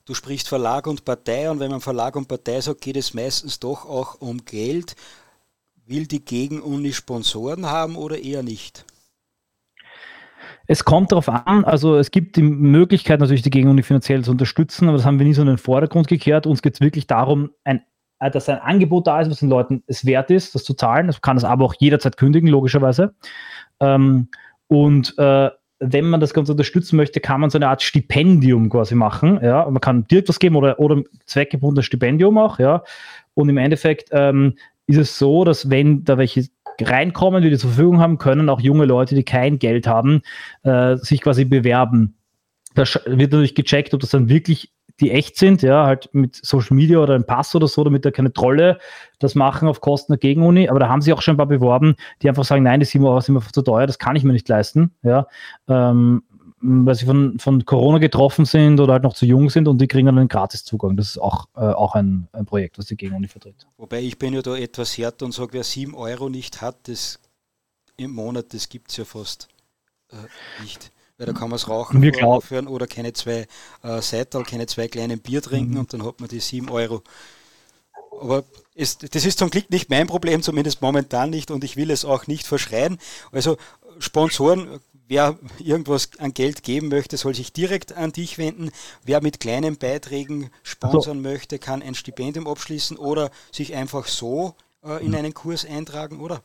Du 0.05 0.15
sprichst 0.15 0.49
Verlag 0.49 0.87
und 0.87 1.05
Partei 1.05 1.51
und 1.51 1.59
wenn 1.59 1.69
man 1.69 1.81
Verlag 1.81 2.15
und 2.15 2.27
Partei 2.27 2.59
sagt, 2.61 2.81
geht 2.81 2.97
es 2.97 3.13
meistens 3.13 3.59
doch 3.59 3.85
auch 3.85 4.19
um 4.19 4.43
Geld. 4.43 4.95
Will 5.89 6.05
die 6.05 6.23
Gegenuni 6.23 6.93
Sponsoren 6.93 7.65
haben 7.65 7.95
oder 7.95 8.21
eher 8.21 8.43
nicht? 8.43 8.85
Es 10.67 10.85
kommt 10.85 11.11
darauf 11.11 11.27
an, 11.29 11.65
also 11.65 11.97
es 11.97 12.11
gibt 12.11 12.35
die 12.35 12.43
Möglichkeit 12.43 13.19
natürlich 13.19 13.41
die 13.41 13.49
Gegenuni 13.49 13.81
finanziell 13.81 14.23
zu 14.23 14.29
unterstützen, 14.29 14.87
aber 14.87 14.97
das 14.97 15.05
haben 15.07 15.17
wir 15.17 15.25
nie 15.25 15.33
so 15.33 15.41
in 15.41 15.47
den 15.47 15.57
Vordergrund 15.57 16.07
gekehrt. 16.07 16.45
Uns 16.45 16.61
geht 16.61 16.75
es 16.75 16.79
wirklich 16.79 17.07
darum, 17.07 17.49
ein, 17.63 17.81
äh, 18.19 18.29
dass 18.29 18.47
ein 18.49 18.59
Angebot 18.59 19.07
da 19.07 19.19
ist, 19.19 19.31
was 19.31 19.39
den 19.39 19.49
Leuten 19.49 19.81
es 19.87 20.05
wert 20.05 20.29
ist, 20.29 20.53
das 20.53 20.63
zu 20.63 20.75
zahlen. 20.75 21.07
Das 21.07 21.23
kann 21.23 21.37
es 21.37 21.43
aber 21.43 21.65
auch 21.65 21.73
jederzeit 21.79 22.17
kündigen, 22.17 22.49
logischerweise. 22.49 23.15
Ähm, 23.79 24.27
und 24.67 25.17
äh, 25.17 25.49
wenn 25.79 26.07
man 26.07 26.19
das 26.19 26.35
Ganze 26.35 26.51
unterstützen 26.51 26.97
möchte, 26.97 27.19
kann 27.19 27.41
man 27.41 27.49
so 27.49 27.57
eine 27.57 27.67
Art 27.67 27.81
Stipendium 27.81 28.69
quasi 28.69 28.93
machen. 28.93 29.39
Ja, 29.41 29.67
man 29.67 29.81
kann 29.81 30.05
direkt 30.07 30.29
was 30.29 30.37
geben 30.37 30.55
oder, 30.55 30.79
oder 30.79 31.01
zweckgebundenes 31.25 31.87
Stipendium 31.87 32.37
auch. 32.37 32.59
Ja, 32.59 32.83
und 33.33 33.49
im 33.49 33.57
Endeffekt 33.57 34.09
ähm, 34.11 34.53
ist 34.89 34.97
es 34.97 35.19
so, 35.19 35.43
dass 35.43 35.69
wenn 35.69 36.03
da 36.03 36.17
welche 36.17 36.47
reinkommen, 36.81 37.43
die 37.43 37.51
die 37.51 37.57
zur 37.57 37.69
Verfügung 37.69 37.99
haben, 37.99 38.17
können 38.17 38.49
auch 38.49 38.59
junge 38.59 38.85
Leute, 38.85 39.13
die 39.13 39.23
kein 39.23 39.59
Geld 39.59 39.85
haben, 39.85 40.21
äh, 40.63 40.97
sich 40.97 41.21
quasi 41.21 41.45
bewerben. 41.45 42.15
Da 42.73 42.83
wird 43.05 43.31
natürlich 43.31 43.53
gecheckt, 43.55 43.93
ob 43.93 43.99
das 43.99 44.09
dann 44.09 44.29
wirklich 44.29 44.71
die 44.99 45.11
echt 45.11 45.37
sind, 45.37 45.61
ja, 45.61 45.85
halt 45.85 46.09
mit 46.11 46.35
Social 46.35 46.75
Media 46.75 46.97
oder 46.99 47.15
einem 47.15 47.25
Pass 47.25 47.55
oder 47.55 47.67
so, 47.67 47.83
damit 47.83 48.03
da 48.03 48.11
keine 48.11 48.33
Trolle 48.33 48.79
das 49.19 49.35
machen 49.35 49.67
auf 49.67 49.79
Kosten 49.79 50.13
der 50.13 50.19
Gegenuni. 50.19 50.67
Aber 50.67 50.79
da 50.79 50.89
haben 50.89 51.01
sie 51.01 51.13
auch 51.13 51.21
schon 51.21 51.35
ein 51.35 51.37
paar 51.37 51.45
beworben, 51.45 51.95
die 52.21 52.27
einfach 52.27 52.43
sagen, 52.43 52.63
nein, 52.63 52.79
die 52.79 52.85
7 52.85 53.05
Euro 53.05 53.21
sind 53.21 53.35
mir 53.35 53.41
zu 53.41 53.61
teuer, 53.61 53.87
das 53.87 53.99
kann 53.99 54.15
ich 54.15 54.23
mir 54.23 54.33
nicht 54.33 54.49
leisten, 54.49 54.91
ja. 55.03 55.27
Ähm, 55.67 56.23
weil 56.61 56.95
sie 56.95 57.05
von, 57.05 57.39
von 57.39 57.65
Corona 57.65 57.99
getroffen 57.99 58.45
sind 58.45 58.79
oder 58.79 58.93
halt 58.93 59.03
noch 59.03 59.13
zu 59.13 59.25
jung 59.25 59.49
sind 59.49 59.67
und 59.67 59.79
die 59.79 59.87
kriegen 59.87 60.07
dann 60.07 60.17
einen 60.17 60.27
Gratiszugang. 60.27 60.97
Das 60.97 61.11
ist 61.11 61.17
auch, 61.17 61.47
äh, 61.55 61.61
auch 61.61 61.95
ein, 61.95 62.27
ein 62.33 62.45
Projekt, 62.45 62.77
was 62.77 62.87
die 62.87 62.95
Gegenuni 62.95 63.27
vertritt. 63.27 63.67
Wobei 63.77 64.01
ich 64.01 64.19
bin 64.19 64.33
ja 64.33 64.41
da 64.41 64.55
etwas 64.55 64.97
härter 64.97 65.25
und 65.25 65.33
sage, 65.33 65.53
wer 65.53 65.63
7 65.63 65.95
Euro 65.95 66.29
nicht 66.29 66.61
hat, 66.61 66.87
das 66.87 67.19
im 67.97 68.11
Monat, 68.11 68.53
das 68.53 68.69
gibt 68.69 68.91
es 68.91 68.97
ja 68.97 69.05
fast 69.05 69.47
äh, 70.11 70.15
nicht. 70.61 70.91
Weil 71.17 71.27
da 71.27 71.33
kann 71.33 71.49
man 71.49 71.57
es 71.57 71.67
rauchen 71.67 72.01
Wir 72.01 72.25
aufhören 72.25 72.67
oder 72.67 72.87
keine 72.87 73.11
zwei 73.11 73.45
äh, 73.83 74.01
Seital, 74.01 74.43
keine 74.43 74.67
zwei 74.67 74.87
kleinen 74.87 75.19
Bier 75.19 75.41
trinken 75.41 75.73
mhm. 75.73 75.79
und 75.79 75.93
dann 75.93 76.05
hat 76.05 76.19
man 76.19 76.29
die 76.29 76.39
7 76.39 76.69
Euro. 76.69 77.03
Aber 78.21 78.43
es, 78.75 78.97
das 78.97 79.25
ist 79.25 79.39
zum 79.39 79.49
Glück 79.49 79.69
nicht 79.69 79.89
mein 79.89 80.07
Problem, 80.07 80.41
zumindest 80.41 80.81
momentan 80.81 81.29
nicht 81.29 81.51
und 81.51 81.63
ich 81.63 81.77
will 81.77 81.91
es 81.91 82.05
auch 82.05 82.27
nicht 82.27 82.47
verschreien. 82.47 82.97
Also 83.31 83.57
Sponsoren 83.99 84.79
Wer 85.09 85.39
irgendwas 85.57 86.11
an 86.19 86.35
Geld 86.35 86.61
geben 86.61 86.87
möchte, 86.87 87.17
soll 87.17 87.33
sich 87.33 87.51
direkt 87.51 87.93
an 87.93 88.11
dich 88.11 88.37
wenden. 88.37 88.69
Wer 89.03 89.23
mit 89.23 89.39
kleinen 89.39 89.75
Beiträgen 89.75 90.51
sponsern 90.61 91.17
also. 91.17 91.29
möchte, 91.29 91.57
kann 91.57 91.81
ein 91.81 91.95
Stipendium 91.95 92.47
abschließen 92.47 92.95
oder 92.95 93.31
sich 93.51 93.73
einfach 93.73 94.05
so 94.05 94.53
äh, 94.83 95.03
in 95.03 95.15
einen 95.15 95.33
Kurs 95.33 95.65
eintragen, 95.65 96.19
oder? 96.21 96.43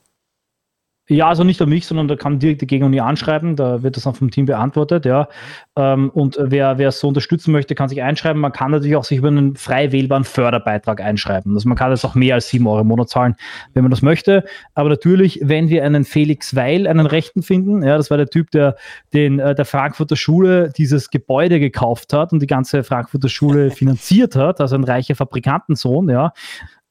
Ja, 1.06 1.28
also 1.28 1.44
nicht 1.44 1.60
an 1.60 1.68
mich, 1.68 1.86
sondern 1.86 2.08
da 2.08 2.16
kann 2.16 2.38
direkt 2.38 2.62
die 2.62 2.66
Gegenuni 2.66 2.98
anschreiben, 2.98 3.56
da 3.56 3.82
wird 3.82 3.96
das 3.96 4.04
dann 4.04 4.14
vom 4.14 4.30
Team 4.30 4.46
beantwortet, 4.46 5.04
ja. 5.04 5.28
Ähm, 5.76 6.08
und 6.08 6.38
wer, 6.40 6.78
wer 6.78 6.88
es 6.88 6.98
so 6.98 7.08
unterstützen 7.08 7.52
möchte, 7.52 7.74
kann 7.74 7.90
sich 7.90 8.02
einschreiben. 8.02 8.40
Man 8.40 8.52
kann 8.52 8.70
natürlich 8.70 8.96
auch 8.96 9.04
sich 9.04 9.18
über 9.18 9.28
einen 9.28 9.54
frei 9.54 9.92
wählbaren 9.92 10.24
Förderbeitrag 10.24 11.02
einschreiben. 11.02 11.52
Also 11.52 11.68
man 11.68 11.76
kann 11.76 11.90
jetzt 11.90 12.06
auch 12.06 12.14
mehr 12.14 12.36
als 12.36 12.48
sieben 12.48 12.66
Euro 12.66 12.80
im 12.80 12.86
Monat 12.86 13.10
zahlen, 13.10 13.36
wenn 13.74 13.82
man 13.82 13.90
das 13.90 14.00
möchte. 14.00 14.44
Aber 14.74 14.88
natürlich, 14.88 15.40
wenn 15.42 15.68
wir 15.68 15.84
einen 15.84 16.04
Felix 16.04 16.56
Weil, 16.56 16.86
einen 16.86 17.04
Rechten 17.04 17.42
finden, 17.42 17.82
ja, 17.82 17.98
das 17.98 18.08
war 18.08 18.16
der 18.16 18.28
Typ, 18.28 18.50
der 18.52 18.76
den, 19.12 19.40
äh, 19.40 19.54
der 19.54 19.66
Frankfurter 19.66 20.16
Schule 20.16 20.72
dieses 20.74 21.10
Gebäude 21.10 21.60
gekauft 21.60 22.14
hat 22.14 22.32
und 22.32 22.40
die 22.40 22.46
ganze 22.46 22.82
Frankfurter 22.82 23.28
Schule 23.28 23.70
finanziert 23.72 24.36
hat, 24.36 24.58
also 24.58 24.74
ein 24.74 24.84
reicher 24.84 25.16
Fabrikantensohn, 25.16 26.08
ja, 26.08 26.32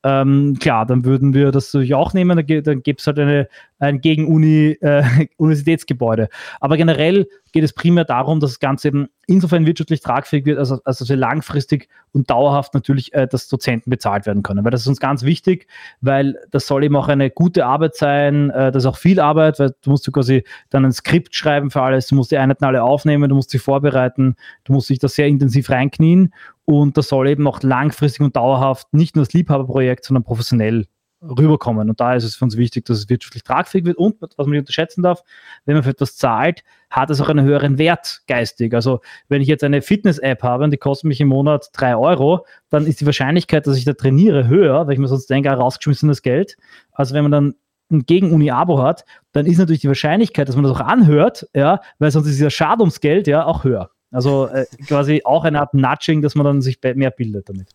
ähm, 0.03 0.57
klar, 0.59 0.85
dann 0.85 1.05
würden 1.05 1.33
wir 1.33 1.51
das 1.51 1.73
natürlich 1.73 1.95
auch 1.95 2.13
nehmen, 2.13 2.37
dann, 2.37 2.63
dann 2.63 2.83
gäbe 2.83 2.99
es 2.99 3.07
halt 3.07 3.17
eine, 3.19 3.47
ein 3.79 4.01
Gegen-Universitätsgebäude. 4.01 6.23
Äh, 6.23 6.27
Aber 6.59 6.75
generell 6.77 7.27
geht 7.53 7.63
es 7.63 7.71
primär 7.71 8.03
darum, 8.03 8.39
dass 8.39 8.51
das 8.51 8.59
Ganze 8.59 8.89
eben 8.89 9.07
insofern 9.27 9.65
wirtschaftlich 9.65 10.01
tragfähig 10.01 10.45
wird, 10.45 10.57
also, 10.57 10.79
also 10.83 11.05
dass 11.05 11.17
langfristig 11.17 11.87
und 12.11 12.29
dauerhaft 12.29 12.73
natürlich 12.73 13.13
äh, 13.13 13.27
dass 13.27 13.47
Dozenten 13.47 13.89
bezahlt 13.89 14.25
werden 14.25 14.43
können. 14.43 14.65
Weil 14.65 14.71
das 14.71 14.81
ist 14.81 14.87
uns 14.87 14.99
ganz 14.99 15.23
wichtig, 15.23 15.67
weil 16.01 16.35
das 16.51 16.67
soll 16.67 16.83
eben 16.83 16.95
auch 16.95 17.07
eine 17.07 17.29
gute 17.29 17.65
Arbeit 17.65 17.95
sein, 17.95 18.49
äh, 18.49 18.71
das 18.71 18.83
ist 18.83 18.87
auch 18.87 18.97
viel 18.97 19.19
Arbeit, 19.19 19.59
weil 19.59 19.73
du 19.81 19.91
musst 19.91 20.05
du 20.05 20.11
quasi 20.11 20.43
dann 20.71 20.83
ein 20.83 20.91
Skript 20.91 21.35
schreiben 21.35 21.69
für 21.69 21.83
alles, 21.83 22.07
du 22.07 22.15
musst 22.15 22.31
die 22.31 22.37
Einheiten 22.37 22.65
alle 22.65 22.83
aufnehmen, 22.83 23.29
du 23.29 23.35
musst 23.35 23.51
sie 23.51 23.59
vorbereiten, 23.59 24.35
du 24.63 24.73
musst 24.73 24.89
dich 24.89 24.99
da 24.99 25.07
sehr 25.07 25.27
intensiv 25.27 25.69
reinknien 25.69 26.33
und 26.65 26.97
das 26.97 27.07
soll 27.07 27.29
eben 27.29 27.47
auch 27.47 27.61
langfristig 27.61 28.21
und 28.21 28.35
dauerhaft 28.35 28.93
nicht 28.93 29.15
nur 29.15 29.25
das 29.25 29.33
Liebhaberprojekt, 29.33 30.05
sondern 30.05 30.23
professionell 30.23 30.87
rüberkommen. 31.23 31.89
Und 31.89 31.99
da 31.99 32.15
ist 32.15 32.23
es 32.23 32.35
für 32.35 32.45
uns 32.45 32.57
wichtig, 32.57 32.85
dass 32.85 32.99
es 32.99 33.09
wirtschaftlich 33.09 33.43
tragfähig 33.43 33.85
wird 33.85 33.97
und, 33.97 34.21
was 34.21 34.31
man 34.37 34.51
nicht 34.51 34.59
unterschätzen 34.59 35.01
darf, 35.01 35.23
wenn 35.65 35.75
man 35.75 35.83
für 35.83 35.91
etwas 35.91 36.17
zahlt, 36.17 36.63
hat 36.89 37.09
es 37.09 37.21
auch 37.21 37.29
einen 37.29 37.45
höheren 37.45 37.77
Wert 37.77 38.21
geistig. 38.27 38.73
Also 38.73 39.01
wenn 39.29 39.41
ich 39.41 39.47
jetzt 39.47 39.63
eine 39.63 39.81
Fitness-App 39.81 40.43
habe 40.43 40.65
und 40.65 40.71
die 40.71 40.77
kostet 40.77 41.05
mich 41.05 41.21
im 41.21 41.29
Monat 41.29 41.69
drei 41.73 41.95
Euro, 41.95 42.45
dann 42.69 42.85
ist 42.85 43.01
die 43.01 43.05
Wahrscheinlichkeit, 43.05 43.65
dass 43.65 43.77
ich 43.77 43.85
da 43.85 43.93
trainiere, 43.93 44.47
höher, 44.47 44.85
weil 44.85 44.93
ich 44.93 44.99
mir 44.99 45.07
sonst 45.07 45.29
denke, 45.29 45.51
ah, 45.51 45.55
rausgeschmissenes 45.55 46.21
Geld. 46.21 46.57
Also 46.91 47.15
wenn 47.15 47.23
man 47.23 47.31
dann 47.31 47.55
ein 47.91 48.05
Gegen-Uni-Abo 48.05 48.81
hat, 48.81 49.05
dann 49.31 49.45
ist 49.45 49.57
natürlich 49.57 49.81
die 49.81 49.87
Wahrscheinlichkeit, 49.87 50.47
dass 50.47 50.55
man 50.55 50.63
das 50.63 50.73
auch 50.73 50.81
anhört, 50.81 51.47
ja, 51.53 51.81
weil 51.99 52.11
sonst 52.11 52.27
ist 52.27 52.37
dieser 52.37 52.49
Schad 52.49 52.79
ums 52.79 52.99
Geld 52.99 53.27
ja 53.27 53.45
auch 53.45 53.63
höher. 53.63 53.91
Also 54.11 54.47
äh, 54.47 54.65
quasi 54.87 55.21
auch 55.25 55.43
eine 55.43 55.59
Art 55.59 55.73
Nudging, 55.73 56.21
dass 56.21 56.35
man 56.35 56.45
dann 56.45 56.61
sich 56.61 56.79
mehr 56.95 57.11
bildet 57.11 57.49
damit. 57.49 57.69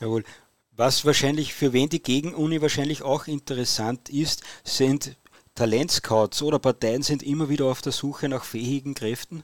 Jawohl. 0.00 0.22
Was 0.76 1.06
wahrscheinlich 1.06 1.54
für 1.54 1.72
wen 1.72 1.88
die 1.88 2.02
Gegenuni 2.02 2.60
wahrscheinlich 2.60 3.02
auch 3.02 3.26
interessant 3.26 4.10
ist, 4.10 4.42
sind 4.62 5.16
Talentscouts 5.54 6.42
oder 6.42 6.58
Parteien 6.58 7.02
sind 7.02 7.22
immer 7.22 7.48
wieder 7.48 7.64
auf 7.64 7.80
der 7.80 7.92
Suche 7.92 8.28
nach 8.28 8.44
fähigen 8.44 8.92
Kräften. 8.92 9.42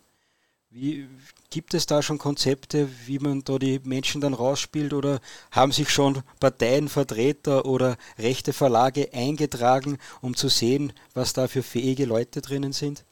Wie, 0.69 1.09
gibt 1.49 1.73
es 1.73 1.87
da 1.87 2.03
schon 2.03 2.19
Konzepte, 2.19 2.89
wie 3.07 3.19
man 3.19 3.45
da 3.45 3.59
die 3.59 3.81
Menschen 3.83 4.21
dann 4.21 4.35
rausspielt 4.35 4.93
oder 4.93 5.21
haben 5.51 5.73
sich 5.73 5.89
schon 5.89 6.23
Parteienvertreter 6.39 7.65
oder 7.65 7.97
rechte 8.19 8.53
Verlage 8.53 9.09
eingetragen, 9.15 9.97
um 10.21 10.37
zu 10.37 10.49
sehen, 10.49 10.93
was 11.15 11.33
da 11.33 11.49
für 11.49 11.63
fähige 11.63 12.05
Leute 12.05 12.43
drinnen 12.43 12.73
sind? 12.73 13.07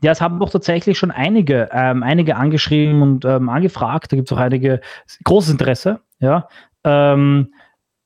Ja, 0.00 0.12
es 0.12 0.20
haben 0.20 0.38
doch 0.38 0.50
tatsächlich 0.50 0.98
schon 0.98 1.10
einige, 1.10 1.70
ähm, 1.72 2.04
einige 2.04 2.36
angeschrieben 2.36 3.02
und 3.02 3.24
ähm, 3.24 3.48
angefragt. 3.48 4.12
Da 4.12 4.16
gibt 4.16 4.30
es 4.30 4.36
auch 4.36 4.40
einige 4.40 4.80
großes 5.24 5.50
Interesse. 5.50 6.00
Ja, 6.18 6.48
ähm, 6.84 7.52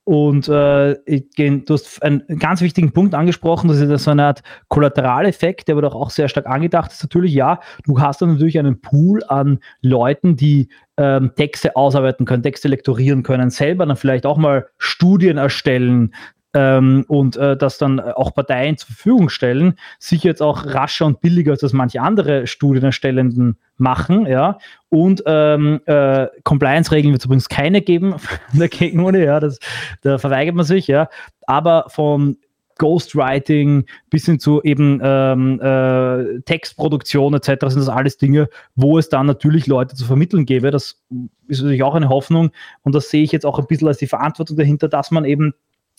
und 0.09 0.49
äh, 0.49 0.95
du 1.05 1.75
hast 1.75 2.03
einen 2.03 2.23
ganz 2.39 2.63
wichtigen 2.63 2.93
Punkt 2.93 3.15
angesprochen, 3.15 3.69
das 3.69 3.79
ist 3.79 4.05
so 4.05 4.11
eine 4.11 4.25
Art 4.25 4.43
Kollateraleffekt, 4.69 5.69
der 5.69 5.75
aber 5.75 5.83
doch 5.83 5.95
auch 5.95 6.09
sehr 6.09 6.31
stark 6.31 6.47
angedacht 6.47 6.93
ist. 6.93 7.03
Natürlich, 7.03 7.35
ja, 7.35 7.61
du 7.85 8.01
hast 8.01 8.23
dann 8.23 8.33
natürlich 8.33 8.59
einen 8.59 8.81
Pool 8.81 9.23
an 9.29 9.59
Leuten, 9.83 10.35
die 10.35 10.71
ähm, 10.97 11.33
Texte 11.37 11.77
ausarbeiten 11.77 12.25
können, 12.25 12.43
Texte 12.43 12.69
lektorieren 12.69 13.23
können, 13.23 13.51
selber 13.51 13.85
dann 13.85 13.99
vielleicht 13.99 14.25
auch 14.25 14.39
mal 14.39 14.67
Studien 14.79 15.37
erstellen, 15.37 16.15
ähm, 16.59 17.05
und 17.07 17.37
äh, 17.37 17.57
das 17.57 17.79
dann 17.79 18.01
auch 18.01 18.35
Parteien 18.35 18.77
zur 18.77 18.89
Verfügung 18.89 19.29
stellen, 19.29 19.75
sicher 20.01 20.29
jetzt 20.29 20.43
auch 20.43 20.67
rascher 20.67 21.07
und 21.07 21.21
billiger 21.21 21.53
als 21.53 21.61
das 21.61 21.73
manche 21.73 22.03
andere 22.03 22.49
Studienerstellenden 22.49 23.59
machen, 23.77 24.27
ja. 24.27 24.59
Und 24.89 25.23
ähm, 25.27 25.81
äh, 25.87 26.27
Compliance-Regeln 26.43 27.13
wird 27.13 27.23
es 27.23 27.27
übrigens 27.27 27.49
keine 27.49 27.81
geben 27.81 28.17
dagegen, 28.53 29.05
ohne, 29.05 29.25
ja, 29.25 29.39
das, 29.39 29.61
da 30.03 30.19
verweigert 30.19 30.57
man 30.57 30.65
sich, 30.65 30.89
ja. 30.89 31.09
Aber 31.47 31.85
vom 31.91 32.37
Ghostwriting 32.79 33.87
bis 34.11 34.27
hin 34.27 34.41
zu 34.41 34.61
eben 34.63 35.01
ähm, 35.03 35.61
äh, 35.61 36.41
Textproduktion 36.41 37.35
etc. 37.35 37.47
sind 37.69 37.81
das 37.81 37.89
alles 37.89 38.19
Dinge, 38.19 38.49
wo 38.75 38.99
es 38.99 39.09
dann 39.09 39.27
natürlich 39.27 39.69
Leute 39.69 39.95
zu 39.95 40.05
vermitteln 40.05 40.45
gäbe. 40.45 40.73
Das 40.73 41.01
ist 41.47 41.61
natürlich 41.61 41.85
auch 41.85 41.95
eine 41.95 42.09
Hoffnung 42.09 42.51
und 42.83 42.95
das 42.97 43.11
sehe 43.11 43.23
ich 43.23 43.31
jetzt 43.31 43.47
auch 43.47 43.61
ein 43.61 43.67
bisschen 43.67 43.89
als 43.89 43.99
die 43.99 44.07
Verantwortung 44.07 44.57
dahinter, 44.57 44.89
dass 44.89 45.11
man 45.11 45.25
eben 45.25 45.55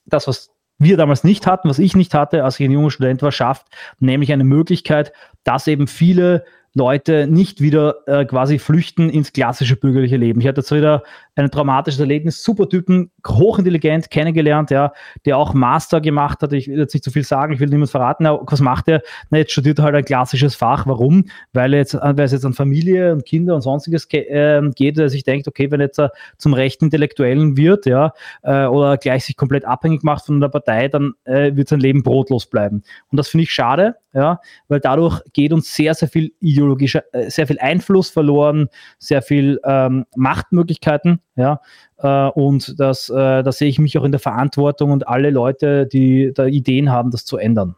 das, 0.10 0.28
was 0.28 0.52
wir 0.78 0.98
damals 0.98 1.24
nicht 1.24 1.46
hatten, 1.46 1.70
was 1.70 1.80
ich 1.80 1.96
nicht 1.96 2.14
hatte, 2.14 2.44
als 2.44 2.60
ich 2.60 2.66
ein 2.66 2.72
junger 2.72 2.92
Student 2.92 3.22
war, 3.22 3.32
schafft, 3.32 3.68
nämlich 4.00 4.32
eine 4.32 4.46
Möglichkeit, 4.46 5.12
dass 5.44 5.68
eben 5.68 5.88
viele 5.88 6.46
Leute 6.74 7.28
nicht 7.28 7.62
wieder 7.62 8.08
äh, 8.08 8.26
quasi 8.26 8.60
flüchten 8.60 9.10
ins 9.10 9.34
klassische 9.34 9.76
bürgerliche 9.76 10.18
Leben. 10.18 10.40
Ich 10.40 10.48
hatte 10.48 10.62
jetzt 10.62 10.72
wieder 10.72 11.04
ein 11.40 11.52
traumatisches 11.52 12.00
Erlebnis, 12.00 12.44
super 12.44 12.68
Typen, 12.68 13.12
hochintelligent 13.28 14.10
kennengelernt, 14.10 14.72
ja, 14.72 14.94
der 15.26 15.38
auch 15.38 15.54
Master 15.54 16.02
gemacht 16.02 16.42
hat. 16.42 16.54
Ich 16.54 16.68
will 16.68 16.80
jetzt 16.80 16.94
nicht 16.94 17.04
zu 17.04 17.12
viel 17.12 17.24
sagen, 17.24 17.54
ich 17.54 17.60
will 17.60 17.70
niemand 17.70 17.92
verraten. 17.92 18.26
Was 18.26 18.62
macht 18.62 18.88
er? 18.88 19.02
Na, 19.30 19.38
jetzt 19.38 19.52
studiert 19.52 19.80
er 19.80 19.86
halt 19.86 19.96
ein 19.96 20.06
klassisches 20.06 20.56
Fach. 20.56 20.86
Warum? 20.88 21.26
Weil, 21.54 21.74
jetzt, 21.74 21.94
weil 21.94 22.20
es 22.20 22.32
jetzt 22.32 22.46
an 22.46 22.54
Familie 22.54 23.14
und 23.14 23.26
Kinder 23.26 23.56
und 23.56 23.62
sonstiges 23.62 24.08
äh, 24.12 24.62
geht, 24.76 24.98
dass 24.98 25.12
sich 25.12 25.24
denkt, 25.24 25.48
okay, 25.48 25.72
wenn 25.72 25.80
jetzt 25.80 26.00
er 26.00 26.12
zum 26.38 26.54
rechten 26.54 26.86
Intellektuellen 26.86 27.58
wird, 27.58 27.86
ja, 27.86 28.14
äh, 28.44 28.66
oder 28.66 28.98
gleich 28.98 29.26
sich 29.26 29.38
komplett 29.38 29.66
abhängig 29.66 30.04
macht 30.04 30.26
von 30.26 30.40
der 30.40 30.50
Partei, 30.50 30.88
dann 30.88 31.14
äh, 31.26 31.56
wird 31.56 31.70
sein 31.70 31.80
Leben 31.80 32.04
brotlos 32.04 32.46
bleiben. 32.48 32.84
Und 33.12 33.18
das 33.18 33.30
finde 33.30 33.44
ich 33.44 33.52
schade, 33.52 33.96
ja, 34.14 34.40
weil 34.68 34.80
dadurch 34.80 35.22
geht 35.34 35.54
uns 35.54 35.74
sehr, 35.74 35.94
sehr 35.94 36.08
viel 36.08 36.34
ideologischer, 36.40 37.04
äh, 37.12 37.30
sehr 37.30 37.48
viel 37.48 37.60
Einfluss 37.60 38.10
verloren, 38.10 38.70
sehr 38.98 39.22
viel 39.22 39.60
ähm, 39.64 40.06
Machtmöglichkeiten, 40.16 41.22
ja, 41.40 41.62
äh, 41.98 42.30
und 42.32 42.80
das, 42.80 43.10
äh, 43.10 43.44
da 43.44 43.52
sehe 43.52 43.70
ich 43.70 43.80
mich 43.80 43.98
auch 43.98 44.04
in 44.04 44.12
der 44.12 44.20
Verantwortung 44.20 44.92
und 44.92 45.08
alle 45.08 45.30
Leute, 45.30 45.88
die 45.88 46.32
da 46.34 46.46
Ideen 46.46 46.92
haben, 46.92 47.12
das 47.12 47.26
zu 47.26 47.38
ändern. 47.38 47.76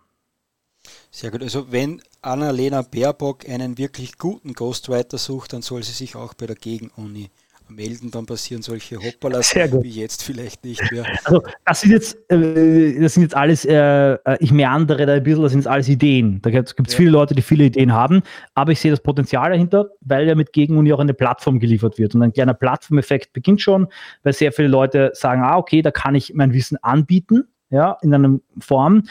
Sehr 1.12 1.30
gut. 1.30 1.44
Also 1.44 1.72
wenn 1.72 2.02
Annalena 2.22 2.82
Baerbock 2.82 3.48
einen 3.48 3.78
wirklich 3.78 4.18
guten 4.18 4.54
Ghostwriter 4.54 5.18
sucht, 5.18 5.54
dann 5.54 5.62
soll 5.62 5.84
sie 5.84 5.92
sich 5.92 6.16
auch 6.16 6.34
bei 6.34 6.48
der 6.48 6.56
Gegenuni 6.56 7.30
melden, 7.76 8.12
dann 8.12 8.26
passieren 8.26 8.62
solche 8.62 8.98
Hoppalas 8.98 9.56
wie 9.56 9.90
jetzt 9.90 10.24
vielleicht 10.24 10.64
nicht 10.64 10.92
mehr. 10.92 11.06
Also 11.24 11.42
das 11.66 11.82
sind 11.82 11.92
jetzt, 11.92 12.18
äh, 12.32 13.00
das 13.00 13.14
sind 13.14 13.24
jetzt 13.24 13.36
alles, 13.36 13.66
äh, 13.66 14.14
äh 14.14 14.38
ich 14.40 14.52
meandere 14.52 15.06
da 15.06 15.14
ein 15.14 15.24
bisschen, 15.24 15.44
das 15.44 15.52
sind 15.52 15.62
jetzt 15.62 15.68
alles 15.68 15.90
Ideen. 15.90 16.42
Da 16.42 16.50
gibt 16.50 16.70
es 16.70 16.76
ja. 16.78 16.98
viele 16.98 17.12
Leute, 17.12 17.36
die 17.36 17.42
viele 17.42 17.66
Ideen 17.66 17.94
haben, 17.94 18.22
aber 18.54 18.72
ich 18.72 18.80
sehe 18.80 18.92
das 18.92 19.02
Potenzial 19.02 19.50
dahinter, 19.52 19.90
weil 20.02 20.28
ja 20.28 20.36
mit 20.36 20.54
Gegenuni 20.54 20.94
auch 20.94 21.00
eine 21.00 21.14
Plattform 21.14 21.60
geliefert 21.60 21.98
wird. 21.98 22.16
Und 22.16 22.22
ein 22.22 22.34
kleiner 22.34 22.54
Plattformeffekt 22.54 23.34
beginnt 23.34 23.62
schon, 23.62 23.88
weil 24.24 24.34
sehr 24.34 24.52
viele 24.52 24.68
Leute 24.68 25.12
sagen, 25.14 25.42
ah, 25.44 25.58
okay, 25.58 25.82
da 25.82 25.92
kann 25.92 26.16
ich 26.16 26.34
mein 26.34 26.54
Wissen 26.54 26.78
anbieten, 26.84 27.46
ja, 27.70 27.98
in 28.02 28.14
einer 28.14 28.40
Form. 28.60 29.04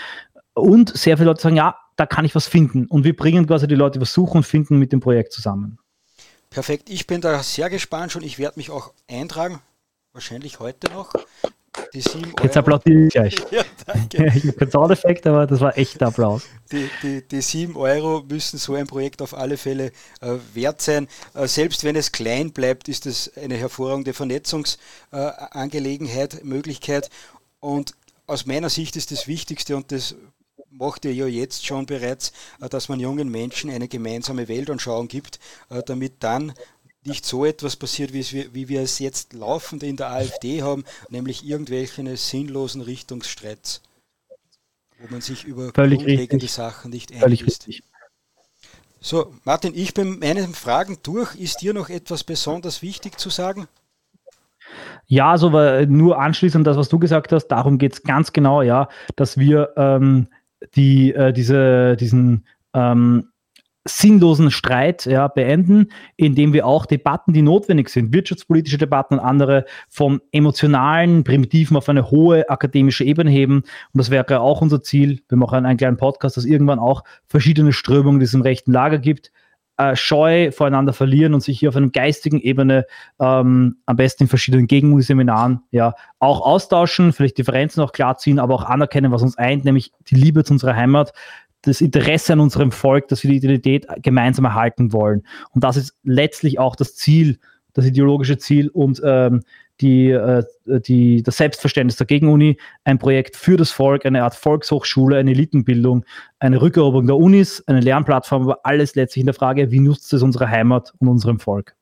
Und 0.55 0.97
sehr 0.97 1.17
viele 1.17 1.31
Leute 1.31 1.43
sagen, 1.43 1.57
ja, 1.57 1.77
da 1.97 2.07
kann 2.07 2.25
ich 2.25 2.35
was 2.35 2.49
finden. 2.49 2.87
Und 2.87 3.05
wir 3.05 3.15
bringen 3.15 3.47
quasi 3.47 3.67
die 3.69 3.75
Leute, 3.75 4.01
was 4.01 4.13
suchen 4.13 4.39
und 4.39 4.45
finden 4.45 4.79
mit 4.79 4.91
dem 4.91 5.01
Projekt 5.01 5.33
zusammen. 5.33 5.79
Perfekt, 6.51 6.91
ich 6.91 7.07
bin 7.07 7.21
da 7.21 7.45
sehr 7.45 7.71
gespannt 7.71 8.11
schon. 8.11 8.25
Ich 8.25 8.41
werde 8.41 8.59
mich 8.59 8.71
auch 8.71 8.93
eintragen, 9.09 9.61
wahrscheinlich 10.13 10.59
heute 10.59 10.91
noch. 10.91 11.13
Die 11.95 12.01
7 12.01 12.25
Euro. 12.25 12.35
Jetzt 12.43 12.57
applaudiere 12.57 13.07
ich 13.07 13.13
gleich. 13.13 13.37
ja, 13.53 13.63
danke. 13.87 14.33
ich 14.35 14.57
keinen 14.57 14.73
Soundeffekt, 14.73 15.29
aber 15.29 15.47
das 15.47 15.61
war 15.61 15.79
echt 15.79 16.03
Applaus. 16.03 16.43
Die, 16.73 16.91
die, 17.03 17.23
die 17.27 17.41
7 17.41 17.77
Euro 17.77 18.25
müssen 18.29 18.59
so 18.59 18.75
ein 18.75 18.89
Projekt 18.89 19.23
auf 19.23 19.35
alle 19.35 19.57
Fälle 19.57 19.93
äh, 20.21 20.35
wert 20.53 20.83
sein. 20.83 21.07
Äh, 21.35 21.47
selbst 21.47 21.85
wenn 21.85 21.95
es 21.95 22.11
klein 22.11 22.51
bleibt, 22.53 22.89
ist 22.89 23.07
es 23.07 23.33
eine 23.37 23.57
hervorragende 23.57 24.13
Vernetzungsangelegenheit, 24.13 26.35
äh, 26.35 26.45
Möglichkeit. 26.45 27.11
Und 27.61 27.95
aus 28.27 28.47
meiner 28.47 28.71
Sicht 28.71 28.97
ist 28.97 29.13
das 29.13 29.29
Wichtigste 29.29 29.77
und 29.77 29.93
das 29.93 30.17
macht 30.71 31.05
ihr 31.05 31.13
ja 31.13 31.27
jetzt 31.27 31.67
schon 31.67 31.87
bereits, 31.87 32.33
äh, 32.61 32.69
dass 32.69 32.89
man 32.89 33.01
jungen 33.01 33.31
Menschen 33.31 33.71
eine 33.71 33.89
gemeinsame 33.89 34.49
Weltanschauung 34.49 35.09
gibt, 35.09 35.39
äh, 35.69 35.83
damit 35.85 36.23
dann 36.23 36.53
nicht 37.05 37.25
so 37.25 37.45
etwas 37.45 37.77
passiert, 37.77 38.13
wie, 38.13 38.55
wie 38.55 38.69
wir 38.69 38.83
es 38.83 38.99
jetzt 38.99 39.33
laufend 39.33 39.83
in 39.83 39.97
der 39.97 40.11
AfD 40.11 40.63
haben, 40.63 40.85
nämlich 41.09 41.47
irgendwelche 41.47 42.17
sinnlosen 42.17 42.83
Richtungsstreits, 42.83 43.83
wo 44.99 45.09
man 45.11 45.23
sich 45.23 45.45
über 45.45 45.73
Völlig 45.75 46.01
grundlegende 46.01 46.45
richtig. 46.45 46.53
Sachen 46.53 46.91
nicht 46.91 47.13
einig 47.13 47.43
ist. 47.43 47.69
So, 49.01 49.35
Martin, 49.45 49.73
ich 49.75 49.95
bin 49.95 50.19
meinen 50.19 50.53
Fragen 50.53 50.99
durch. 51.03 51.35
Ist 51.37 51.63
dir 51.63 51.73
noch 51.73 51.89
etwas 51.89 52.23
besonders 52.23 52.83
wichtig 52.83 53.19
zu 53.19 53.31
sagen? 53.31 53.67
Ja, 55.07 55.31
also 55.31 55.49
nur 55.87 56.19
anschließend 56.19 56.67
das, 56.67 56.77
was 56.77 56.91
du 56.91 56.99
gesagt 56.99 57.33
hast, 57.33 57.49
darum 57.49 57.79
geht 57.79 57.95
es 57.95 58.03
ganz 58.03 58.33
genau, 58.33 58.61
ja, 58.61 58.89
dass 59.17 59.39
wir 59.39 59.73
ähm, 59.77 60.29
die, 60.75 61.13
äh, 61.13 61.33
diese, 61.33 61.97
diesen 61.97 62.47
ähm, 62.75 63.31
sinnlosen 63.87 64.51
Streit 64.51 65.07
ja, 65.07 65.29
beenden, 65.29 65.89
indem 66.17 66.53
wir 66.53 66.67
auch 66.67 66.85
Debatten, 66.85 67.33
die 67.33 67.43
notwendig 67.43 67.89
sind, 67.89 68.13
wirtschaftspolitische 68.13 68.79
Debatten 68.79 69.15
und 69.15 69.21
andere 69.21 69.65
vom 69.89 70.21
emotionalen, 70.33 71.25
primitiven 71.25 71.77
auf 71.77 71.89
eine 71.89 72.11
hohe 72.11 72.49
akademische 72.51 73.05
Ebene 73.05 73.31
heben. 73.31 73.57
Und 73.57 73.65
das 73.95 74.11
wäre 74.11 74.41
auch 74.41 74.61
unser 74.61 74.83
Ziel. 74.83 75.23
Wir 75.29 75.39
machen 75.39 75.65
einen 75.65 75.79
kleinen 75.79 75.97
Podcast, 75.97 76.37
dass 76.37 76.45
irgendwann 76.45 76.79
auch 76.79 77.05
verschiedene 77.27 77.73
Strömungen 77.73 78.17
in 78.17 78.21
diesem 78.21 78.43
rechten 78.43 78.73
Lager 78.73 78.99
gibt, 78.99 79.33
äh, 79.81 79.97
Scheu 79.97 80.53
voreinander 80.53 80.93
verlieren 80.93 81.33
und 81.33 81.41
sich 81.41 81.59
hier 81.59 81.71
auf 81.71 81.77
einer 81.77 81.89
geistigen 81.89 82.39
Ebene 82.39 82.85
ähm, 83.19 83.77
am 83.87 83.97
besten 83.97 84.25
in 84.25 84.29
verschiedenen 84.29 84.67
Gegenseminaren 84.67 85.61
ja 85.71 85.95
auch 86.19 86.43
austauschen, 86.43 87.15
vielleicht 87.15 87.39
Differenzen 87.39 87.83
auch 87.83 87.93
klarziehen, 87.93 88.39
aber 88.39 88.55
auch 88.55 88.65
anerkennen, 88.65 89.11
was 89.11 89.23
uns 89.23 89.39
eint, 89.39 89.65
nämlich 89.65 89.93
die 90.11 90.17
Liebe 90.17 90.45
zu 90.45 90.53
unserer 90.53 90.77
Heimat, 90.77 91.15
das 91.63 91.81
Interesse 91.81 92.35
an 92.35 92.41
unserem 92.41 92.73
Volk, 92.73 93.09
dass 93.09 93.23
wir 93.23 93.31
die 93.31 93.39
Identität 93.39 93.87
gemeinsam 94.03 94.45
erhalten 94.45 94.93
wollen. 94.93 95.23
Und 95.53 95.65
das 95.65 95.79
ist 95.79 95.97
letztlich 96.03 96.59
auch 96.59 96.77
das 96.77 96.95
Ziel, 96.95 97.39
das 97.73 97.87
ideologische 97.87 98.37
Ziel 98.37 98.69
und 98.69 99.01
ähm, 99.03 99.41
die, 99.81 100.11
äh, 100.11 100.43
die, 100.67 101.23
das 101.23 101.37
Selbstverständnis 101.37 101.97
der 101.97 102.07
Gegenuni, 102.07 102.59
ein 102.85 102.99
Projekt 102.99 103.37
für 103.37 103.57
das 103.57 103.71
Volk, 103.71 104.07
eine 104.07 104.23
Art 104.23 104.35
Volkshochschule, 104.35 105.17
eine 105.17 105.31
Elitenbildung, 105.31 106.05
eine 106.39 106.61
Rückeroberung 106.61 107.07
der 107.07 107.17
Unis, 107.17 107.63
eine 107.67 107.81
Lernplattform, 107.81 108.43
aber 108.43 108.61
alles 108.65 108.95
letztlich 108.95 109.23
in 109.23 109.27
der 109.27 109.35
Frage, 109.35 109.71
wie 109.71 109.81
nutzt 109.81 110.13
es 110.13 110.23
unserer 110.23 110.49
Heimat 110.49 110.93
und 110.99 111.09
unserem 111.09 111.41
Volk. 111.41 111.75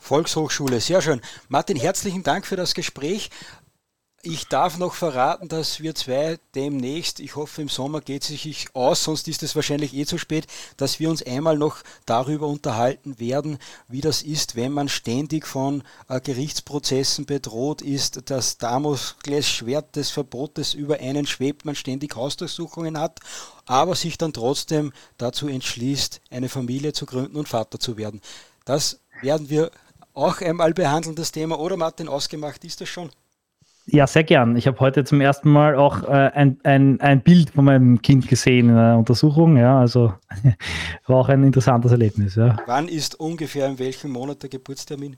Volkshochschule, 0.00 0.80
sehr 0.80 1.02
schön. 1.02 1.20
Martin, 1.48 1.76
herzlichen 1.76 2.22
Dank 2.22 2.46
für 2.46 2.56
das 2.56 2.74
Gespräch. 2.74 3.30
Ich 4.22 4.48
darf 4.48 4.76
noch 4.76 4.92
verraten, 4.92 5.48
dass 5.48 5.80
wir 5.80 5.94
zwei 5.94 6.38
demnächst, 6.54 7.20
ich 7.20 7.36
hoffe 7.36 7.62
im 7.62 7.70
Sommer 7.70 8.02
geht 8.02 8.20
es 8.22 8.28
sich 8.28 8.66
aus, 8.74 9.02
sonst 9.02 9.26
ist 9.28 9.42
es 9.42 9.56
wahrscheinlich 9.56 9.94
eh 9.94 10.04
zu 10.04 10.18
spät, 10.18 10.46
dass 10.76 11.00
wir 11.00 11.08
uns 11.08 11.22
einmal 11.22 11.56
noch 11.56 11.78
darüber 12.04 12.46
unterhalten 12.46 13.18
werden, 13.18 13.58
wie 13.88 14.02
das 14.02 14.20
ist, 14.20 14.56
wenn 14.56 14.72
man 14.72 14.90
ständig 14.90 15.46
von 15.46 15.82
äh, 16.10 16.20
Gerichtsprozessen 16.20 17.24
bedroht 17.24 17.80
ist, 17.80 18.30
das 18.30 18.58
Damoklesschwert 18.58 19.96
des 19.96 20.10
Verbotes 20.10 20.74
über 20.74 21.00
einen 21.00 21.26
schwebt, 21.26 21.64
man 21.64 21.74
ständig 21.74 22.14
Hausdurchsuchungen 22.14 22.98
hat, 22.98 23.20
aber 23.64 23.94
sich 23.94 24.18
dann 24.18 24.34
trotzdem 24.34 24.92
dazu 25.16 25.48
entschließt, 25.48 26.20
eine 26.28 26.50
Familie 26.50 26.92
zu 26.92 27.06
gründen 27.06 27.38
und 27.38 27.48
Vater 27.48 27.80
zu 27.80 27.96
werden. 27.96 28.20
Das 28.66 29.00
werden 29.22 29.48
wir 29.48 29.70
auch 30.12 30.42
einmal 30.42 30.74
behandeln, 30.74 31.16
das 31.16 31.32
Thema. 31.32 31.58
Oder 31.58 31.78
Martin, 31.78 32.06
ausgemacht 32.06 32.62
ist 32.66 32.82
das 32.82 32.88
schon? 32.90 33.10
Ja, 33.86 34.06
sehr 34.06 34.24
gern. 34.24 34.56
Ich 34.56 34.66
habe 34.66 34.78
heute 34.80 35.04
zum 35.04 35.20
ersten 35.20 35.50
Mal 35.50 35.74
auch 35.74 36.04
äh, 36.04 36.30
ein, 36.34 36.58
ein, 36.62 37.00
ein 37.00 37.22
Bild 37.22 37.50
von 37.50 37.64
meinem 37.64 38.02
Kind 38.02 38.28
gesehen 38.28 38.68
in 38.68 38.76
einer 38.76 38.98
Untersuchung. 38.98 39.56
Ja, 39.56 39.80
also 39.80 40.14
war 41.06 41.16
auch 41.16 41.28
ein 41.28 41.42
interessantes 41.42 41.90
Erlebnis. 41.90 42.36
Ja. 42.36 42.56
Wann 42.66 42.88
ist 42.88 43.18
ungefähr 43.18 43.66
in 43.66 43.78
welchem 43.78 44.12
Monat 44.12 44.42
der 44.42 44.50
Geburtstermin? 44.50 45.16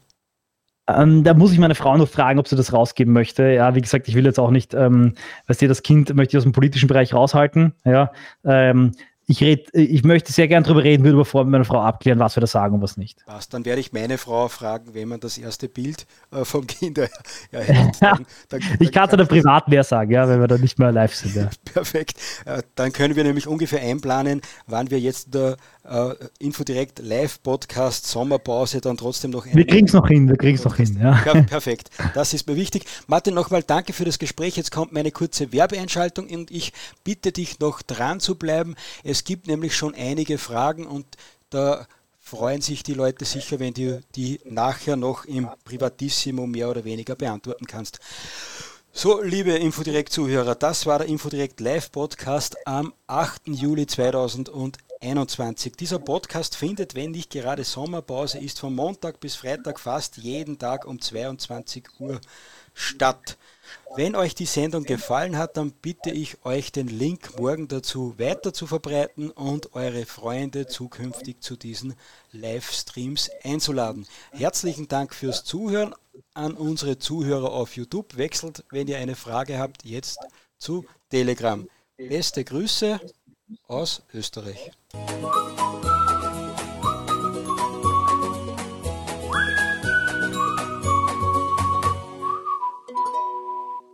Ähm, 0.89 1.23
da 1.23 1.35
muss 1.35 1.53
ich 1.53 1.59
meine 1.59 1.75
Frau 1.75 1.97
noch 1.97 2.09
fragen, 2.09 2.39
ob 2.39 2.49
sie 2.49 2.57
das 2.57 2.73
rausgeben 2.73 3.13
möchte. 3.13 3.45
Ja, 3.45 3.75
wie 3.75 3.81
gesagt, 3.81 4.09
ich 4.09 4.15
will 4.15 4.25
jetzt 4.25 4.41
auch 4.41 4.51
nicht, 4.51 4.75
ähm, 4.75 5.15
weißt 5.47 5.63
du, 5.63 5.69
das 5.69 5.83
Kind 5.83 6.13
möchte 6.15 6.37
ich 6.37 6.39
aus 6.39 6.45
dem 6.45 6.53
politischen 6.53 6.89
Bereich 6.89 7.15
raushalten. 7.15 7.75
Ja, 7.85 8.11
ähm, 8.45 8.93
ich, 9.33 9.43
red, 9.43 9.69
ich 9.73 10.05
möchte 10.05 10.31
sehr 10.31 10.47
gern 10.47 10.63
darüber 10.63 10.85
reden, 10.85 11.05
würde 11.05 11.17
aber 11.17 11.25
vorher 11.25 11.47
mit 11.47 11.53
meiner 11.53 11.65
Frau 11.65 11.81
abklären, 11.81 12.19
was 12.19 12.37
wir 12.37 12.43
da 12.43 12.47
sagen 12.47 12.75
und 12.75 12.83
was 12.83 12.97
nicht. 12.97 13.25
Passt, 13.25 13.55
dann 13.55 13.65
werde 13.65 13.81
ich 13.81 13.93
meine 13.93 14.19
Frau 14.19 14.49
fragen, 14.49 14.95
wenn 14.95 15.09
man 15.09 15.21
das 15.21 15.39
erste 15.39 15.69
Bild 15.69 16.07
äh, 16.31 16.45
vom 16.45 16.67
Kind 16.67 16.99
erhält. 17.51 17.97
Dann, 18.01 18.27
dann, 18.51 18.61
ich 18.79 18.93
kann 18.93 19.09
es 19.09 19.17
dann 19.17 19.27
privat 19.27 19.69
mehr 19.69 19.85
sagen, 19.85 20.11
ja, 20.11 20.29
wenn 20.29 20.41
wir 20.41 20.49
dann 20.49 20.61
nicht 20.61 20.79
mehr 20.79 20.93
live 20.93 21.15
sind. 21.15 21.35
Ja. 21.35 21.49
Perfekt. 21.73 22.19
Äh, 22.45 22.63
dann 22.75 22.93
können 22.93 23.17
wir 23.17 23.25
nämlich 23.25 23.47
ungefähr 23.47 23.81
einplanen, 23.81 24.43
wann 24.67 24.91
wir 24.91 25.01
jetzt 25.01 25.35
der 25.35 25.57
äh, 25.85 26.15
Infodirekt 26.39 26.99
Live-Podcast 26.99 28.07
Sommerpause 28.07 28.81
dann 28.81 28.97
trotzdem 28.97 29.31
noch. 29.31 29.47
Wir 29.47 29.67
kriegen 29.67 29.87
es 29.87 29.93
noch 29.93 30.09
hin, 30.09 30.29
wir 30.29 30.37
kriegen 30.37 30.57
es 30.57 30.65
noch 30.65 30.77
hin. 30.77 30.99
Ja. 31.01 31.23
ja. 31.25 31.43
Perfekt, 31.43 31.91
das 32.15 32.35
ist 32.35 32.47
mir 32.47 32.57
wichtig. 32.57 32.85
Martin, 33.07 33.35
nochmal 33.35 33.63
danke 33.63 33.93
für 33.93 34.05
das 34.05 34.19
Gespräch. 34.19 34.57
Jetzt 34.57 34.71
kommt 34.71 34.93
meine 34.93 35.11
kurze 35.11 35.53
Werbeeinschaltung 35.53 36.29
und 36.29 36.51
ich 36.51 36.73
bitte 37.05 37.33
dich 37.33 37.59
noch 37.59 37.83
dran 37.83 38.21
zu 38.21 38.37
bleiben. 38.37 38.75
Es 39.03 39.22
gibt 39.25 39.47
nämlich 39.47 39.77
schon 39.77 39.95
einige 39.95 40.39
Fragen 40.39 40.87
und 40.87 41.07
da 41.51 41.87
freuen 42.19 42.63
sich 42.63 42.83
die 42.83 42.95
Leute 42.95 43.25
sicher, 43.25 43.59
wenn 43.61 43.75
du 43.75 44.01
die 44.15 44.41
nachher 44.45 44.97
noch 44.97 45.25
im 45.25 45.49
Privatissimo 45.65 46.47
mehr 46.47 46.71
oder 46.71 46.85
weniger 46.85 47.15
beantworten 47.15 47.67
kannst. 47.67 48.01
So, 48.93 49.23
liebe 49.23 49.53
Infodirekt-Zuhörer, 49.53 50.55
das 50.55 50.87
war 50.87 50.99
der 50.99 51.09
Infodirekt 51.09 51.61
Live-Podcast 51.61 52.67
am 52.67 52.93
8. 53.07 53.49
Juli 53.49 53.87
2011. 53.87 54.73
21. 55.03 55.77
Dieser 55.77 55.99
Podcast 55.99 56.57
findet, 56.57 56.95
wenn 56.95 57.11
nicht 57.11 57.31
gerade 57.31 57.65
Sommerpause 57.65 58.39
ist, 58.39 58.61
von 58.61 58.75
Montag 58.75 59.19
bis 59.19 59.35
Freitag 59.35 59.81
fast 59.81 60.17
jeden 60.17 60.59
Tag 60.59 60.87
um 60.87 61.01
22 61.01 61.89
Uhr 61.99 62.21
statt. 62.73 63.37
Wenn 63.95 64.17
euch 64.17 64.35
die 64.35 64.47
Sendung 64.47 64.85
gefallen 64.85 65.37
hat, 65.37 65.57
dann 65.57 65.71
bitte 65.71 66.11
ich 66.11 66.45
euch, 66.45 66.73
den 66.73 66.89
Link 66.89 67.39
morgen 67.39 67.69
dazu 67.69 68.19
weiter 68.19 68.53
zu 68.53 68.67
verbreiten 68.67 69.31
und 69.31 69.75
eure 69.75 70.07
Freunde 70.07 70.67
zukünftig 70.67 71.41
zu 71.41 71.57
diesen 71.57 71.95
Livestreams 72.33 73.31
einzuladen. 73.43 74.07
Herzlichen 74.33 74.89
Dank 74.89 75.15
fürs 75.15 75.45
Zuhören 75.45 75.95
an 76.35 76.55
unsere 76.55 76.99
Zuhörer 76.99 77.53
auf 77.53 77.77
YouTube. 77.77 78.17
Wechselt, 78.17 78.65
wenn 78.71 78.89
ihr 78.89 78.99
eine 78.99 79.17
Frage 79.17 79.59
habt, 79.59 79.85
jetzt 79.85 80.19
zu 80.59 80.87
Telegram. 81.11 81.69
Beste 81.97 82.45
Grüße 82.45 83.01
aus 83.69 84.03
Österreich. 84.15 84.73